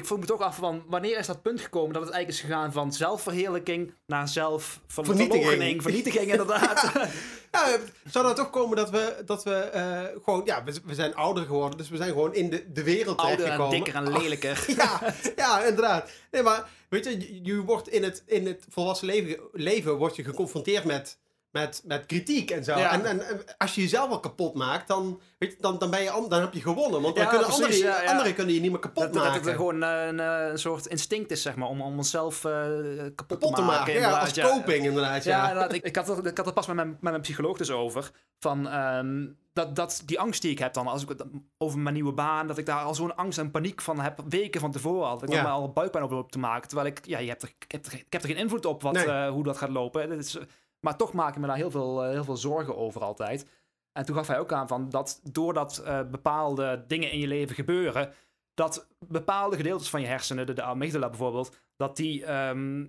Ik 0.00 0.06
vroeg 0.06 0.18
me 0.18 0.26
toch 0.26 0.40
af 0.40 0.56
van 0.56 0.82
wanneer 0.86 1.18
is 1.18 1.26
dat 1.26 1.42
punt 1.42 1.60
gekomen 1.60 1.92
dat 1.92 2.02
het 2.02 2.12
eigenlijk 2.12 2.44
is 2.44 2.50
gegaan 2.50 2.72
van 2.72 2.92
zelfverheerlijking 2.92 3.94
naar 4.06 4.28
zelfvernietiging. 4.28 5.44
Vernietiging. 5.44 5.82
Vernietiging, 5.82 6.30
inderdaad. 6.30 6.92
Ja, 7.50 7.78
zou 8.10 8.26
dat 8.26 8.36
toch 8.36 8.50
komen 8.50 8.76
dat 8.76 8.90
we, 8.90 9.22
dat 9.24 9.44
we 9.44 9.54
eh, 9.54 10.02
gewoon, 10.24 10.42
ja, 10.44 10.64
we, 10.64 10.80
we 10.84 10.94
zijn 10.94 11.14
ouder 11.14 11.44
geworden, 11.44 11.78
dus 11.78 11.88
we 11.88 11.96
zijn 11.96 12.08
gewoon 12.08 12.34
in 12.34 12.50
de, 12.50 12.72
de 12.72 12.82
wereld 12.82 13.18
Ouder 13.18 13.46
en 13.46 13.70
dikker 13.70 13.94
en 13.94 14.12
lelijker. 14.12 14.64
Ja, 14.76 15.14
ja, 15.36 15.62
inderdaad. 15.62 16.10
Nee, 16.30 16.42
maar 16.42 16.68
weet 16.88 17.04
je, 17.04 17.20
je, 17.20 17.44
je 17.44 17.62
wordt 17.62 17.88
in 17.88 18.02
het, 18.02 18.22
in 18.26 18.46
het 18.46 18.64
volwassen 18.68 19.06
leven, 19.06 19.38
leven 19.52 19.96
word 19.96 20.16
je 20.16 20.24
geconfronteerd 20.24 20.84
met, 20.84 21.18
met, 21.50 21.82
met 21.84 22.06
kritiek 22.06 22.50
en 22.50 22.64
zo. 22.64 22.78
Ja. 22.78 22.92
En, 22.92 23.04
en, 23.04 23.28
en 23.28 23.40
als 23.58 23.74
je 23.74 23.80
jezelf 23.80 24.10
al 24.10 24.20
kapot 24.20 24.54
maakt, 24.54 24.88
dan, 24.88 25.20
weet 25.38 25.50
je, 25.52 25.56
dan, 25.60 25.78
dan, 25.78 25.90
ben 25.90 26.02
je, 26.02 26.10
an- 26.10 26.28
dan 26.28 26.40
heb 26.40 26.52
je 26.52 26.60
gewonnen. 26.60 27.02
Want 27.02 27.14
dan 27.14 27.24
Ja, 27.24 27.30
kunnen 27.30 27.46
precies, 27.48 27.64
anderen, 27.84 28.02
ja, 28.04 28.10
anderen 28.10 28.34
kunnen 28.34 28.54
je 28.54 28.60
niet 28.60 28.70
meer 28.70 28.80
kapot 28.80 29.02
Dat, 29.02 29.12
dat 29.12 29.22
maken. 29.24 29.42
het 29.42 29.50
gewoon 29.56 29.82
eh, 29.82 30.06
een, 30.06 30.20
eh, 30.20 30.46
een 30.50 30.58
soort 30.58 30.86
instinct 30.86 31.30
is, 31.30 31.42
zeg 31.42 31.56
maar, 31.56 31.68
om, 31.68 31.80
om 31.82 31.96
onszelf 31.96 32.44
eh, 32.44 32.52
kapot, 32.52 33.14
kapot 33.14 33.54
te 33.56 33.62
maken, 33.62 33.92
ja, 33.92 33.98
inderdaad, 33.98 34.20
als 34.38 34.50
coping 34.52 34.84
inderdaad. 34.84 35.24
Ja, 35.24 35.42
inderdaad. 35.48 35.72
Ik, 35.72 35.84
ik, 35.84 35.96
had 35.96 36.26
ik 36.26 36.36
had 36.36 36.46
er 36.46 36.52
pas 36.52 36.66
met 36.66 36.76
mijn, 36.76 36.88
met 36.88 37.00
mijn 37.00 37.20
psycholoog 37.20 37.56
dus 37.56 37.70
over. 37.70 38.10
Van, 38.38 38.68
ehm, 38.68 39.26
dat, 39.52 39.76
dat 39.76 40.02
die 40.06 40.20
angst 40.20 40.42
die 40.42 40.50
ik 40.50 40.58
heb 40.58 40.72
dan, 40.74 40.86
als 40.86 41.02
ik, 41.02 41.08
het- 41.08 41.24
over 41.58 41.78
mijn 41.78 41.94
nieuwe 41.94 42.12
baan, 42.12 42.46
dat 42.46 42.58
ik 42.58 42.66
daar 42.66 42.82
al 42.82 42.94
zo'n 42.94 43.16
angst 43.16 43.38
en 43.38 43.50
paniek 43.50 43.80
van 43.80 44.00
heb, 44.00 44.20
weken 44.28 44.60
van 44.60 44.70
tevoren 44.72 45.08
al. 45.08 45.18
Dat 45.18 45.28
ik 45.28 45.34
Ja. 45.34 45.42
me 45.42 45.48
al 45.48 45.72
buikpijn 45.72 46.08
loop 46.08 46.32
te 46.32 46.38
maken. 46.38 46.68
Terwijl 46.68 46.88
ik, 46.88 47.06
ja, 47.06 47.18
je 47.18 47.28
hebt 47.28 47.42
er, 47.42 47.48
ik, 47.58 47.70
heb 47.72 47.86
er, 47.86 47.92
ik 47.94 48.06
heb 48.12 48.22
er 48.22 48.28
geen 48.28 48.36
invloed 48.36 48.64
op 48.66 48.82
wat, 48.82 48.92
Nee. 48.92 49.28
hoe 49.30 49.44
dat 49.44 49.56
gaat 49.56 49.70
lopen. 49.70 50.08
Dat 50.08 50.18
is, 50.18 50.38
maar 50.80 50.96
toch 50.96 51.12
maak 51.12 51.34
ik 51.34 51.40
me 51.40 51.46
daar 51.46 51.56
heel 51.56 51.70
veel, 51.70 52.04
eh, 52.04 52.10
heel 52.10 52.24
veel 52.24 52.36
zorgen 52.36 52.76
over 52.76 53.02
altijd. 53.02 53.46
En 53.92 54.04
toen 54.04 54.16
gaf 54.16 54.26
hij 54.26 54.38
ook 54.38 54.52
aan 54.52 54.68
van 54.68 54.90
dat 54.90 55.20
doordat 55.22 55.78
eh, 55.78 56.00
bepaalde 56.10 56.84
dingen 56.86 57.10
in 57.10 57.18
je 57.18 57.26
leven 57.26 57.54
gebeuren, 57.54 58.12
dat 58.54 58.88
bepaalde 59.06 59.56
gedeeltes 59.56 59.90
van 59.90 60.00
je 60.00 60.06
hersenen, 60.06 60.46
de, 60.46 60.52
de 60.52 60.62
amygdala 60.62 61.08
bijvoorbeeld, 61.08 61.56
dat 61.76 61.96
die, 61.96 62.24
ehm, 62.24 62.86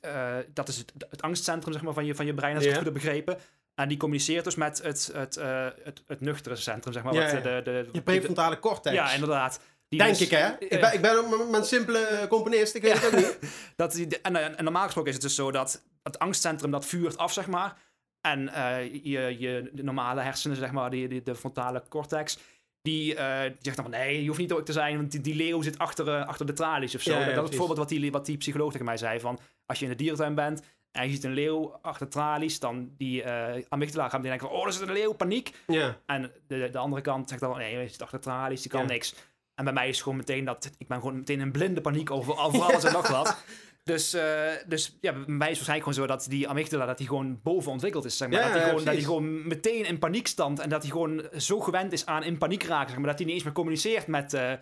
eh, 0.00 0.36
dat 0.52 0.68
is 0.68 0.78
het, 0.78 0.92
het 1.10 1.22
angstcentrum 1.22 1.72
zeg 1.72 1.82
maar, 1.82 1.94
van, 1.94 2.04
je, 2.04 2.14
van 2.14 2.26
je 2.26 2.34
brein, 2.34 2.54
als 2.54 2.64
ik 2.64 2.68
het 2.68 2.78
goed 2.78 2.92
heb 2.92 3.02
begrepen. 3.02 3.38
En 3.74 3.88
die 3.88 3.96
communiceert 3.96 4.44
dus 4.44 4.54
met 4.54 4.82
het, 4.82 5.10
het, 5.12 5.36
eh, 5.36 5.66
het, 5.82 6.02
het 6.06 6.20
nuchtere 6.20 6.56
centrum, 6.56 6.92
zeg 6.92 7.02
maar. 7.02 7.14
Ja, 7.14 7.20
wat, 7.20 7.30
ja. 7.30 7.40
de, 7.40 7.60
de, 7.64 7.88
je 7.92 8.02
prefrontale 8.02 8.58
cortex. 8.58 8.94
Ja, 8.94 9.12
inderdaad. 9.12 9.60
Die 9.88 9.98
Denk 9.98 10.10
dus- 10.10 10.20
ik, 10.20 10.30
hè? 10.30 10.58
Ik 10.58 10.80
ben, 10.80 10.92
ik 10.94 11.00
ben 11.00 11.18
ook 11.18 11.54
een 11.54 11.64
simpele 11.64 11.98
eh, 11.98 12.28
componist, 12.28 12.74
ik 12.74 12.82
weet 12.82 13.02
het 13.02 13.06
ook 13.06 13.20
niet. 13.20 13.38
Dat 13.76 13.92
die, 13.92 14.20
en, 14.20 14.56
en, 14.56 14.64
normaal 14.64 14.84
gesproken 14.84 15.10
is 15.10 15.16
het 15.16 15.26
dus 15.26 15.34
zo 15.34 15.50
dat 15.50 15.82
het 16.02 16.18
angstcentrum 16.18 16.70
dat 16.70 16.86
vuurt 16.86 17.18
af, 17.18 17.32
zeg 17.32 17.46
maar. 17.46 17.76
En 18.20 18.48
eh, 18.48 18.84
je, 19.04 19.36
je 19.38 19.70
de 19.72 19.82
normale 19.82 20.20
hersenen, 20.20 20.56
zeg 20.56 20.72
maar, 20.72 20.90
die, 20.90 21.08
die, 21.08 21.22
de 21.22 21.34
frontale 21.34 21.82
cortex, 21.88 22.38
die, 22.82 23.14
eh, 23.14 23.42
die 23.42 23.58
zegt 23.60 23.76
dan 23.76 23.84
van 23.84 23.94
nee, 23.94 24.20
je 24.20 24.26
hoeft 24.26 24.38
niet 24.38 24.48
dood 24.48 24.66
te 24.66 24.72
zijn, 24.72 24.96
want 24.96 25.10
die, 25.10 25.20
die 25.20 25.34
leeuw 25.34 25.62
zit 25.62 25.78
achter, 25.78 26.08
eh, 26.08 26.26
achter 26.26 26.46
de 26.46 26.52
tralies 26.52 26.94
of 26.94 27.00
zo. 27.02 27.10
Ja, 27.10 27.18
ja, 27.18 27.24
dat 27.24 27.28
is 27.28 27.34
precies. 27.34 27.50
bijvoorbeeld 27.50 27.78
wat 27.78 27.88
die, 27.88 28.12
wat 28.12 28.26
die 28.26 28.36
psycholoog 28.36 28.70
tegen 28.70 28.86
mij 28.86 28.96
zei 28.96 29.20
van, 29.20 29.38
als 29.66 29.78
je 29.78 29.84
in 29.84 29.90
de 29.90 29.96
dierentuin 29.96 30.34
bent 30.34 30.62
en 30.90 31.06
je 31.06 31.12
ziet 31.12 31.24
een 31.24 31.32
leeuw 31.32 31.78
achter 31.82 32.08
tralies, 32.08 32.58
dan 32.58 32.90
die 32.96 33.22
eh 33.22 33.64
amygdala 33.68 34.08
gaat 34.08 34.22
denken 34.22 34.48
van, 34.48 34.56
oh, 34.56 34.66
er 34.66 34.72
zit 34.72 34.88
een 34.88 34.92
leeuw, 34.92 35.12
paniek. 35.12 35.52
Ja. 35.66 36.00
En 36.06 36.32
de, 36.46 36.68
de 36.70 36.78
andere 36.78 37.02
kant 37.02 37.28
zegt 37.28 37.40
dan, 37.40 37.56
nee, 37.56 37.78
je 37.78 37.88
zit 37.88 38.02
achter 38.02 38.20
tralies, 38.20 38.62
die 38.62 38.70
kan 38.70 38.86
niks. 38.86 39.14
En 39.56 39.64
bij 39.64 39.72
mij 39.72 39.88
is 39.88 40.02
gewoon 40.02 40.18
meteen 40.18 40.44
dat, 40.44 40.70
ik 40.78 40.88
ben 40.88 40.98
gewoon 40.98 41.16
meteen 41.16 41.40
in 41.40 41.52
blinde 41.52 41.80
paniek 41.80 42.10
over, 42.10 42.38
over 42.38 42.62
alles 42.72 42.84
en 42.84 42.92
nog 42.92 43.08
wat. 43.08 43.36
Dus, 43.84 44.14
eh, 44.14 44.50
dus 44.66 44.96
ja, 45.00 45.12
bij 45.12 45.22
mij 45.26 45.50
is 45.50 45.56
waarschijnlijk 45.56 45.88
gewoon 45.88 46.08
zo 46.08 46.14
dat 46.14 46.26
die 46.28 46.48
amygdala 46.48 46.86
dat 46.86 46.98
die 46.98 47.06
gewoon 47.06 47.40
bovenontwikkeld 47.42 48.04
is. 48.04 48.16
Zeg 48.16 48.28
maar. 48.28 48.38
Ja, 48.38 48.44
dat, 48.44 48.52
hij 48.52 48.60
ja, 48.60 48.68
gewoon, 48.68 48.84
dat 48.84 48.94
hij 48.94 49.02
precies. 49.02 49.16
gewoon 49.16 49.48
meteen 49.48 49.84
in 49.84 49.98
paniek 49.98 50.26
stand 50.26 50.58
en 50.58 50.68
dat 50.68 50.82
hij 50.82 50.90
gewoon 50.90 51.22
zo 51.36 51.60
gewend 51.60 51.92
is 51.92 52.06
aan 52.06 52.22
in 52.22 52.38
paniek 52.38 52.62
raken. 52.62 52.88
Zeg 52.88 52.98
maar, 52.98 53.08
dat 53.08 53.16
hij 53.16 53.26
niet 53.26 53.34
eens 53.34 53.44
meer 53.44 53.52
communiceert 53.52 54.06
met... 54.06 54.34
eh 54.34 54.52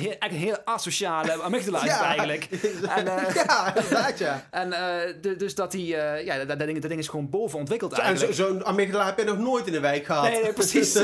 heel, 0.00 0.10
eigenlijk 0.18 0.32
een 0.32 0.38
heel 0.54 0.58
asociale 0.64 1.42
amygdala 1.42 1.80
het 1.80 1.90
eigenlijk. 1.90 2.44
En, 2.88 3.08
eh, 3.18 3.34
ja, 3.34 3.74
inderdaad, 3.76 4.18
ja. 4.18 4.46
en 4.50 4.72
eh, 4.72 5.14
de- 5.20 5.36
dus 5.36 5.54
dat 5.54 5.72
hij... 5.72 5.82
eh, 5.82 6.24
ja, 6.24 6.36
dat, 6.44 6.48
dat, 6.48 6.58
ding, 6.58 6.78
dat 6.80 6.88
ding 6.90 7.00
is 7.02 7.08
gewoon 7.08 7.30
bovenontwikkeld 7.30 7.90
En 7.92 7.96
zo- 7.98 8.02
eigenlijk. 8.02 8.34
zo'n 8.34 8.64
amygdala 8.64 9.06
heb 9.06 9.18
je 9.18 9.24
nog 9.24 9.38
nooit 9.38 9.66
in 9.66 9.72
de 9.72 9.80
wijk 9.80 10.04
gehad. 10.06 10.22
Nee, 10.30 10.42
nee, 10.42 10.52
precies. 10.62 10.98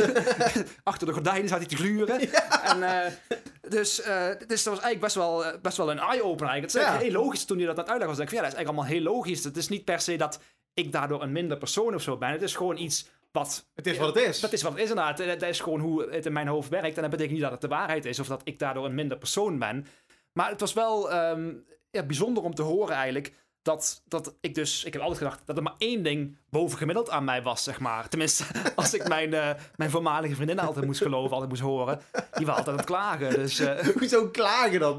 Achter 0.82 1.07
de 1.07 1.12
gordijnen 1.12 1.49
zat 1.49 1.59
hij 1.59 1.66
te 1.66 1.76
gluren. 1.76 2.20
En, 2.62 3.12
dus, 3.68 3.95
dus 4.47 4.62
dat 4.62 4.74
was 4.74 4.82
eigenlijk 4.82 5.01
best 5.01 5.14
wel, 5.14 5.45
best 5.62 5.76
wel 5.76 5.91
een 5.91 5.99
eye-opener 5.99 6.51
eigenlijk. 6.51 6.62
Het 6.62 6.74
is 6.74 6.80
Ja. 6.80 6.86
eigenlijk 6.86 7.12
heel 7.12 7.22
logisch 7.24 7.45
toen 7.45 7.59
je 7.59 7.66
dat 7.66 7.74
aan 7.76 7.80
het 7.82 7.91
uitleggen 7.91 8.16
was. 8.16 8.26
Denk 8.26 8.30
ik, 8.30 8.34
van, 8.36 8.45
ja, 8.45 8.51
dat 8.51 8.59
is 8.61 8.66
eigenlijk 8.66 8.93
allemaal 8.95 9.12
heel 9.14 9.16
logisch. 9.16 9.45
Het 9.45 9.57
is 9.57 9.68
niet 9.68 9.84
per 9.84 10.01
se 10.01 10.16
dat 10.16 10.41
ik 10.74 10.93
daardoor 10.93 11.22
een 11.22 11.32
minder 11.32 11.57
persoon 11.59 11.95
of 11.95 12.03
zo 12.03 12.16
ben. 12.16 12.28
Het 12.30 12.43
is 12.43 12.55
gewoon 12.57 12.76
iets 12.76 13.09
wat... 13.33 13.70
het 13.74 13.87
is 13.87 13.99
wat 13.99 14.14
het 14.14 14.24
is. 14.24 14.41
Dat 14.41 14.53
is 14.53 14.62
wat 14.62 14.72
het 14.72 14.81
is 14.81 14.89
inderdaad. 14.89 15.18
Dat 15.18 15.43
is 15.43 15.61
gewoon 15.61 15.81
hoe 15.81 16.11
het 16.11 16.26
in 16.26 16.33
mijn 16.33 16.49
hoofd 16.49 16.68
werkt. 16.68 16.97
En 16.97 17.03
dat 17.03 17.11
betekent 17.11 17.33
niet 17.33 17.43
dat 17.43 17.53
het 17.53 17.61
de 17.61 17.68
waarheid 17.68 18.05
is 18.05 18.18
of 18.18 18.26
dat 18.26 18.41
ik 18.45 18.59
daardoor 18.59 18.85
een 18.85 18.95
minder 18.95 19.18
persoon 19.18 19.59
ben. 19.59 19.87
Maar 20.33 20.51
het 20.51 20.61
was 20.61 20.72
wel 20.72 21.11
ehm, 21.11 21.53
ja, 21.91 22.03
bijzonder 22.03 22.43
om 22.43 22.55
te 22.55 22.62
horen 22.62 22.95
eigenlijk. 22.95 23.33
Dat, 23.62 24.03
dat 24.05 24.37
ik 24.41 24.55
dus, 24.55 24.85
ik 24.85 24.93
heb 24.93 25.03
altijd 25.03 25.20
gedacht 25.20 25.41
dat 25.45 25.57
er 25.57 25.62
maar 25.62 25.74
één 25.78 26.03
ding 26.03 26.37
bovengemiddeld 26.51 27.11
aan 27.11 27.24
mij 27.24 27.43
was, 27.43 27.62
zeg 27.62 27.81
maar. 27.81 28.09
Tenminste, 28.09 28.45
als 28.74 28.95
ik 28.95 29.09
mijn, 29.09 29.35
eh, 29.35 29.51
mijn 29.76 29.91
voormalige 29.91 30.35
vriendin 30.35 30.59
altijd 30.59 30.87
moest 30.87 31.03
geloven, 31.03 31.31
altijd 31.31 31.51
moest 31.51 31.62
horen. 31.62 32.01
Die 32.33 32.47
was 32.47 32.57
altijd 32.57 32.68
aan 32.68 32.76
het 32.76 32.87
klagen. 32.87 33.31
Dus 33.31 33.59
eh, 33.59 33.78
Hoezo 33.99 34.28
klagen 34.28 34.81
dan? 34.81 34.99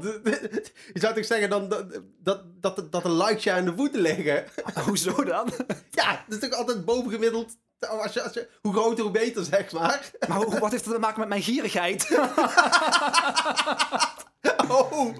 Je 0.92 1.00
zou 1.00 1.14
toch 1.14 1.24
zeggen 1.24 1.50
dan 1.50 1.68
dat, 1.68 2.00
dat, 2.18 2.42
dat, 2.60 2.92
dat 2.92 3.02
de 3.02 3.52
aan 3.52 3.64
de 3.64 3.76
voeten 3.76 4.00
liggen? 4.00 4.44
hoezo 4.86 5.24
dan? 5.24 5.52
Ja, 5.90 6.24
dat 6.28 6.42
is 6.42 6.48
toch 6.48 6.58
altijd 6.58 6.84
bovengemiddeld. 6.84 7.56
Als 7.88 8.12
je, 8.12 8.22
als 8.22 8.32
je, 8.32 8.48
hoe 8.60 8.72
groter, 8.72 9.02
hoe 9.02 9.12
beter, 9.12 9.44
zeg 9.44 9.72
maar. 9.72 10.10
Maar 10.28 10.36
hoe- 10.36 10.58
wat 10.58 10.70
heeft 10.70 10.84
dat 10.84 10.94
te 10.94 11.00
maken 11.00 11.20
met 11.20 11.28
mijn 11.28 11.42
gierigheid? 11.42 12.08
Oh. 14.68 15.16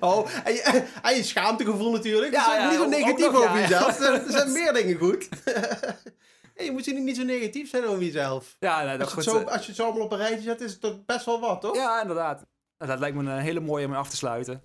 Oh, 0.00 0.28
en 0.44 0.52
je, 0.52 0.84
en 1.02 1.16
je 1.16 1.22
schaamtegevoel 1.22 1.92
natuurlijk. 1.92 2.32
Ja, 2.32 2.54
Ja, 2.54 2.60
ja, 2.62 2.68
niet 2.70 2.78
zo 2.78 2.88
negatief 2.88 3.30
nog, 3.30 3.36
over 3.44 3.56
ja, 3.56 3.60
jezelf. 3.60 4.00
Er, 4.00 4.22
zijn 4.26 4.52
meer 4.52 4.72
dingen 4.72 4.98
goed. 4.98 5.28
Hey, 6.54 6.64
je 6.68 6.72
moet 6.74 6.86
niet 6.86 6.98
niet 6.98 7.16
zo 7.16 7.22
negatief 7.22 7.70
zijn 7.70 7.84
over 7.86 8.02
jezelf. 8.02 8.56
Ja, 8.58 8.82
nee, 8.84 8.98
dat 8.98 9.14
Als 9.14 9.24
je, 9.24 9.30
goed. 9.30 9.40
zo, 9.40 9.46
eh, 9.46 9.52
als 9.52 9.60
je 9.60 9.66
het 9.66 9.76
zo 9.76 9.84
allemaal 9.84 10.02
op 10.04 10.12
een 10.12 10.18
rijtje 10.18 10.40
zet, 10.42 10.60
is 10.60 10.70
het 10.72 10.80
toch 10.80 11.04
best 11.06 11.24
wel 11.24 11.40
wat, 11.40 11.60
toch? 11.60 11.74
Ja, 11.76 12.00
inderdaad. 12.00 12.44
Nou, 12.78 12.90
Dat 12.90 13.00
lijkt 13.00 13.16
me 13.16 13.30
een 13.30 13.38
hele 13.38 13.60
mooie 13.60 13.86
om 13.86 13.94
af 13.94 14.08
te 14.08 14.16
sluiten. 14.16 14.62